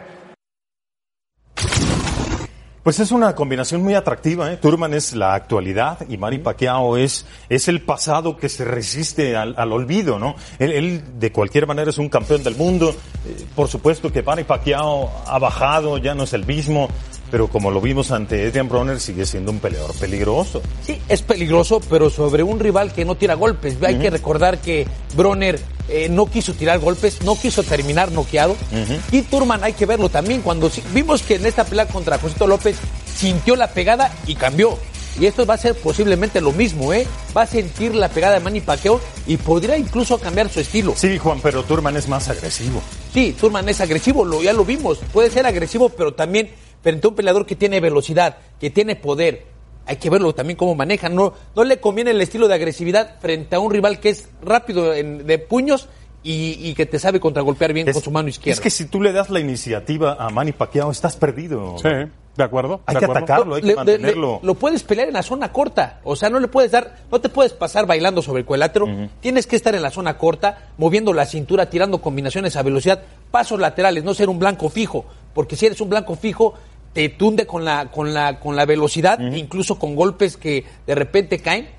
Pues 2.84 3.00
es 3.00 3.12
una 3.12 3.34
combinación 3.34 3.82
muy 3.82 3.96
atractiva. 3.96 4.52
¿eh? 4.52 4.58
Turman 4.58 4.94
es 4.94 5.14
la 5.14 5.36
actualidad 5.36 6.00
y 6.10 6.18
Manny 6.18 6.40
Pacquiao 6.40 6.98
es, 6.98 7.26
es 7.48 7.70
el 7.70 7.82
pasado 7.82 8.36
que 8.36 8.50
se 8.50 8.66
resiste 8.66 9.38
al, 9.38 9.56
al 9.58 9.72
olvido, 9.72 10.20
¿no? 10.20 10.36
Él, 10.60 10.74
él, 10.74 11.04
de 11.18 11.32
cualquier 11.32 11.66
manera 11.66 11.92
es 11.92 11.98
un 11.98 12.10
campeón 12.10 12.44
del 12.44 12.58
mundo. 12.58 12.94
Eh, 13.26 13.46
por 13.56 13.70
supuesto 13.70 14.12
que 14.12 14.22
Manny 14.22 14.44
Pacquiao 14.44 15.10
ha 15.26 15.40
bajado, 15.40 15.98
ya 15.98 16.14
no 16.14 16.24
es 16.24 16.34
el 16.34 16.46
mismo. 16.46 16.90
Pero 17.34 17.48
como 17.48 17.72
lo 17.72 17.82
vimos 17.82 18.12
ante 18.12 18.46
Adrian 18.46 18.70
Bronner, 18.70 19.00
sigue 19.00 19.26
siendo 19.26 19.50
un 19.50 19.58
peleador 19.58 19.92
peligroso. 19.96 20.62
Sí, 20.86 21.02
es 21.10 21.24
peligroso, 21.24 21.82
pero 21.90 22.12
sobre 22.12 22.44
un 22.44 22.60
rival 22.60 22.94
que 22.94 23.06
no 23.06 23.16
tira 23.16 23.34
golpes. 23.34 23.76
Hay 23.82 23.96
uh 23.96 23.98
-huh. 23.98 24.02
que 24.04 24.10
recordar 24.12 24.60
que 24.60 24.86
Bronner 25.16 25.60
eh, 25.90 26.10
no 26.10 26.28
quiso 26.28 26.54
tirar 26.54 26.78
golpes, 26.78 27.24
no 27.24 27.36
quiso 27.36 27.64
terminar 27.64 28.12
noqueado. 28.12 28.54
Uh 28.72 28.76
-huh. 28.76 29.00
Y 29.12 29.24
Turman 29.24 29.64
hay 29.64 29.74
que 29.74 29.88
verlo 29.88 30.10
también. 30.10 30.44
Cuando 30.44 30.70
vimos 30.94 31.24
que 31.24 31.34
en 31.34 31.48
esta 31.48 31.64
pelea 31.64 31.88
contra 31.88 32.20
Josito 32.20 32.46
López 32.46 32.78
sintió 33.16 33.56
la 33.56 33.74
pegada 33.74 34.12
y 34.28 34.36
cambió. 34.36 34.78
Y 35.20 35.26
esto 35.26 35.44
va 35.48 35.56
a 35.56 35.58
ser 35.58 35.74
posiblemente 35.74 36.40
lo 36.40 36.52
mismo, 36.52 36.94
¿eh? 36.94 37.08
Va 37.36 37.44
a 37.44 37.48
sentir 37.48 37.96
la 37.96 38.10
pegada 38.10 38.36
de 38.36 38.42
Manny 38.42 38.62
Pacquiao 38.62 39.02
y 39.26 39.38
podría 39.38 39.76
incluso 39.76 40.20
cambiar 40.20 40.50
su 40.50 40.60
estilo. 40.60 40.94
Sí, 40.96 41.18
Juan, 41.18 41.40
pero 41.42 41.64
Turman 41.64 41.98
es 41.98 42.08
más 42.08 42.30
agresivo. 42.30 42.80
Sí, 43.12 43.36
Turman 43.40 43.68
es 43.70 43.82
agresivo, 43.82 44.24
lo, 44.24 44.44
ya 44.44 44.54
lo 44.54 44.66
vimos. 44.66 45.00
Puede 45.12 45.32
ser 45.32 45.48
agresivo, 45.48 45.90
pero 45.90 46.14
también 46.14 46.50
frente 46.84 47.08
a 47.08 47.10
un 47.10 47.16
peleador 47.16 47.46
que 47.48 47.56
tiene 47.56 47.80
velocidad, 47.80 48.38
que 48.60 48.70
tiene 48.70 48.96
poder. 48.96 49.46
Hay 49.88 49.96
que 49.98 50.10
verlo 50.12 50.34
también 50.36 50.56
cómo 50.58 50.76
maneja. 50.76 51.10
No, 51.10 51.34
no 51.56 51.64
le 51.64 51.80
conviene 51.80 52.12
el 52.12 52.22
estilo 52.22 52.48
de 52.48 52.54
agresividad 52.54 53.20
frente 53.20 53.56
a 53.56 53.60
un 53.60 53.72
rival 53.72 54.00
que 54.00 54.10
es 54.10 54.30
rápido 54.42 54.94
en, 54.94 55.26
de 55.26 55.40
puños 55.40 55.90
y, 56.24 56.58
y, 56.70 56.74
que 56.74 56.86
te 56.86 57.00
sabe 57.00 57.20
contragolpear 57.20 57.74
bien 57.74 57.90
es, 57.90 57.94
con 57.96 58.04
su 58.04 58.12
mano 58.12 58.30
izquierda. 58.30 58.54
Es 58.54 58.62
que 58.62 58.70
si 58.70 58.86
tú 58.86 59.02
le 59.02 59.12
das 59.12 59.30
la 59.30 59.40
iniciativa 59.42 60.14
a 60.18 60.30
Manny 60.30 60.54
Pacquiao, 60.54 60.90
estás 60.92 61.18
perdido. 61.18 61.76
Sí. 61.80 61.90
De 62.36 62.44
acuerdo. 62.44 62.80
Hay 62.86 62.96
de 62.96 63.00
que 63.00 63.06
acuerdo. 63.06 63.24
atacarlo, 63.26 63.56
hay 63.56 63.62
que 63.62 63.68
Le- 63.68 63.76
mantenerlo. 63.76 64.40
le- 64.42 64.48
lo 64.48 64.54
puedes 64.56 64.84
pelear 64.84 65.08
en 65.10 65.14
la 65.16 65.22
zona 65.22 65.52
corta. 65.52 66.00
O 66.06 66.16
sea, 66.16 66.30
no 66.30 66.40
le 66.40 66.48
puedes 66.48 66.72
dar, 66.72 66.96
no 67.12 67.20
te 67.20 67.28
puedes 67.30 67.52
pasar 67.54 67.86
bailando 67.86 68.22
sobre 68.22 68.40
el 68.40 68.46
cuadrilátero. 68.46 68.88
Tienes 69.20 69.46
que 69.48 69.56
estar 69.58 69.76
en 69.76 69.82
la 69.82 69.92
zona 69.92 70.18
corta, 70.18 70.70
moviendo 70.78 71.12
la 71.14 71.26
cintura, 71.26 71.70
tirando 71.70 72.00
combinaciones 72.02 72.56
a 72.56 72.64
velocidad, 72.64 73.02
pasos 73.30 73.60
laterales, 73.60 74.04
no 74.06 74.14
ser 74.14 74.30
un 74.30 74.40
blanco 74.40 74.70
fijo. 74.70 75.06
Porque 75.36 75.56
si 75.58 75.66
eres 75.66 75.82
un 75.82 75.90
blanco 75.90 76.16
fijo, 76.16 76.54
te 76.94 77.10
tunde 77.10 77.46
con 77.46 77.66
la, 77.66 77.92
con 77.92 78.14
la, 78.14 78.40
con 78.40 78.56
la 78.56 78.66
velocidad, 78.66 79.20
incluso 79.20 79.78
con 79.80 79.96
golpes 79.96 80.38
que 80.38 80.64
de 80.86 80.96
repente 80.96 81.40
caen. 81.40 81.70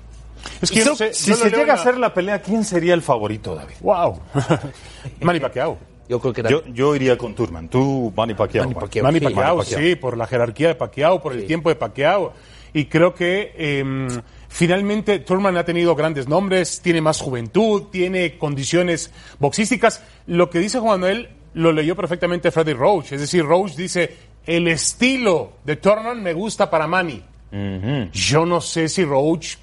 Es 0.61 0.69
que 0.69 0.79
yo 0.79 0.85
no 0.85 0.95
sé, 0.95 1.13
si 1.13 1.31
yo 1.31 1.37
se 1.37 1.49
llega 1.49 1.73
a 1.73 1.75
hacer 1.75 1.97
la 1.97 2.13
pelea, 2.13 2.41
¿quién 2.41 2.63
sería 2.63 2.93
el 2.93 3.01
favorito, 3.01 3.55
David? 3.55 3.75
Wow. 3.81 4.19
Manny 5.21 5.39
Pacquiao. 5.39 5.77
Yo 6.07 6.19
creo 6.19 6.33
que 6.33 6.43
Yo, 6.47 6.63
yo 6.67 6.95
iría 6.95 7.17
con 7.17 7.33
Turman. 7.33 7.67
Tú, 7.67 8.13
Manny 8.15 8.35
Pacquiao. 8.35 8.65
Manny. 8.65 8.75
Pacquiao. 8.79 9.03
Manny 9.05 9.19
sí, 9.19 9.25
Pacquiao, 9.25 9.55
Manny 9.55 9.69
Pacquiao. 9.69 9.81
sí, 9.81 9.95
por 9.95 10.17
la 10.17 10.27
jerarquía 10.27 10.67
de 10.67 10.75
Pacquiao, 10.75 11.21
por 11.21 11.33
el 11.33 11.47
tiempo 11.47 11.69
de 11.69 11.75
Pacquiao. 11.75 12.33
Y 12.73 12.85
creo 12.85 13.15
que 13.15 13.53
eh, 13.55 14.07
finalmente 14.49 15.19
Turman 15.19 15.57
ha 15.57 15.63
tenido 15.63 15.95
grandes 15.95 16.27
nombres, 16.27 16.81
tiene 16.81 17.01
más 17.01 17.21
juventud, 17.21 17.83
tiene 17.89 18.37
condiciones 18.37 19.11
boxísticas. 19.39 20.03
Lo 20.27 20.49
que 20.49 20.59
dice 20.59 20.79
Juan 20.79 20.99
Manuel 20.99 21.29
lo 21.53 21.71
leyó 21.71 21.95
perfectamente 21.95 22.51
Freddy 22.51 22.73
Roach. 22.73 23.13
Es 23.13 23.21
decir, 23.21 23.45
Roach 23.45 23.75
dice, 23.75 24.13
el 24.45 24.67
estilo 24.67 25.53
de 25.63 25.75
Turman 25.75 26.21
me 26.21 26.33
gusta 26.33 26.69
para 26.69 26.87
Manny. 26.87 27.23
Yo 28.11 28.45
no 28.45 28.59
sé 28.59 28.89
si 28.89 29.05
Roach 29.05 29.55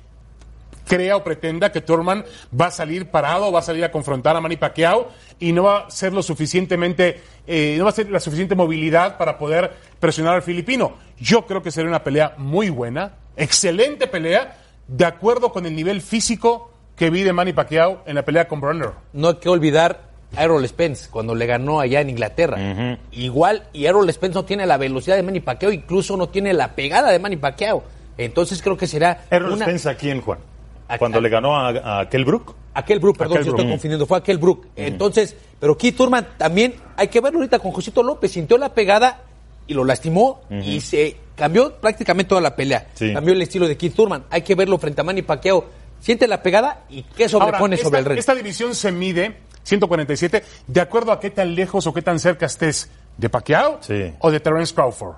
crea 0.87 1.17
o 1.17 1.25
pretenda 1.25 1.71
que 1.71 1.81
Turman 1.81 2.25
va 2.59 2.67
a 2.67 2.71
salir 2.71 3.07
parado, 3.11 3.53
va 3.53 3.61
a 3.61 3.63
salir 3.63 3.85
a 3.85 3.93
confrontar 3.93 4.37
a 4.37 4.41
Manny 4.41 4.57
Pacquiao 4.57 5.09
y 5.39 5.53
no 5.53 5.65
va 5.65 5.79
a 5.81 5.91
ser 5.91 6.13
lo 6.13 6.23
suficientemente, 6.23 7.21
eh, 7.47 7.77
no 7.79 7.85
va 7.85 7.91
a 7.91 7.95
ser 7.95 8.11
la 8.11 8.21
suficiente 8.21 8.55
movilidad 8.55 9.19
para 9.19 9.39
poder 9.39 9.73
presionar 10.01 10.35
al 10.35 10.43
filipino. 10.43 10.95
Yo 11.19 11.47
creo 11.47 11.63
que 11.63 11.71
será 11.71 11.89
una 11.89 12.03
pelea 12.03 12.35
muy 12.39 12.71
buena, 12.71 13.17
excelente 13.37 14.07
pelea, 14.07 14.59
de 14.89 15.05
acuerdo 15.05 15.53
con 15.53 15.67
el 15.67 15.77
nivel 15.77 16.01
físico 16.01 16.71
que 16.97 17.11
vi 17.11 17.23
de 17.23 17.33
Manny 17.33 17.53
Pacquiao 17.53 18.03
en 18.07 18.15
la 18.15 18.25
pelea 18.25 18.49
con 18.49 18.61
Bronner. 18.61 18.91
no 19.13 19.29
hay 19.29 19.35
que 19.37 19.49
olvidar 19.49 20.12
Errol 20.37 20.67
Spence 20.67 21.09
cuando 21.11 21.35
le 21.35 21.47
ganó 21.47 21.81
allá 21.81 22.01
en 22.01 22.11
Inglaterra. 22.11 22.99
Igual, 23.13 23.65
y 23.73 23.85
Errol 23.87 24.11
Spence 24.13 24.35
no 24.35 24.45
tiene 24.45 24.67
la 24.67 24.77
velocidad 24.77 25.17
de 25.17 25.23
Manny 25.23 25.41
Pacquiao, 25.41 25.73
incluso 25.73 26.17
no 26.17 26.29
tiene 26.29 26.53
la 26.53 26.75
pegada 26.75 27.11
de 27.11 27.19
Manny 27.19 27.37
Pacquiao. 27.37 27.83
Entonces 28.19 28.61
creo 28.63 28.77
que 28.77 28.87
será 28.87 29.25
Errol 29.31 29.53
una... 29.53 29.65
Spence 29.67 29.89
a 29.89 29.95
quién, 29.97 30.21
Juan? 30.21 30.39
A- 30.89 30.99
Cuando 30.99 31.19
a- 31.19 31.21
le 31.21 31.29
ganó 31.29 31.57
a, 31.57 32.01
a 32.01 32.09
Kell 32.09 32.25
Brook. 32.25 32.55
Aquel 32.75 33.01
Brook, 33.01 33.19
perdón, 33.19 33.39
si 33.39 33.45
Brook. 33.51 33.59
estoy 33.59 33.71
confundiendo, 33.73 34.07
fue 34.07 34.17
aquel 34.19 34.39
Brook. 34.39 34.67
Entonces, 34.77 35.37
pero 35.61 35.77
Keith 35.77 35.95
Turman 35.97 36.27
también, 36.39 36.75
hay 36.97 37.09
que 37.09 37.21
verlo 37.21 37.39
ahorita 37.41 37.59
con 37.59 37.71
Josito 37.71 38.03
López, 38.03 38.33
sintió 38.33 38.57
la 38.57 38.73
pegada 38.73 39.21
y 39.67 39.75
lo 39.75 39.85
lastimó 39.85 40.41
y 40.51 40.81
se 40.81 41.17
cambió 41.37 41.75
prácticamente 41.77 42.31
toda 42.31 42.41
la 42.41 42.57
pelea. 42.57 42.87
Sí. 42.95 43.13
Cambió 43.13 43.35
el 43.35 43.43
estilo 43.43 43.69
de 43.69 43.77
Keith 43.77 43.95
Turman. 43.95 44.25
Hay 44.31 44.41
que 44.41 44.55
verlo 44.55 44.79
frente 44.79 45.03
a 45.03 45.05
Manny 45.05 45.21
Pacquiao. 45.21 45.67
Siente 46.01 46.27
la 46.27 46.43
pegada 46.43 46.85
y 46.89 47.03
qué 47.03 47.29
sobrepone 47.29 47.77
Ahora, 47.77 47.85
sobre 47.85 48.01
el 48.01 48.05
ring. 48.07 48.19
esta 48.19 48.35
división 48.35 48.75
se 48.75 48.91
mide, 48.91 49.37
147, 49.65 50.45
de 50.67 50.81
acuerdo 50.81 51.13
a 51.13 51.21
qué 51.21 51.31
tan 51.31 51.55
lejos 51.55 51.87
o 51.87 51.95
qué 51.95 52.03
tan 52.03 52.19
cerca 52.19 52.47
estés 52.47 52.91
de 53.17 53.29
Pacquiao 53.29 53.79
Sí. 53.81 54.13
o 54.21 54.31
de 54.31 54.41
Terence 54.41 54.75
Crawford. 54.75 55.17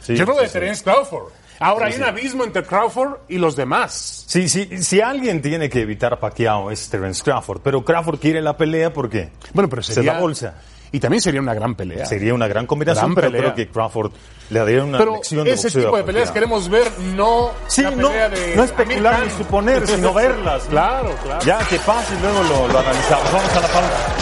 Sí, 0.00 0.16
Yo 0.16 0.24
creo 0.24 0.38
sí, 0.38 0.44
de. 0.46 0.50
Terence 0.50 0.82
Crawford. 0.84 1.32
Ahora 1.58 1.86
hay 1.86 1.94
un 1.94 2.04
abismo 2.04 2.44
entre 2.44 2.62
Crawford 2.64 3.14
y 3.28 3.38
los 3.38 3.56
demás. 3.56 4.24
Sí, 4.26 4.46
sí, 4.48 4.82
si 4.82 5.00
alguien 5.00 5.40
tiene 5.40 5.70
que 5.70 5.80
evitar 5.80 6.12
a 6.12 6.20
Pacquiao 6.20 6.70
es 6.70 6.86
Terence 6.90 7.22
Crawford, 7.24 7.60
pero 7.62 7.82
Crawford 7.82 8.18
quiere 8.18 8.42
la 8.42 8.56
pelea 8.58 8.92
porque 8.92 9.30
Bueno, 9.54 9.68
pero 9.70 9.82
sería... 9.82 10.02
se 10.12 10.16
da 10.16 10.20
bolsa. 10.20 10.54
Y 10.92 11.00
también 11.00 11.20
sería 11.20 11.40
una 11.40 11.52
gran 11.54 11.74
pelea. 11.74 12.06
Sería 12.06 12.32
una 12.32 12.46
gran 12.46 12.66
combinación, 12.66 13.12
Gran 13.12 13.14
pero 13.14 13.26
pelea. 13.28 13.40
creo 13.42 13.54
que 13.54 13.72
Crawford 13.72 14.12
le 14.50 14.58
daría 14.60 14.84
una 14.84 14.98
Pero 14.98 15.14
lección 15.14 15.44
de 15.44 15.50
ese 15.52 15.64
boxeo 15.68 15.82
tipo 15.84 15.96
de 15.96 16.04
peleas 16.04 16.30
queremos 16.30 16.68
ver, 16.68 16.86
no 17.16 17.50
Sí, 17.66 17.82
la 17.82 17.90
no, 17.90 18.08
pelea 18.08 18.28
de 18.28 18.56
no 18.56 18.62
especular 18.64 19.24
ni 19.24 19.30
suponer, 19.30 19.86
sino 19.86 20.14
verlas. 20.14 20.64
¿no? 20.64 20.70
Claro, 20.70 21.10
claro. 21.22 21.44
Ya 21.44 21.58
que 21.68 21.78
pase 21.80 22.14
y 22.14 22.20
luego 22.22 22.42
lo, 22.44 22.68
lo 22.68 22.78
analizamos. 22.78 23.32
Vamos 23.32 23.50
a 23.56 23.60
la 23.60 23.68
pausa. 23.68 24.16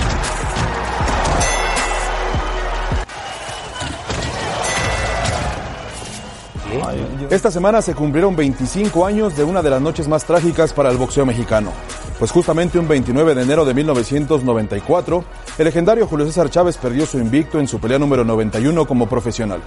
Esta 7.31 7.51
semana 7.51 7.81
se 7.81 7.95
cumplieron 7.95 8.37
25 8.37 9.07
años 9.07 9.37
de 9.37 9.45
una 9.45 9.63
de 9.63 9.71
las 9.71 9.81
noches 9.81 10.09
más 10.09 10.25
trágicas 10.25 10.73
para 10.73 10.91
el 10.91 10.99
boxeo 10.99 11.25
mexicano. 11.25 11.73
Pues 12.19 12.31
justamente 12.31 12.79
un 12.79 12.87
29 12.87 13.35
de 13.35 13.43
enero 13.43 13.65
de 13.65 13.73
1994, 13.73 15.25
el 15.57 15.65
legendario 15.65 16.07
Julio 16.07 16.27
César 16.27 16.51
Chávez 16.51 16.77
perdió 16.77 17.07
su 17.07 17.19
invicto 17.19 17.59
en 17.59 17.67
su 17.67 17.81
pelea 17.81 17.99
número 17.99 18.25
91 18.25 18.87
como 18.87 19.09
profesional. 19.09 19.63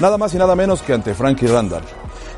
Nada 0.00 0.16
más 0.16 0.34
y 0.34 0.38
nada 0.38 0.56
menos 0.56 0.80
que 0.80 0.94
ante 0.94 1.14
Frankie 1.14 1.46
Randall. 1.46 1.82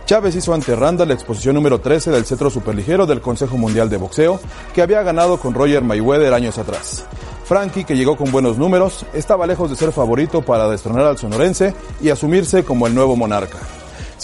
Chávez 0.06 0.34
hizo 0.34 0.52
ante 0.52 0.74
Randall 0.74 1.08
la 1.08 1.14
exposición 1.14 1.54
número 1.54 1.80
13 1.80 2.10
del 2.10 2.26
cetro 2.26 2.50
superligero 2.50 3.06
del 3.06 3.20
Consejo 3.20 3.56
Mundial 3.56 3.88
de 3.88 3.96
Boxeo, 3.96 4.40
que 4.74 4.82
había 4.82 5.02
ganado 5.02 5.38
con 5.38 5.54
Roger 5.54 5.82
Mayweather 5.82 6.34
años 6.34 6.58
atrás. 6.58 7.06
Frankie, 7.44 7.84
que 7.84 7.96
llegó 7.96 8.16
con 8.16 8.32
buenos 8.32 8.58
números, 8.58 9.06
estaba 9.14 9.46
lejos 9.46 9.70
de 9.70 9.76
ser 9.76 9.92
favorito 9.92 10.42
para 10.42 10.68
destronar 10.68 11.06
al 11.06 11.18
sonorense 11.18 11.74
y 12.02 12.10
asumirse 12.10 12.64
como 12.64 12.86
el 12.86 12.94
nuevo 12.94 13.16
monarca. 13.16 13.58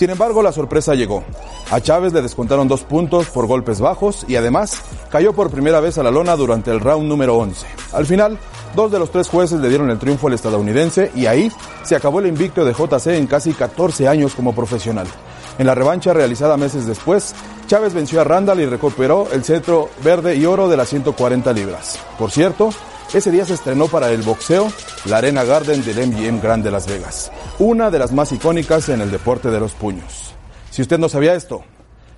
Sin 0.00 0.08
embargo, 0.08 0.42
la 0.42 0.50
sorpresa 0.50 0.94
llegó. 0.94 1.22
A 1.70 1.78
Chávez 1.82 2.14
le 2.14 2.22
descontaron 2.22 2.66
dos 2.66 2.84
puntos 2.84 3.26
por 3.26 3.46
golpes 3.46 3.80
bajos 3.80 4.24
y 4.26 4.36
además 4.36 4.80
cayó 5.10 5.34
por 5.34 5.50
primera 5.50 5.78
vez 5.80 5.98
a 5.98 6.02
la 6.02 6.10
lona 6.10 6.36
durante 6.36 6.70
el 6.70 6.80
round 6.80 7.06
número 7.06 7.36
11. 7.36 7.66
Al 7.92 8.06
final, 8.06 8.38
dos 8.74 8.90
de 8.90 8.98
los 8.98 9.10
tres 9.10 9.28
jueces 9.28 9.60
le 9.60 9.68
dieron 9.68 9.90
el 9.90 9.98
triunfo 9.98 10.28
al 10.28 10.32
estadounidense 10.32 11.12
y 11.14 11.26
ahí 11.26 11.53
se 11.82 11.96
acabó 11.96 12.20
el 12.20 12.28
invicto 12.28 12.64
de 12.64 12.72
JC 12.72 13.09
en 13.09 13.26
casi 13.26 13.53
14 13.53 14.09
años 14.09 14.34
como 14.34 14.55
profesional. 14.55 15.07
En 15.59 15.66
la 15.66 15.74
revancha 15.74 16.14
realizada 16.14 16.57
meses 16.57 16.86
después, 16.86 17.34
Chávez 17.66 17.92
venció 17.92 18.22
a 18.22 18.24
Randall 18.24 18.61
y 18.61 18.64
recuperó 18.64 19.28
el 19.30 19.44
cetro 19.44 19.90
verde 20.03 20.34
y 20.34 20.46
oro 20.46 20.70
de 20.70 20.78
las 20.78 20.88
140 20.88 21.53
libras. 21.53 21.98
Por 22.18 22.30
cierto, 22.30 22.70
ese 23.18 23.30
día 23.30 23.44
se 23.44 23.54
estrenó 23.54 23.88
para 23.88 24.11
el 24.11 24.22
boxeo 24.22 24.72
la 25.06 25.18
Arena 25.18 25.44
Garden 25.44 25.84
del 25.84 26.08
MGM 26.08 26.40
Grand 26.40 26.64
de 26.64 26.70
Las 26.70 26.86
Vegas, 26.86 27.32
una 27.58 27.90
de 27.90 27.98
las 27.98 28.12
más 28.12 28.32
icónicas 28.32 28.88
en 28.88 29.00
el 29.00 29.11
deporte 29.11 29.50
de 29.50 29.61
los 29.61 29.72
puños. 29.72 30.34
Si 30.70 30.82
usted 30.82 30.98
no 30.98 31.08
sabía 31.08 31.34
esto, 31.34 31.64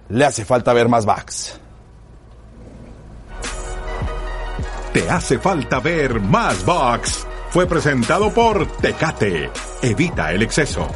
le 0.08 0.24
hace 0.24 0.44
falta 0.44 0.72
ver 0.72 0.88
más 0.88 1.06
backs. 1.06 1.58
¿Te 4.92 5.08
hace 5.08 5.38
falta 5.38 5.80
ver 5.80 6.20
más 6.20 6.64
box? 6.66 7.26
Fue 7.48 7.66
presentado 7.66 8.30
por 8.30 8.66
Tecate. 8.76 9.50
Evita 9.80 10.32
el 10.32 10.42
exceso. 10.42 10.86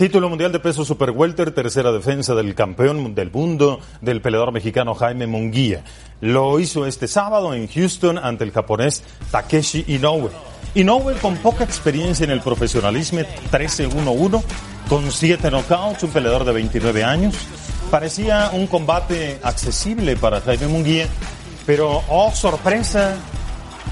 Título 0.00 0.30
mundial 0.30 0.50
de 0.50 0.60
peso 0.60 0.82
super 0.82 1.10
welter, 1.10 1.50
tercera 1.50 1.92
defensa 1.92 2.34
del 2.34 2.54
campeón 2.54 3.14
del 3.14 3.30
mundo, 3.30 3.80
del 4.00 4.22
peleador 4.22 4.50
mexicano 4.50 4.94
Jaime 4.94 5.26
Munguía. 5.26 5.84
Lo 6.22 6.58
hizo 6.58 6.86
este 6.86 7.06
sábado 7.06 7.52
en 7.52 7.68
Houston 7.68 8.16
ante 8.16 8.44
el 8.44 8.50
japonés 8.50 9.02
Takeshi 9.30 9.84
Inoue. 9.88 10.30
Inoue 10.74 11.16
con 11.20 11.36
poca 11.36 11.64
experiencia 11.64 12.24
en 12.24 12.30
el 12.30 12.40
profesionalismo, 12.40 13.20
13-1-1, 13.52 14.42
con 14.88 15.12
7 15.12 15.50
knockouts, 15.50 16.02
un 16.04 16.10
peleador 16.12 16.46
de 16.46 16.52
29 16.52 17.04
años. 17.04 17.34
Parecía 17.90 18.52
un 18.54 18.68
combate 18.68 19.38
accesible 19.42 20.16
para 20.16 20.40
Jaime 20.40 20.68
Munguía, 20.68 21.08
pero 21.66 22.02
oh 22.08 22.32
sorpresa, 22.32 23.18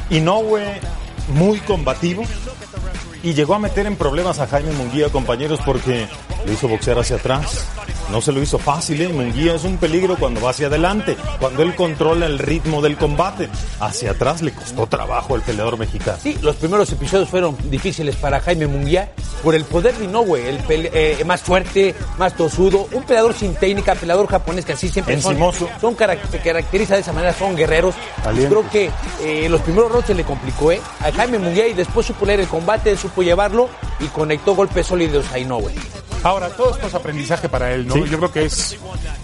Inoue 0.09 0.80
muy 1.34 1.59
combativo, 1.61 2.24
y 3.22 3.34
llegó 3.34 3.54
a 3.54 3.58
meter 3.58 3.86
en 3.86 3.96
problemas 3.96 4.38
a 4.38 4.46
Jaime 4.46 4.72
Munguía, 4.72 5.08
compañeros, 5.10 5.60
porque 5.64 6.06
le 6.46 6.52
hizo 6.52 6.68
boxear 6.68 6.98
hacia 6.98 7.16
atrás. 7.16 7.66
No 8.11 8.22
se 8.22 8.32
lo 8.32 8.42
hizo 8.42 8.59
fácil, 8.59 9.02
¿eh? 9.02 9.09
Munguía 9.09 9.54
es 9.54 9.64
un 9.64 9.76
peligro 9.76 10.16
cuando 10.16 10.40
va 10.40 10.50
hacia 10.50 10.68
adelante, 10.68 11.16
cuando 11.38 11.62
él 11.62 11.74
controla 11.74 12.26
el 12.26 12.38
ritmo 12.38 12.80
del 12.80 12.96
combate. 12.96 13.48
Hacia 13.80 14.12
atrás 14.12 14.40
le 14.40 14.52
costó 14.52 14.86
trabajo 14.86 15.34
al 15.34 15.42
peleador 15.42 15.78
mexicano. 15.78 16.18
Sí, 16.22 16.38
los 16.40 16.56
primeros 16.56 16.90
episodios 16.90 17.28
fueron 17.28 17.56
difíciles 17.70 18.16
para 18.16 18.40
Jaime 18.40 18.66
Munguía 18.66 19.12
por 19.42 19.54
el 19.54 19.64
poder 19.64 19.94
de 19.96 20.06
Inoue, 20.06 20.48
el 20.48 20.59
eh, 20.68 21.22
más 21.26 21.42
fuerte, 21.42 21.94
más 22.18 22.34
tosudo, 22.34 22.88
un 22.92 23.02
peleador 23.02 23.34
sin 23.34 23.54
técnica, 23.54 23.94
peleador 23.94 24.26
japonés 24.26 24.64
que 24.64 24.72
así 24.72 24.88
siempre 24.88 25.20
son, 25.20 25.36
son 25.80 25.96
se 26.30 26.38
caracteriza 26.40 26.94
de 26.94 27.00
esa 27.00 27.12
manera, 27.12 27.32
son 27.32 27.54
guerreros. 27.56 27.94
Creo 28.22 28.68
que 28.70 28.90
eh, 29.22 29.48
los 29.48 29.61
primeros 29.61 29.92
rounds 29.92 30.06
se 30.06 30.14
le 30.14 30.24
complicó 30.24 30.72
¿eh? 30.72 30.80
a 31.00 31.12
Jaime 31.12 31.38
Munguía 31.38 31.68
y 31.68 31.74
después 31.74 32.06
supo 32.06 32.26
leer 32.26 32.40
el 32.40 32.48
combate, 32.48 32.96
supo 32.96 33.22
llevarlo 33.22 33.68
y 34.00 34.06
conectó 34.06 34.54
golpes 34.54 34.86
sólidos 34.86 35.26
a 35.32 35.38
Inoue. 35.38 35.72
Ahora, 36.22 36.48
todo 36.50 36.74
esto 36.74 36.86
es 36.86 36.94
aprendizaje 36.94 37.48
para 37.48 37.72
él, 37.72 37.86
¿no? 37.86 37.96
Yo 38.04 38.18
creo 38.18 38.32
que 38.32 38.44
es. 38.44 38.76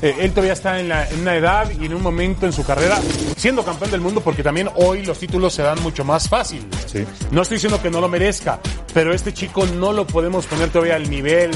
Eh, 0.03 0.17
él 0.21 0.31
todavía 0.31 0.53
está 0.53 0.79
en, 0.79 0.89
la, 0.89 1.09
en, 1.09 1.21
una 1.21 1.37
edad 1.37 1.71
y 1.71 1.87
en 1.87 1.95
un 1.95 2.03
momento 2.03 2.47
en 2.47 2.53
su 2.53 2.65
carrera 2.65 3.01
siendo 3.37 3.65
campeón 3.65 3.91
del 3.91 4.01
mundo, 4.01 4.21
porque 4.21 4.43
también 4.43 4.69
hoy 4.77 5.05
los 5.05 5.19
títulos 5.19 5.55
se 5.55 5.63
dan 5.63 5.83
mucho 5.83 6.05
más 6.05 6.29
fácil. 6.29 6.67
No 7.31 7.43
estoy 7.43 7.57
diciendo 7.57 7.81
que 7.83 7.91
no 7.91 8.01
lo 8.01 8.09
merezca, 8.09 8.61
pero 8.93 9.13
este 9.13 9.33
chico 9.33 9.67
no 9.67 9.93
lo 9.93 10.07
podemos 10.07 10.47
poner 10.47 10.71
todavía 10.71 10.97
al 10.97 11.11
nivel 11.11 11.51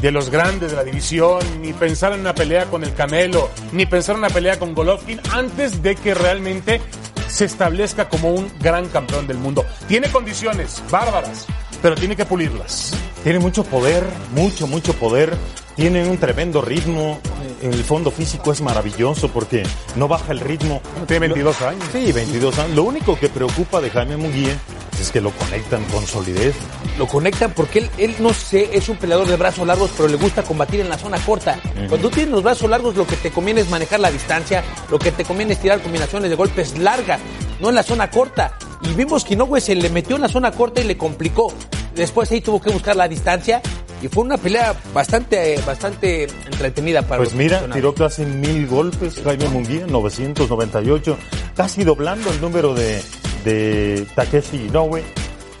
de 0.00 0.10
los 0.10 0.30
grandes 0.30 0.70
de 0.70 0.76
la 0.76 0.84
división, 0.84 1.40
ni 1.60 1.72
pensar 1.72 2.12
en 2.12 2.20
una 2.20 2.34
pelea 2.34 2.66
con 2.66 2.82
el 2.82 2.94
Canelo, 2.94 3.50
ni 3.72 3.86
pensar 3.86 4.14
en 4.14 4.20
una 4.20 4.30
pelea 4.30 4.58
con 4.58 4.74
Golovkin 4.74 5.20
antes 5.32 5.82
de 5.82 5.94
que 5.94 6.14
realmente 6.14 6.80
se 7.28 7.44
establezca 7.44 8.08
como 8.08 8.32
un 8.32 8.50
gran 8.60 8.88
campeón 8.88 9.26
del 9.26 9.38
mundo. 9.38 9.64
Tiene 9.86 10.10
condiciones 10.10 10.82
bárbaras, 10.90 11.46
pero 11.82 11.94
tiene 11.94 12.16
que 12.16 12.24
pulirlas. 12.24 12.92
Tiene 13.22 13.38
mucho 13.38 13.64
poder, 13.64 14.04
mucho, 14.34 14.66
mucho 14.66 14.94
poder. 14.94 15.36
Tiene 15.76 16.08
un 16.08 16.18
tremendo 16.18 16.60
ritmo. 16.60 17.18
El 17.62 17.84
fondo 17.84 18.10
físico 18.10 18.52
es 18.52 18.60
maravilloso 18.60 19.28
porque 19.28 19.62
no 19.96 20.08
baja 20.08 20.32
el 20.32 20.40
ritmo. 20.40 20.80
Tiene 21.06 21.28
22 21.28 21.62
años. 21.62 21.84
Sí, 21.92 22.12
22 22.12 22.58
años. 22.58 22.76
Lo 22.76 22.84
único 22.84 23.18
que 23.18 23.28
preocupa 23.28 23.80
de 23.80 23.90
Jaime 23.90 24.16
Munguía 24.16 24.56
es 25.00 25.10
que 25.10 25.20
lo 25.20 25.30
conectan 25.30 25.84
con 25.84 26.06
solidez. 26.06 26.54
Lo 26.98 27.06
conectan 27.06 27.52
porque 27.52 27.80
él, 27.80 27.90
él 27.98 28.14
no 28.20 28.32
sé, 28.34 28.70
es 28.72 28.88
un 28.88 28.96
peleador 28.96 29.26
de 29.26 29.36
brazos 29.36 29.66
largos, 29.66 29.90
pero 29.96 30.08
le 30.08 30.16
gusta 30.16 30.42
combatir 30.42 30.80
en 30.80 30.88
la 30.88 30.98
zona 30.98 31.18
corta. 31.18 31.58
Cuando 31.88 32.08
tú 32.08 32.10
tienes 32.10 32.32
los 32.32 32.42
brazos 32.42 32.68
largos, 32.68 32.96
lo 32.96 33.06
que 33.06 33.16
te 33.16 33.30
conviene 33.30 33.62
es 33.62 33.70
manejar 33.70 34.00
la 34.00 34.10
distancia, 34.10 34.62
lo 34.90 34.98
que 34.98 35.12
te 35.12 35.24
conviene 35.24 35.54
es 35.54 35.60
tirar 35.60 35.80
combinaciones 35.80 36.28
de 36.28 36.36
golpes 36.36 36.78
largas, 36.78 37.20
no 37.60 37.70
en 37.70 37.74
la 37.74 37.82
zona 37.82 38.10
corta. 38.10 38.56
Y 38.82 38.94
vimos 38.94 39.24
que 39.24 39.34
Inoue 39.34 39.60
se 39.60 39.74
le 39.74 39.90
metió 39.90 40.16
en 40.16 40.22
la 40.22 40.28
zona 40.28 40.52
corta 40.52 40.80
y 40.80 40.84
le 40.84 40.96
complicó. 40.96 41.52
Después 41.94 42.30
ahí 42.32 42.40
tuvo 42.40 42.60
que 42.60 42.70
buscar 42.70 42.96
la 42.96 43.08
distancia 43.08 43.60
y 44.02 44.08
fue 44.08 44.24
una 44.24 44.38
pelea 44.38 44.74
bastante, 44.94 45.60
bastante 45.66 46.24
entretenida 46.46 47.02
para 47.02 47.18
Pues 47.18 47.34
mira, 47.34 47.68
tiró 47.72 47.94
casi 47.94 48.24
mil 48.24 48.66
golpes 48.66 49.20
Jaime 49.22 49.48
Munguía, 49.48 49.86
998, 49.86 51.18
casi 51.54 51.84
doblando 51.84 52.30
el 52.30 52.40
número 52.40 52.74
de, 52.74 53.02
de 53.44 54.06
Takeshi 54.14 54.66
Inoue. 54.68 55.02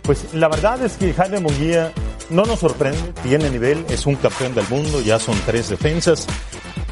Pues 0.02 0.32
la 0.32 0.48
verdad 0.48 0.82
es 0.82 0.94
que 0.94 1.12
Jaime 1.12 1.40
Munguía 1.40 1.92
no 2.30 2.44
nos 2.44 2.60
sorprende, 2.60 3.12
tiene 3.22 3.50
nivel, 3.50 3.84
es 3.90 4.06
un 4.06 4.14
campeón 4.16 4.54
del 4.54 4.66
mundo, 4.68 5.02
ya 5.02 5.18
son 5.18 5.36
tres 5.44 5.68
defensas. 5.68 6.26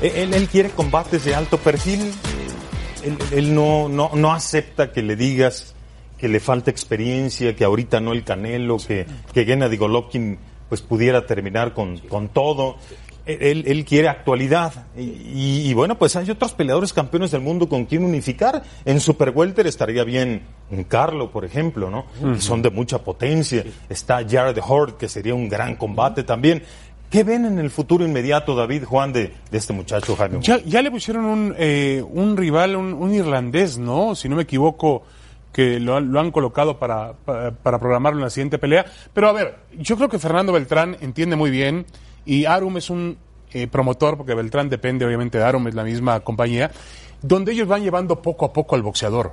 E, 0.02 0.22
él, 0.22 0.34
él 0.34 0.48
quiere 0.48 0.68
combates 0.68 1.24
de 1.24 1.34
alto 1.34 1.56
perfil, 1.56 2.12
él, 3.04 3.18
él 3.32 3.54
no, 3.54 3.88
no, 3.88 4.10
no 4.14 4.32
acepta 4.32 4.92
que 4.92 5.02
le 5.02 5.16
digas 5.16 5.74
que 6.18 6.28
le 6.28 6.40
falta 6.40 6.70
experiencia, 6.70 7.54
que 7.54 7.64
ahorita 7.64 8.00
no 8.00 8.12
el 8.12 8.24
Canelo, 8.24 8.76
que, 8.78 9.06
que 9.32 9.44
Gennady 9.44 9.76
Golovkin 9.76 10.38
pues 10.68 10.82
pudiera 10.82 11.24
terminar 11.26 11.72
con, 11.72 11.98
con 11.98 12.28
todo. 12.28 12.76
Él, 13.24 13.64
él, 13.66 13.84
quiere 13.84 14.08
actualidad. 14.08 14.86
Y, 14.96 15.68
y, 15.68 15.74
bueno, 15.74 15.98
pues 15.98 16.16
hay 16.16 16.30
otros 16.30 16.54
peleadores 16.54 16.94
campeones 16.94 17.30
del 17.30 17.42
mundo 17.42 17.68
con 17.68 17.84
quien 17.84 18.02
unificar. 18.02 18.62
En 18.86 19.00
Super 19.00 19.32
Welter 19.34 19.66
estaría 19.66 20.02
bien 20.02 20.42
un 20.70 20.84
Carlo, 20.84 21.30
por 21.30 21.44
ejemplo, 21.44 21.90
¿no? 21.90 22.06
Uh 22.20 22.26
-huh. 22.28 22.34
Que 22.36 22.40
son 22.40 22.62
de 22.62 22.70
mucha 22.70 22.98
potencia. 23.04 23.64
Está 23.88 24.26
Jared 24.26 24.58
Hort, 24.66 24.96
que 24.96 25.08
sería 25.08 25.34
un 25.34 25.46
gran 25.46 25.76
combate 25.76 26.22
también. 26.22 26.62
¿Qué 27.10 27.22
ven 27.22 27.44
en 27.44 27.58
el 27.58 27.70
futuro 27.70 28.04
inmediato, 28.04 28.54
David 28.54 28.84
Juan, 28.84 29.12
de, 29.12 29.32
de 29.50 29.58
este 29.58 29.74
muchacho 29.74 30.16
Jaime? 30.16 30.38
Ya, 30.40 30.58
ya 30.64 30.80
le 30.80 30.90
pusieron 30.90 31.24
un, 31.26 31.54
eh, 31.58 32.02
un 32.06 32.34
rival, 32.36 32.76
un, 32.76 32.94
un 32.94 33.14
irlandés, 33.14 33.76
¿no? 33.78 34.14
Si 34.14 34.28
no 34.28 34.36
me 34.36 34.42
equivoco 34.42 35.04
que 35.58 35.80
lo, 35.80 35.98
lo 35.98 36.20
han 36.20 36.30
colocado 36.30 36.78
para, 36.78 37.14
para, 37.14 37.50
para, 37.50 37.80
programarlo 37.80 38.20
en 38.20 38.22
la 38.22 38.30
siguiente 38.30 38.60
pelea. 38.60 38.86
Pero 39.12 39.28
a 39.28 39.32
ver, 39.32 39.56
yo 39.76 39.96
creo 39.96 40.08
que 40.08 40.20
Fernando 40.20 40.52
Beltrán 40.52 40.96
entiende 41.00 41.34
muy 41.34 41.50
bien 41.50 41.84
y 42.24 42.44
Arum 42.44 42.76
es 42.76 42.90
un 42.90 43.18
eh, 43.52 43.66
promotor, 43.66 44.16
porque 44.16 44.34
Beltrán 44.34 44.68
depende 44.68 45.04
obviamente 45.04 45.36
de 45.36 45.42
Arum, 45.42 45.66
es 45.66 45.74
la 45.74 45.82
misma 45.82 46.20
compañía, 46.20 46.70
donde 47.22 47.50
ellos 47.50 47.66
van 47.66 47.82
llevando 47.82 48.22
poco 48.22 48.44
a 48.44 48.52
poco 48.52 48.76
al 48.76 48.82
boxeador. 48.82 49.32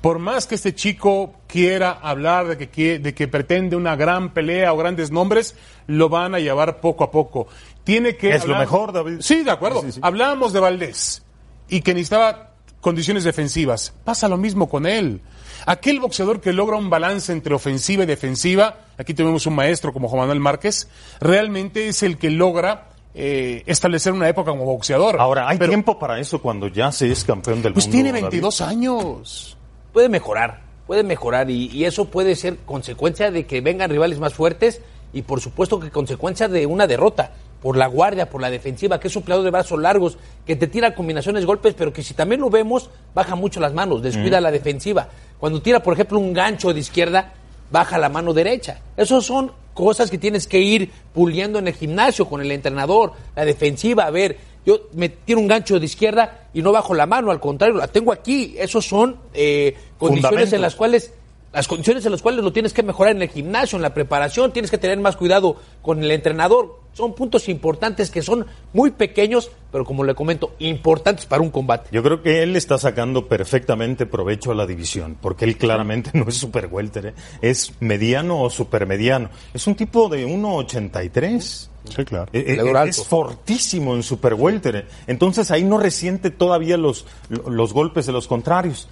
Por 0.00 0.20
más 0.20 0.46
que 0.46 0.54
este 0.54 0.74
chico 0.74 1.34
quiera 1.46 1.98
hablar 2.00 2.56
de 2.56 2.70
que, 2.70 2.98
de 2.98 3.12
que 3.12 3.28
pretende 3.28 3.76
una 3.76 3.94
gran 3.94 4.32
pelea 4.32 4.72
o 4.72 4.78
grandes 4.78 5.10
nombres, 5.10 5.54
lo 5.86 6.08
van 6.08 6.34
a 6.34 6.38
llevar 6.38 6.80
poco 6.80 7.04
a 7.04 7.10
poco. 7.10 7.46
Tiene 7.84 8.16
que. 8.16 8.30
Es 8.30 8.40
hablar... 8.40 8.56
lo 8.56 8.60
mejor, 8.62 8.92
David. 8.94 9.18
Sí, 9.20 9.44
de 9.44 9.50
acuerdo. 9.50 9.82
Sí, 9.82 9.88
sí, 9.88 9.92
sí. 9.92 10.00
Hablábamos 10.02 10.54
de 10.54 10.60
Valdés 10.60 11.22
y 11.68 11.82
que 11.82 11.92
necesitaba 11.92 12.51
condiciones 12.82 13.24
defensivas. 13.24 13.94
Pasa 14.04 14.28
lo 14.28 14.36
mismo 14.36 14.68
con 14.68 14.84
él. 14.84 15.22
Aquel 15.64 16.00
boxeador 16.00 16.40
que 16.40 16.52
logra 16.52 16.76
un 16.76 16.90
balance 16.90 17.32
entre 17.32 17.54
ofensiva 17.54 18.02
y 18.02 18.06
defensiva, 18.06 18.80
aquí 18.98 19.14
tenemos 19.14 19.46
un 19.46 19.54
maestro 19.54 19.92
como 19.92 20.08
Juan 20.08 20.22
Manuel 20.22 20.40
Márquez, 20.40 20.88
realmente 21.20 21.88
es 21.88 22.02
el 22.02 22.18
que 22.18 22.30
logra 22.30 22.90
eh, 23.14 23.62
establecer 23.66 24.12
una 24.12 24.28
época 24.28 24.50
como 24.50 24.64
boxeador. 24.64 25.20
Ahora, 25.20 25.48
¿hay 25.48 25.58
Pero, 25.58 25.70
tiempo 25.70 25.98
para 25.98 26.18
eso 26.18 26.42
cuando 26.42 26.66
ya 26.66 26.90
se 26.90 27.10
es 27.10 27.24
campeón 27.24 27.62
del 27.62 27.72
pues 27.72 27.86
mundo? 27.86 27.94
Pues 27.94 28.04
tiene 28.04 28.20
22 28.20 28.58
David? 28.58 28.72
años. 28.72 29.56
Puede 29.92 30.08
mejorar, 30.08 30.62
puede 30.86 31.04
mejorar 31.04 31.48
y, 31.50 31.68
y, 31.68 31.84
eso 31.84 32.06
puede 32.06 32.34
ser 32.34 32.58
consecuencia 32.66 33.30
de 33.30 33.46
que 33.46 33.60
vengan 33.60 33.90
rivales 33.90 34.18
más 34.18 34.34
fuertes 34.34 34.80
y 35.12 35.22
por 35.22 35.40
supuesto 35.40 35.78
que 35.78 35.90
consecuencia 35.90 36.48
de 36.48 36.66
una 36.66 36.88
derrota 36.88 37.30
por 37.62 37.76
la 37.76 37.86
guardia, 37.86 38.28
por 38.28 38.40
la 38.40 38.50
defensiva, 38.50 38.98
que 38.98 39.08
es 39.08 39.16
un 39.16 39.22
peleador 39.22 39.44
de 39.44 39.50
brazos 39.50 39.80
largos, 39.80 40.18
que 40.44 40.56
te 40.56 40.66
tira 40.66 40.94
combinaciones, 40.94 41.46
golpes, 41.46 41.74
pero 41.74 41.92
que 41.92 42.02
si 42.02 42.12
también 42.12 42.40
lo 42.40 42.50
vemos, 42.50 42.90
baja 43.14 43.36
mucho 43.36 43.60
las 43.60 43.72
manos, 43.72 44.02
descuida 44.02 44.40
mm. 44.40 44.42
la 44.42 44.50
defensiva. 44.50 45.08
Cuando 45.38 45.62
tira, 45.62 45.82
por 45.82 45.94
ejemplo, 45.94 46.18
un 46.18 46.32
gancho 46.32 46.74
de 46.74 46.80
izquierda, 46.80 47.32
baja 47.70 47.98
la 47.98 48.08
mano 48.08 48.32
derecha. 48.32 48.80
Esos 48.96 49.24
son 49.24 49.52
cosas 49.74 50.10
que 50.10 50.18
tienes 50.18 50.46
que 50.46 50.60
ir 50.60 50.90
puliendo 51.14 51.60
en 51.60 51.68
el 51.68 51.74
gimnasio 51.74 52.28
con 52.28 52.40
el 52.40 52.50
entrenador, 52.50 53.12
la 53.34 53.44
defensiva, 53.44 54.04
a 54.04 54.10
ver, 54.10 54.36
yo 54.64 54.88
me 54.92 55.08
tiro 55.08 55.40
un 55.40 55.48
gancho 55.48 55.78
de 55.78 55.86
izquierda 55.86 56.48
y 56.52 56.62
no 56.62 56.72
bajo 56.72 56.94
la 56.94 57.06
mano, 57.06 57.30
al 57.30 57.40
contrario, 57.40 57.76
la 57.76 57.88
tengo 57.88 58.12
aquí. 58.12 58.54
Esos 58.58 58.86
son 58.86 59.16
eh, 59.34 59.76
condiciones 59.98 60.52
en 60.52 60.62
las 60.62 60.74
cuales 60.74 61.12
las 61.52 61.68
condiciones 61.68 62.04
en 62.06 62.12
las 62.12 62.22
cuales 62.22 62.42
lo 62.42 62.52
tienes 62.52 62.72
que 62.72 62.82
mejorar 62.82 63.14
en 63.14 63.22
el 63.22 63.28
gimnasio, 63.28 63.76
en 63.76 63.82
la 63.82 63.92
preparación, 63.92 64.52
tienes 64.52 64.70
que 64.70 64.78
tener 64.78 64.98
más 64.98 65.16
cuidado 65.16 65.56
con 65.82 66.02
el 66.02 66.10
entrenador. 66.10 66.80
Son 66.94 67.14
puntos 67.14 67.48
importantes 67.48 68.10
que 68.10 68.22
son 68.22 68.46
muy 68.72 68.90
pequeños, 68.90 69.50
pero 69.70 69.84
como 69.84 70.04
le 70.04 70.14
comento, 70.14 70.54
importantes 70.58 71.26
para 71.26 71.42
un 71.42 71.50
combate. 71.50 71.88
Yo 71.92 72.02
creo 72.02 72.22
que 72.22 72.42
él 72.42 72.56
está 72.56 72.78
sacando 72.78 73.28
perfectamente 73.28 74.06
provecho 74.06 74.52
a 74.52 74.54
la 74.54 74.66
división, 74.66 75.16
porque 75.20 75.44
él 75.44 75.56
claramente 75.56 76.10
no 76.14 76.26
es 76.28 76.36
super 76.36 76.68
welter, 76.70 77.06
¿eh? 77.06 77.14
es 77.40 77.72
mediano 77.80 78.42
o 78.42 78.50
supermediano. 78.50 79.30
Es 79.52 79.66
un 79.66 79.74
tipo 79.74 80.08
de 80.08 80.26
1.83. 80.26 81.68
Sí, 81.96 82.04
claro. 82.04 82.30
Eh, 82.32 82.58
eh, 82.58 82.84
es 82.86 83.04
fortísimo 83.04 83.94
en 83.94 84.02
super 84.02 84.34
welter. 84.34 84.86
Entonces 85.06 85.50
ahí 85.50 85.64
no 85.64 85.78
resiente 85.78 86.30
todavía 86.30 86.76
los, 86.76 87.06
los 87.28 87.72
golpes 87.72 88.06
de 88.06 88.12
los 88.12 88.28
contrarios 88.28 88.88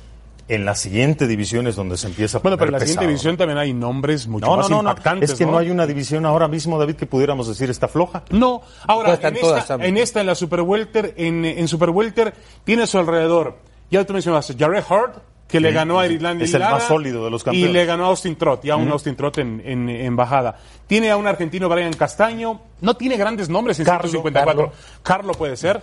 En 0.51 0.65
la 0.65 0.75
siguiente 0.75 1.29
división 1.29 1.69
es 1.69 1.77
donde 1.77 1.97
se 1.97 2.09
empieza 2.09 2.39
a 2.39 2.41
Bueno, 2.41 2.57
pero 2.59 2.71
en 2.71 2.73
la 2.73 2.81
siguiente 2.81 3.07
división 3.07 3.37
también 3.37 3.57
hay 3.57 3.73
nombres 3.73 4.27
mucho 4.27 4.47
No, 4.47 4.53
no, 4.53 4.57
más 4.59 4.69
no, 4.71 4.83
no. 4.83 4.91
impactantes. 4.91 5.31
Es 5.31 5.39
que 5.39 5.47
no 5.47 5.57
hay 5.57 5.71
una 5.71 5.87
división 5.87 6.27
ahora 6.27 6.49
mismo, 6.49 6.77
David, 6.77 6.97
que 6.97 7.07
pudiéramos 7.07 7.47
decir 7.47 7.71
está 7.71 7.87
floja. 7.87 8.25
No, 8.31 8.61
ahora, 8.89 9.15
en 9.15 9.37
esta, 9.37 9.75
en 9.77 9.97
esta, 9.97 10.21
en 10.23 10.27
la 10.27 10.35
Super 10.35 10.63
Welter, 10.63 11.15
en, 11.17 11.45
en 11.45 11.69
Super 11.69 11.91
Welter, 11.91 12.35
tiene 12.65 12.83
a 12.83 12.87
su 12.89 12.99
alrededor, 12.99 13.59
ya 13.93 14.05
tú 14.05 14.13
mencionaste, 14.13 14.57
Jared 14.59 14.83
Hart, 14.89 15.19
que 15.47 15.61
le 15.61 15.69
Sí, 15.69 15.75
ganó 15.75 16.01
a 16.01 16.07
Irlanda 16.07 16.45
es 16.45 16.55
el 16.55 16.63
más 16.63 16.85
sólido 16.85 17.25
de 17.25 17.31
los 17.31 17.45
campeones. 17.45 17.71
Y 17.71 17.73
le 17.73 17.85
ganó 17.85 18.07
a 18.07 18.09
Austin 18.09 18.37
Trott, 18.37 18.65
ya 18.65 18.75
un 18.75 18.91
Austin 18.91 19.15
Trott 19.17 19.39
en, 19.39 19.63
en, 19.65 19.89
en 19.89 20.17
bajada. 20.17 20.59
Tiene 20.87 21.11
a 21.11 21.17
un 21.17 21.27
argentino, 21.27 21.69
Brian 21.69 21.93
Castaño, 21.93 22.61
no 22.81 22.95
tiene 22.95 23.17
grandes 23.17 23.49
nombres 23.49 23.79
en 23.79 23.85
Carlo, 23.87 24.09
154. 24.09 24.73
Carlo. 25.03 25.33
puede 25.35 25.57
ser. 25.57 25.81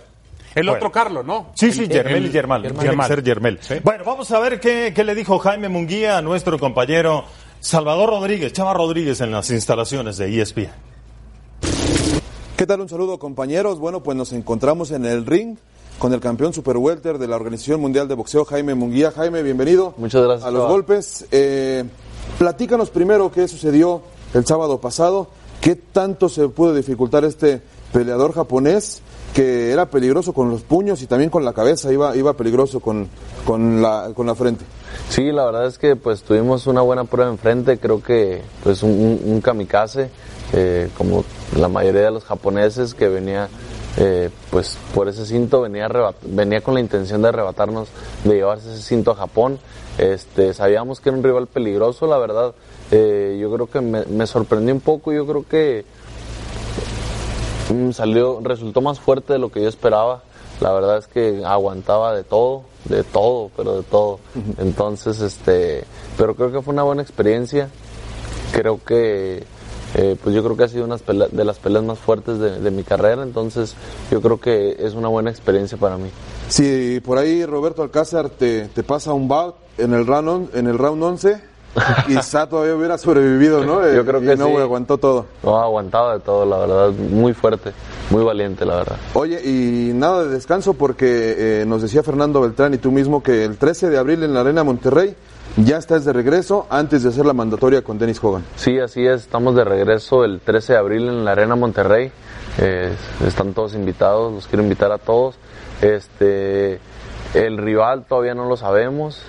El 0.58 0.66
Bueno. 0.66 0.72
otro 0.78 0.90
Carlo, 0.92 1.22
¿no? 1.22 1.52
Sí, 1.54 1.70
sí, 1.72 1.82
El- 1.84 1.88
Yermel 1.88 2.16
el- 2.16 2.26
y 2.26 2.30
Yermel. 2.32 3.58
Sí. 3.60 3.74
Bueno, 3.84 4.04
vamos 4.04 4.30
a 4.32 4.38
ver 4.40 4.58
qué, 4.60 4.92
qué 4.94 5.04
le 5.04 5.14
dijo 5.14 5.38
Jaime 5.38 5.68
Munguía 5.68 6.18
a 6.18 6.22
nuestro 6.22 6.58
compañero 6.58 7.24
Salvador 7.60 8.10
Rodríguez, 8.10 8.52
Chava 8.52 8.74
Rodríguez, 8.74 9.20
en 9.20 9.30
las 9.30 9.50
instalaciones 9.50 10.16
de 10.16 10.40
ESPN. 10.40 10.70
¿Qué 12.56 12.66
tal? 12.66 12.80
Un 12.80 12.88
saludo 12.88 13.18
compañeros. 13.18 13.78
Bueno, 13.78 14.02
pues 14.02 14.16
nos 14.16 14.32
encontramos 14.32 14.90
en 14.90 15.04
el 15.04 15.24
ring 15.26 15.56
con 15.98 16.12
el 16.12 16.20
campeón 16.20 16.52
super 16.52 16.76
welter 16.76 17.18
de 17.18 17.28
la 17.28 17.36
Organización 17.36 17.80
Mundial 17.80 18.08
de 18.08 18.14
Boxeo, 18.14 18.44
Jaime 18.44 18.74
Munguía. 18.74 19.12
Jaime, 19.12 19.42
bienvenido. 19.42 19.94
Muchas 19.96 20.22
gracias, 20.24 20.44
A 20.46 20.50
los 20.50 20.60
Chava. 20.62 20.70
golpes. 20.70 21.26
Eh, 21.30 21.84
platícanos 22.38 22.90
primero 22.90 23.30
qué 23.30 23.46
sucedió 23.46 24.02
el 24.34 24.44
sábado 24.44 24.80
pasado. 24.80 25.30
¿Qué 25.60 25.74
tanto 25.76 26.28
se 26.28 26.48
pudo 26.48 26.74
dificultar 26.74 27.24
este 27.24 27.60
peleador 27.92 28.32
japonés 28.32 29.02
que 29.38 29.70
era 29.70 29.86
peligroso 29.86 30.32
con 30.32 30.50
los 30.50 30.62
puños 30.62 31.00
y 31.00 31.06
también 31.06 31.30
con 31.30 31.44
la 31.44 31.52
cabeza? 31.52 31.92
Iba, 31.92 32.16
iba 32.16 32.32
peligroso 32.32 32.80
con, 32.80 33.06
con, 33.44 33.80
la, 33.80 34.10
con 34.12 34.26
la 34.26 34.34
frente. 34.34 34.64
Sí, 35.10 35.30
la 35.30 35.44
verdad 35.44 35.66
es 35.66 35.78
que 35.78 35.94
pues 35.94 36.22
tuvimos 36.24 36.66
una 36.66 36.80
buena 36.80 37.04
prueba 37.04 37.30
enfrente, 37.30 37.78
creo 37.78 38.02
que 38.02 38.42
pues 38.64 38.82
un, 38.82 39.20
un- 39.24 39.40
kamikaze, 39.40 40.10
eh, 40.54 40.88
como 40.98 41.24
la 41.56 41.68
mayoría 41.68 42.00
de 42.02 42.10
los 42.10 42.24
japoneses 42.24 42.94
que 42.94 43.08
venía 43.08 43.48
eh, 43.96 44.28
pues 44.50 44.76
por 44.92 45.06
ese 45.08 45.24
cinto, 45.24 45.60
venía, 45.60 45.88
venía 46.22 46.60
con 46.60 46.74
la 46.74 46.80
intención 46.80 47.22
de 47.22 47.28
arrebatarnos, 47.28 47.86
de 48.24 48.34
llevarse 48.34 48.72
ese 48.72 48.82
cinto 48.82 49.12
a 49.12 49.14
Japón. 49.14 49.60
Este, 49.98 50.52
sabíamos 50.52 50.98
que 50.98 51.10
era 51.10 51.18
un 51.18 51.22
rival 51.22 51.46
peligroso, 51.46 52.08
la 52.08 52.18
verdad, 52.18 52.54
eh, 52.90 53.38
yo 53.40 53.52
creo 53.54 53.68
que 53.70 53.80
me, 53.80 54.04
me 54.06 54.26
sorprendió 54.26 54.74
un 54.74 54.80
poco, 54.80 55.12
yo 55.12 55.24
creo 55.28 55.44
que 55.48 55.84
salió, 57.92 58.40
resultó 58.42 58.80
más 58.80 59.00
fuerte 59.00 59.32
de 59.34 59.38
lo 59.38 59.50
que 59.50 59.62
yo 59.62 59.68
esperaba. 59.68 60.22
La 60.60 60.72
verdad 60.72 60.98
es 60.98 61.06
que 61.06 61.42
aguantaba 61.44 62.14
de 62.14 62.24
todo, 62.24 62.62
de 62.86 63.04
todo, 63.04 63.50
pero 63.56 63.76
de 63.76 63.82
todo. 63.84 64.18
Entonces, 64.58 65.20
este, 65.20 65.84
pero 66.16 66.34
creo 66.34 66.50
que 66.50 66.62
fue 66.62 66.72
una 66.74 66.82
buena 66.82 67.02
experiencia. 67.02 67.68
Creo 68.52 68.80
que, 68.84 69.44
eh, 69.94 70.16
pues 70.22 70.34
yo 70.34 70.42
creo 70.42 70.56
que 70.56 70.64
ha 70.64 70.68
sido 70.68 70.84
una 70.84 70.96
de 70.96 71.44
las 71.44 71.58
peleas 71.58 71.84
más 71.84 71.98
fuertes 71.98 72.38
de, 72.40 72.58
de 72.58 72.70
mi 72.72 72.82
carrera. 72.82 73.22
Entonces, 73.22 73.74
yo 74.10 74.20
creo 74.20 74.40
que 74.40 74.76
es 74.80 74.94
una 74.94 75.08
buena 75.08 75.30
experiencia 75.30 75.78
para 75.78 75.96
mí. 75.96 76.10
Si 76.48 76.98
por 77.00 77.18
ahí 77.18 77.44
Roberto 77.46 77.82
Alcázar 77.82 78.28
te, 78.30 78.66
te 78.68 78.82
pasa 78.82 79.12
un 79.12 79.28
bout 79.28 79.54
en 79.76 79.92
el 79.94 80.06
round, 80.06 80.28
on- 80.28 80.50
en 80.54 80.66
el 80.66 80.76
round 80.78 81.02
11, 81.02 81.40
quizá 82.06 82.48
todavía 82.48 82.74
hubiera 82.74 82.98
sobrevivido, 82.98 83.64
¿no? 83.64 83.80
Yo 83.90 84.04
creo 84.04 84.22
y 84.22 84.26
que 84.26 84.36
no 84.36 84.46
sí. 84.46 84.56
aguantó 84.56 84.98
todo. 84.98 85.26
No, 85.42 85.58
aguantaba 85.58 86.14
de 86.14 86.20
todo, 86.20 86.44
la 86.44 86.58
verdad, 86.58 86.90
muy 86.92 87.34
fuerte, 87.34 87.72
muy 88.10 88.24
valiente, 88.24 88.64
la 88.64 88.76
verdad. 88.76 88.96
Oye, 89.14 89.40
y 89.44 89.92
nada 89.94 90.24
de 90.24 90.30
descanso 90.30 90.74
porque 90.74 91.60
eh, 91.62 91.64
nos 91.66 91.82
decía 91.82 92.02
Fernando 92.02 92.40
Beltrán 92.40 92.74
y 92.74 92.78
tú 92.78 92.90
mismo 92.90 93.22
que 93.22 93.44
el 93.44 93.56
13 93.56 93.90
de 93.90 93.98
abril 93.98 94.22
en 94.22 94.34
la 94.34 94.40
Arena 94.40 94.64
Monterrey 94.64 95.14
ya 95.56 95.76
estás 95.76 96.04
de 96.04 96.12
regreso 96.12 96.66
antes 96.70 97.02
de 97.02 97.08
hacer 97.08 97.26
la 97.26 97.32
mandatoria 97.32 97.82
con 97.82 97.98
Dennis 97.98 98.22
Hogan. 98.22 98.44
Sí, 98.56 98.78
así 98.78 99.06
es. 99.06 99.22
Estamos 99.22 99.56
de 99.56 99.64
regreso 99.64 100.24
el 100.24 100.40
13 100.40 100.74
de 100.74 100.78
abril 100.78 101.08
en 101.08 101.24
la 101.24 101.32
Arena 101.32 101.56
Monterrey. 101.56 102.12
Eh, 102.58 102.92
están 103.26 103.54
todos 103.54 103.74
invitados, 103.74 104.32
los 104.32 104.46
quiero 104.46 104.62
invitar 104.62 104.92
a 104.92 104.98
todos. 104.98 105.36
Este, 105.80 106.80
el 107.34 107.58
rival 107.58 108.04
todavía 108.08 108.34
no 108.34 108.48
lo 108.48 108.56
sabemos, 108.56 109.22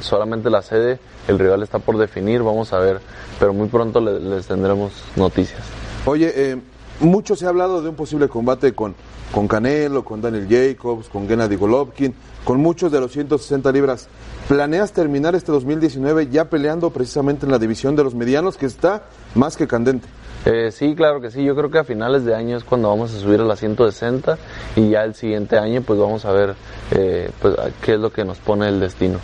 solamente 0.00 0.50
la 0.50 0.62
sede. 0.62 0.98
El 1.28 1.38
rival 1.38 1.62
está 1.62 1.78
por 1.78 1.98
definir, 1.98 2.42
vamos 2.42 2.72
a 2.72 2.78
ver, 2.78 3.00
pero 3.38 3.52
muy 3.52 3.68
pronto 3.68 4.00
le- 4.00 4.18
les 4.20 4.46
tendremos 4.46 4.92
noticias. 5.16 5.60
Oye, 6.06 6.32
eh, 6.34 6.56
mucho 7.00 7.36
se 7.36 7.46
ha 7.46 7.50
hablado 7.50 7.82
de 7.82 7.88
un 7.90 7.94
posible 7.94 8.28
combate 8.28 8.72
con, 8.74 8.94
con 9.32 9.46
Canelo, 9.46 10.04
con 10.04 10.20
Daniel 10.20 10.46
Jacobs, 10.48 11.08
con 11.08 11.28
Gennady 11.28 11.56
Golovkin, 11.56 12.14
con 12.44 12.58
muchos 12.58 12.90
de 12.90 13.00
los 13.00 13.12
160 13.12 13.70
libras. 13.72 14.08
¿Planeas 14.48 14.92
terminar 14.92 15.34
este 15.34 15.52
2019 15.52 16.28
ya 16.30 16.46
peleando 16.46 16.90
precisamente 16.90 17.46
en 17.46 17.52
la 17.52 17.58
división 17.58 17.94
de 17.96 18.02
los 18.02 18.14
medianos 18.14 18.56
que 18.56 18.66
está 18.66 19.04
más 19.34 19.56
que 19.56 19.68
candente? 19.68 20.08
Eh, 20.46 20.70
sí, 20.72 20.94
claro 20.96 21.20
que 21.20 21.30
sí. 21.30 21.44
Yo 21.44 21.54
creo 21.54 21.70
que 21.70 21.78
a 21.78 21.84
finales 21.84 22.24
de 22.24 22.34
año 22.34 22.56
es 22.56 22.64
cuando 22.64 22.88
vamos 22.88 23.14
a 23.14 23.18
subir 23.20 23.40
a 23.40 23.44
las 23.44 23.60
160 23.60 24.38
y 24.74 24.88
ya 24.88 25.04
el 25.04 25.14
siguiente 25.14 25.58
año 25.58 25.82
pues 25.82 25.98
vamos 26.00 26.24
a 26.24 26.32
ver 26.32 26.54
eh, 26.92 27.30
pues, 27.40 27.54
qué 27.82 27.94
es 27.94 28.00
lo 28.00 28.10
que 28.10 28.24
nos 28.24 28.38
pone 28.38 28.66
el 28.68 28.80
destino. 28.80 29.18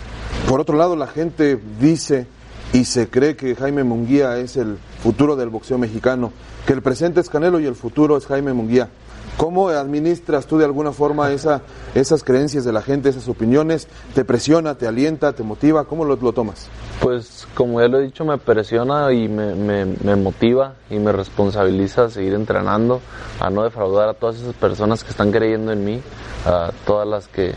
Por 0.48 0.60
otro 0.60 0.76
lado, 0.76 0.96
la 0.96 1.06
gente 1.06 1.58
dice 1.80 2.26
y 2.72 2.84
se 2.84 3.08
cree 3.08 3.36
que 3.36 3.54
Jaime 3.54 3.84
Munguía 3.84 4.38
es 4.38 4.56
el 4.56 4.78
futuro 5.02 5.36
del 5.36 5.48
boxeo 5.48 5.78
mexicano, 5.78 6.32
que 6.66 6.72
el 6.72 6.82
presente 6.82 7.20
es 7.20 7.28
Canelo 7.28 7.58
y 7.60 7.66
el 7.66 7.74
futuro 7.74 8.16
es 8.16 8.26
Jaime 8.26 8.52
Munguía. 8.52 8.88
¿Cómo 9.36 9.68
administras 9.68 10.46
tú 10.46 10.56
de 10.56 10.64
alguna 10.64 10.92
forma 10.92 11.30
esa, 11.30 11.60
esas 11.94 12.24
creencias 12.24 12.64
de 12.64 12.72
la 12.72 12.80
gente, 12.80 13.08
esas 13.10 13.28
opiniones? 13.28 13.86
¿Te 14.14 14.24
presiona, 14.24 14.76
te 14.76 14.86
alienta, 14.86 15.32
te 15.34 15.42
motiva? 15.42 15.84
¿Cómo 15.84 16.04
lo, 16.06 16.16
tomas? 16.32 16.68
Pues 17.00 17.46
como 17.54 17.80
ya 17.80 17.88
lo 17.88 17.98
he 17.98 18.04
dicho, 18.04 18.24
me 18.24 18.38
presiona 18.38 19.12
y 19.12 19.28
me- 19.28 19.54
me 19.84 20.16
motiva 20.16 20.74
y 20.88 20.98
me 20.98 21.12
responsabiliza 21.12 22.04
a 22.04 22.10
seguir 22.10 22.32
entrenando, 22.32 23.00
a 23.40 23.50
no 23.50 23.62
defraudar 23.64 24.08
a 24.08 24.14
todas 24.14 24.36
esas 24.36 24.54
personas 24.54 25.04
que 25.04 25.10
están 25.10 25.30
creyendo 25.32 25.70
en 25.70 25.84
mí, 25.84 26.00
a 26.46 26.70
todas 26.86 27.06
las 27.06 27.28
que, 27.28 27.52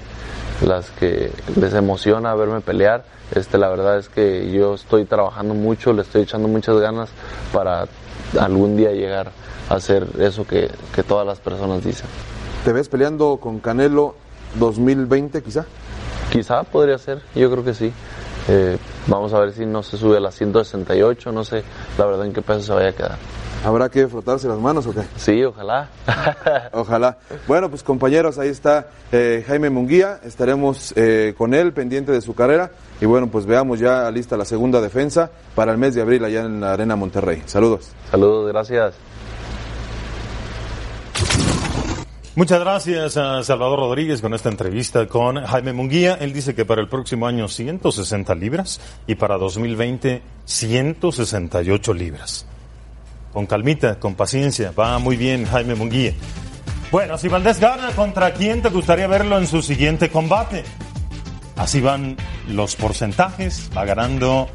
las 0.62 0.90
que 0.92 1.32
les 1.56 1.74
emociona 1.74 2.34
verme 2.36 2.62
pelear. 2.62 3.06
Este, 3.34 3.58
la 3.58 3.70
verdad 3.70 3.98
es 3.98 4.10
que 4.10 4.52
yo 4.52 4.76
estoy 4.76 5.06
trabajando 5.06 5.54
mucho, 5.54 5.94
le 5.94 6.02
estoy 6.02 6.24
echando 6.24 6.48
muchas 6.48 6.78
ganas 6.80 7.10
para 7.54 7.88
algún 8.40 8.76
día 8.76 8.92
llegar 8.92 9.32
a 9.70 9.76
hacer 9.76 10.08
eso 10.20 10.46
que, 10.46 10.70
que 10.94 11.04
todas 11.04 11.26
las 11.26 11.40
personas 11.40 11.84
dicen. 11.84 12.08
¿Te 12.66 12.74
ves 12.74 12.90
peleando 12.90 13.38
con 13.38 13.60
Canelo 13.60 14.16
2020 14.56 15.42
quizá? 15.42 15.66
Quizá 16.32 16.64
podría 16.64 16.98
ser, 16.98 17.22
yo 17.36 17.50
creo 17.50 17.64
que 17.64 17.74
sí. 17.74 17.94
Eh, 18.48 18.78
vamos 19.08 19.34
a 19.34 19.40
ver 19.40 19.54
si 19.54 19.66
no 19.66 19.84
se 19.84 19.98
sube 19.98 20.18
a 20.18 20.20
las 20.20 20.36
168, 20.36 21.32
no 21.32 21.44
sé 21.44 21.64
la 21.98 22.06
verdad 22.06 22.26
en 22.26 22.34
qué 22.34 22.42
peso 22.42 22.62
se 22.62 22.74
vaya 22.74 22.90
a 22.90 22.94
quedar. 22.94 23.18
¿Habrá 23.64 23.90
que 23.90 24.08
frotarse 24.08 24.48
las 24.48 24.58
manos 24.58 24.88
o 24.88 24.94
qué? 24.94 25.02
Sí, 25.18 25.44
ojalá. 25.44 25.90
Ojalá. 26.72 27.18
Bueno, 27.46 27.70
pues 27.70 27.84
compañeros, 27.84 28.38
ahí 28.38 28.48
está 28.48 28.88
eh, 29.12 29.44
Jaime 29.46 29.70
Munguía. 29.70 30.20
Estaremos 30.24 30.94
eh, 30.96 31.34
con 31.38 31.54
él 31.54 31.74
pendiente 31.74 32.14
de 32.14 32.22
su 32.22 32.34
carrera. 32.34 32.72
Y 33.02 33.06
bueno, 33.06 33.28
pues 33.28 33.46
veamos 33.46 33.80
ya 33.80 34.10
lista 34.12 34.38
la 34.38 34.46
segunda 34.46 34.80
defensa 34.80 35.30
para 35.56 35.74
el 35.74 35.78
mes 35.78 35.94
de 35.94 36.02
abril 36.02 36.24
allá 36.24 36.42
en 36.42 36.62
la 36.62 36.72
Arena 36.72 36.96
Monterrey. 36.96 37.44
Saludos. 37.46 37.92
Saludos, 38.10 38.48
gracias. 38.48 38.96
Muchas 42.36 42.62
gracias 42.62 43.18
a 43.18 43.44
Salvador 43.44 43.80
Rodríguez 43.80 44.22
con 44.22 44.34
esta 44.34 44.48
entrevista 44.48 45.06
con 45.08 45.44
Jaime 45.44 45.74
Munguía. 45.74 46.18
Él 46.22 46.32
dice 46.32 46.56
que 46.56 46.64
para 46.64 46.80
el 46.80 46.88
próximo 46.88 47.28
año 47.28 47.50
160 47.50 48.34
libras 48.36 48.80
y 49.06 49.16
para 49.16 49.38
2020 49.38 50.22
168 50.46 51.94
libras. 51.94 52.46
Con 53.34 53.46
calmita, 53.46 54.00
con 54.00 54.16
paciencia, 54.16 54.72
va 54.72 54.98
muy 55.00 55.16
bien 55.16 55.46
Jaime 55.46 55.76
Munguía. 55.76 56.14
Bueno, 56.92 57.18
si 57.18 57.28
Valdés 57.28 57.60
gana, 57.60 57.92
¿contra 57.92 58.34
quién 58.34 58.62
te 58.62 58.70
gustaría 58.70 59.08
verlo 59.08 59.38
en 59.38 59.46
su 59.46 59.62
siguiente 59.62 60.10
combate? 60.10 60.64
Así 61.56 61.82
van 61.82 62.18
los 62.48 62.76
porcentajes, 62.76 63.70
va 63.78 63.86
ganando 63.86 64.50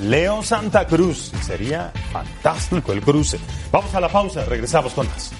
Leo 0.00 0.42
Santa 0.42 0.86
Cruz. 0.86 1.32
Sería 1.42 1.92
fantástico 2.12 2.92
el 2.92 3.02
cruce. 3.02 3.38
Vamos 3.70 3.94
a 3.94 4.00
la 4.00 4.08
pausa, 4.08 4.44
regresamos 4.44 4.94
con 4.94 5.06
más. 5.06 5.32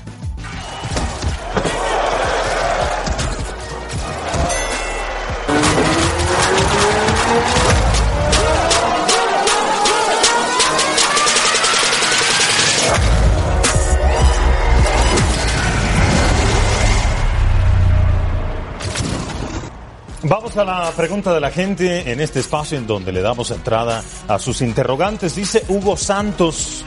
A 20.56 20.64
la 20.64 20.90
pregunta 20.92 21.34
de 21.34 21.40
la 21.40 21.50
gente 21.50 22.10
en 22.10 22.18
este 22.18 22.40
espacio 22.40 22.78
en 22.78 22.86
donde 22.86 23.12
le 23.12 23.20
damos 23.20 23.50
entrada 23.50 24.02
a 24.26 24.38
sus 24.38 24.62
interrogantes. 24.62 25.36
Dice 25.36 25.62
Hugo 25.68 25.98
Santos, 25.98 26.82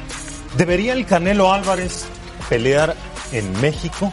¿debería 0.58 0.94
el 0.94 1.06
Canelo 1.06 1.54
Álvarez 1.54 2.08
pelear 2.50 2.96
en 3.32 3.62
México? 3.62 4.12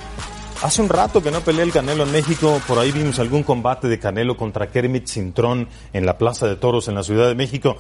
Hace 0.63 0.83
un 0.83 0.91
rato 0.91 1.23
que 1.23 1.31
no 1.31 1.41
pelea 1.41 1.65
el 1.65 1.73
Canelo 1.73 2.03
en 2.03 2.13
México, 2.13 2.61
por 2.69 2.79
ahí 2.79 2.93
vimos 2.93 3.19
algún 3.19 3.45
combate 3.45 3.89
de 3.89 3.99
Canelo 3.99 4.37
contra 4.37 4.71
Kermit 4.71 5.07
Cintrón 5.07 5.69
en 5.95 6.05
la 6.05 6.19
Plaza 6.19 6.47
de 6.47 6.57
Toros 6.57 6.89
en 6.89 6.95
la 6.95 7.03
Ciudad 7.03 7.27
de 7.27 7.35
México. 7.35 7.79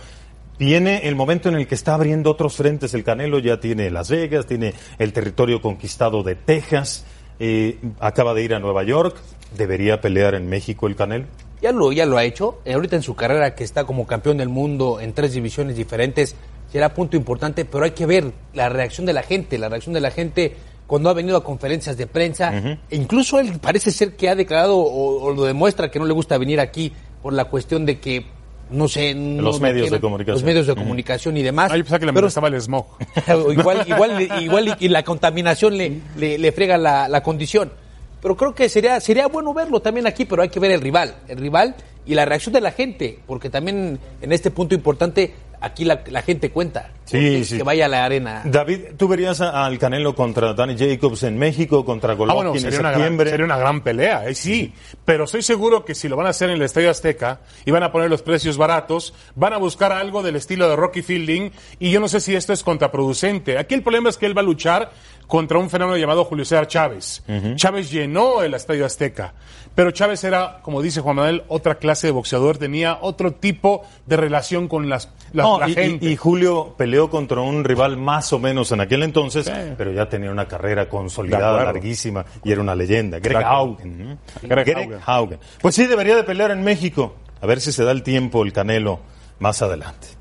Viene 0.58 1.06
el 1.06 1.14
momento 1.14 1.50
en 1.50 1.56
el 1.56 1.66
que 1.66 1.74
está 1.74 1.92
abriendo 1.92 2.30
otros 2.30 2.56
frentes. 2.56 2.94
El 2.94 3.04
Canelo 3.04 3.38
ya 3.38 3.60
tiene 3.60 3.90
Las 3.90 4.08
Vegas, 4.08 4.46
tiene 4.46 4.72
el 4.98 5.12
territorio 5.12 5.60
conquistado 5.60 6.22
de 6.22 6.36
Texas, 6.36 7.04
eh, 7.38 7.78
acaba 8.00 8.34
de 8.34 8.42
ir 8.42 8.54
a 8.54 8.58
Nueva 8.58 8.82
York. 8.84 9.16
¿Debería 9.56 10.00
pelear 10.00 10.34
en 10.34 10.48
México 10.48 10.86
el 10.86 10.96
Canelo? 10.96 11.26
Ya 11.62 11.72
lo, 11.72 11.92
ya 11.92 12.06
lo 12.06 12.18
ha 12.18 12.24
hecho. 12.24 12.58
Eh, 12.64 12.74
ahorita 12.74 12.96
en 12.96 13.02
su 13.02 13.14
carrera 13.14 13.54
que 13.54 13.64
está 13.64 13.84
como 13.84 14.06
campeón 14.06 14.36
del 14.38 14.48
mundo 14.48 15.00
en 15.00 15.12
tres 15.12 15.32
divisiones 15.32 15.76
diferentes, 15.76 16.36
será 16.70 16.92
punto 16.92 17.16
importante, 17.16 17.64
pero 17.64 17.84
hay 17.84 17.92
que 17.92 18.06
ver 18.06 18.32
la 18.54 18.68
reacción 18.68 19.06
de 19.06 19.12
la 19.12 19.22
gente, 19.22 19.58
la 19.58 19.68
reacción 19.68 19.94
de 19.94 20.00
la 20.00 20.10
gente 20.10 20.56
cuando 20.86 21.10
ha 21.10 21.14
venido 21.14 21.36
a 21.36 21.44
conferencias 21.44 21.96
de 21.96 22.06
prensa. 22.06 22.78
E 22.90 22.96
incluso 22.96 23.38
él 23.38 23.58
parece 23.60 23.90
ser 23.90 24.16
que 24.16 24.28
ha 24.28 24.34
declarado 24.34 24.76
o, 24.76 25.22
o, 25.22 25.32
lo 25.32 25.44
demuestra 25.44 25.90
que 25.90 25.98
no 25.98 26.04
le 26.04 26.12
gusta 26.12 26.38
venir 26.38 26.60
aquí 26.60 26.92
por 27.22 27.32
la 27.32 27.46
cuestión 27.46 27.86
de 27.86 27.98
que 27.98 28.26
no 28.70 28.88
sé, 28.88 29.14
no, 29.14 29.42
los 29.42 29.60
medios 29.60 29.90
de 29.90 30.00
comunicación. 30.00 30.34
Los 30.34 30.44
medios 30.44 30.66
de 30.66 30.74
comunicación 30.74 31.36
y 31.36 31.42
demás. 31.42 31.70
Ahí 31.70 31.82
pensaba 31.82 31.98
que 32.00 32.06
le 32.06 32.12
molestaba 32.12 32.48
el 32.48 32.60
smog. 32.60 32.86
igual, 33.52 33.84
igual, 33.86 34.42
igual 34.42 34.76
y, 34.80 34.88
la 34.88 35.02
contaminación 35.04 35.76
le, 35.76 36.00
le, 36.16 36.38
le 36.38 36.52
frega 36.52 36.76
la, 36.76 37.08
la, 37.08 37.22
condición. 37.22 37.72
Pero 38.20 38.36
creo 38.36 38.54
que 38.54 38.68
sería, 38.68 38.98
sería 39.00 39.28
bueno 39.28 39.54
verlo 39.54 39.80
también 39.80 40.06
aquí, 40.06 40.24
pero 40.24 40.42
hay 40.42 40.48
que 40.48 40.58
ver 40.58 40.72
el 40.72 40.80
rival. 40.80 41.14
El 41.28 41.38
rival 41.38 41.76
y 42.06 42.14
la 42.14 42.24
reacción 42.24 42.52
de 42.52 42.60
la 42.60 42.70
gente, 42.70 43.18
porque 43.26 43.50
también 43.50 43.98
en 44.20 44.32
este 44.32 44.50
punto 44.50 44.74
importante 44.74 45.34
aquí 45.60 45.84
la, 45.84 46.02
la 46.08 46.22
gente 46.22 46.50
cuenta. 46.50 46.90
Sí, 47.06 47.44
sí. 47.44 47.56
Que 47.58 47.62
vaya 47.62 47.86
a 47.86 47.88
la 47.88 48.04
arena. 48.04 48.42
David, 48.44 48.80
¿tú 48.96 49.06
verías 49.06 49.40
al 49.40 49.78
Canelo 49.78 50.14
contra 50.14 50.54
Danny 50.54 50.76
Jacobs 50.76 51.22
en 51.22 51.38
México, 51.38 51.84
contra 51.84 52.14
Golovkin 52.14 52.46
ah, 52.46 52.50
bueno, 52.50 52.60
sería 52.60 52.78
en 52.78 52.80
una 52.80 52.94
septiembre? 52.94 53.24
Gran, 53.26 53.32
sería 53.32 53.44
una 53.46 53.58
gran 53.58 53.80
pelea, 53.82 54.28
eh, 54.28 54.34
sí. 54.34 54.74
Pero 55.04 55.24
estoy 55.24 55.42
seguro 55.42 55.84
que 55.84 55.94
si 55.94 56.08
lo 56.08 56.16
van 56.16 56.26
a 56.26 56.30
hacer 56.30 56.50
en 56.50 56.56
el 56.56 56.62
Estadio 56.62 56.90
Azteca 56.90 57.40
y 57.64 57.70
van 57.70 57.84
a 57.84 57.92
poner 57.92 58.10
los 58.10 58.22
precios 58.22 58.56
baratos, 58.56 59.14
van 59.36 59.52
a 59.52 59.58
buscar 59.58 59.92
algo 59.92 60.24
del 60.24 60.34
estilo 60.34 60.68
de 60.68 60.74
Rocky 60.74 61.02
Fielding 61.02 61.52
y 61.78 61.92
yo 61.92 62.00
no 62.00 62.08
sé 62.08 62.18
si 62.18 62.34
esto 62.34 62.52
es 62.52 62.64
contraproducente. 62.64 63.56
Aquí 63.56 63.74
el 63.74 63.82
problema 63.82 64.08
es 64.08 64.18
que 64.18 64.26
él 64.26 64.36
va 64.36 64.40
a 64.40 64.44
luchar 64.44 64.90
contra 65.26 65.58
un 65.58 65.70
fenómeno 65.70 65.96
llamado 65.96 66.24
Julio 66.24 66.44
César 66.44 66.66
Chávez. 66.66 67.22
Uh 67.28 67.32
-huh. 67.32 67.56
Chávez 67.56 67.90
llenó 67.90 68.42
el 68.42 68.54
Estadio 68.54 68.86
Azteca, 68.86 69.34
pero 69.74 69.90
Chávez 69.90 70.24
era, 70.24 70.60
como 70.62 70.80
dice 70.80 71.00
Juan 71.00 71.16
Manuel, 71.16 71.44
otra 71.48 71.76
clase 71.76 72.06
de 72.06 72.12
boxeador, 72.12 72.58
tenía 72.58 72.98
otro 73.00 73.32
tipo 73.32 73.84
de 74.06 74.16
relación 74.16 74.68
con 74.68 74.88
las, 74.88 75.10
la, 75.32 75.42
no, 75.42 75.60
la 75.60 75.68
y, 75.68 75.74
gente. 75.74 76.06
Y, 76.06 76.12
y, 76.12 76.16
Julio 76.16 76.74
peleó 76.78 77.10
contra 77.10 77.40
un 77.40 77.62
rival 77.62 77.96
más 77.96 78.32
o 78.32 78.38
menos 78.38 78.72
en 78.72 78.80
aquel 78.80 79.02
entonces, 79.02 79.46
sí. 79.46 79.52
pero 79.76 79.92
ya 79.92 80.08
tenía 80.08 80.30
una 80.30 80.48
carrera 80.48 80.88
consolidada, 80.88 81.64
larguísima, 81.64 82.24
y 82.42 82.52
era 82.52 82.60
una 82.60 82.74
leyenda. 82.74 83.18
Greg 83.18 83.44
Haugen. 83.44 84.18
Greg. 84.42 84.98
Haugen. 85.04 85.38
Pues 85.60 85.74
sí, 85.74 85.86
debería 85.86 86.16
de 86.16 86.24
pelear 86.24 86.50
en 86.50 86.62
México. 86.62 87.16
A 87.40 87.46
ver 87.46 87.60
si 87.60 87.70
se 87.72 87.84
da 87.84 87.92
el 87.92 88.02
tiempo 88.02 88.42
el 88.42 88.52
Canelo 88.52 89.00
más 89.38 89.60
adelante. 89.60 90.15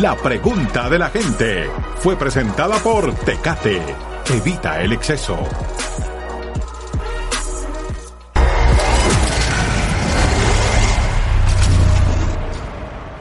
La 0.00 0.16
pregunta 0.16 0.90
de 0.90 0.98
la 0.98 1.08
gente 1.08 1.70
fue 1.98 2.16
presentada 2.16 2.78
por 2.78 3.14
Tecate. 3.14 3.80
Evita 4.28 4.82
el 4.82 4.92
exceso. 4.92 5.38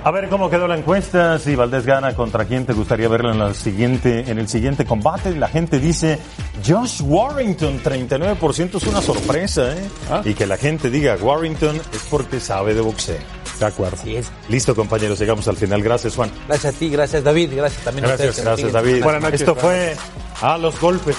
A 0.03 0.11
ver 0.11 0.27
cómo 0.29 0.49
quedó 0.49 0.67
la 0.67 0.75
encuesta, 0.75 1.37
si 1.37 1.55
Valdés 1.55 1.85
gana, 1.85 2.15
contra 2.15 2.45
quién 2.45 2.65
te 2.65 2.73
gustaría 2.73 3.07
verlo 3.07 3.31
en, 3.31 3.39
la 3.39 3.53
siguiente, 3.53 4.31
en 4.31 4.39
el 4.39 4.47
siguiente 4.47 4.83
combate. 4.83 5.35
La 5.35 5.49
gente 5.49 5.79
dice 5.79 6.17
Josh 6.65 7.01
Warrington, 7.03 7.83
39% 7.83 8.75
es 8.77 8.83
una 8.87 9.01
sorpresa, 9.01 9.73
¿eh? 9.73 9.89
¿Ah? 10.09 10.21
Y 10.25 10.33
que 10.33 10.47
la 10.47 10.57
gente 10.57 10.89
diga 10.89 11.15
Warrington 11.21 11.75
es 11.75 12.07
porque 12.09 12.39
sabe 12.39 12.73
de 12.73 12.81
boxeo. 12.81 13.42
De 13.63 13.69
acuerdo. 13.69 13.95
Así 13.97 14.17
es. 14.17 14.29
Listo, 14.49 14.75
compañeros, 14.75 15.17
llegamos 15.19 15.47
al 15.47 15.55
final. 15.55 15.81
Gracias, 15.81 16.15
Juan. 16.15 16.29
Gracias 16.49 16.75
a 16.75 16.77
ti, 16.77 16.89
gracias 16.89 17.23
David, 17.23 17.51
gracias 17.55 17.81
también 17.81 18.05
gracias, 18.05 18.27
a 18.27 18.29
ustedes. 18.31 18.45
Gracias, 18.45 18.73
David. 18.73 19.03
Buenas 19.03 19.21
noches. 19.21 19.39
Esto 19.39 19.55
fue 19.55 19.95
A 20.41 20.57
los 20.57 20.77
Golpes. 20.81 21.15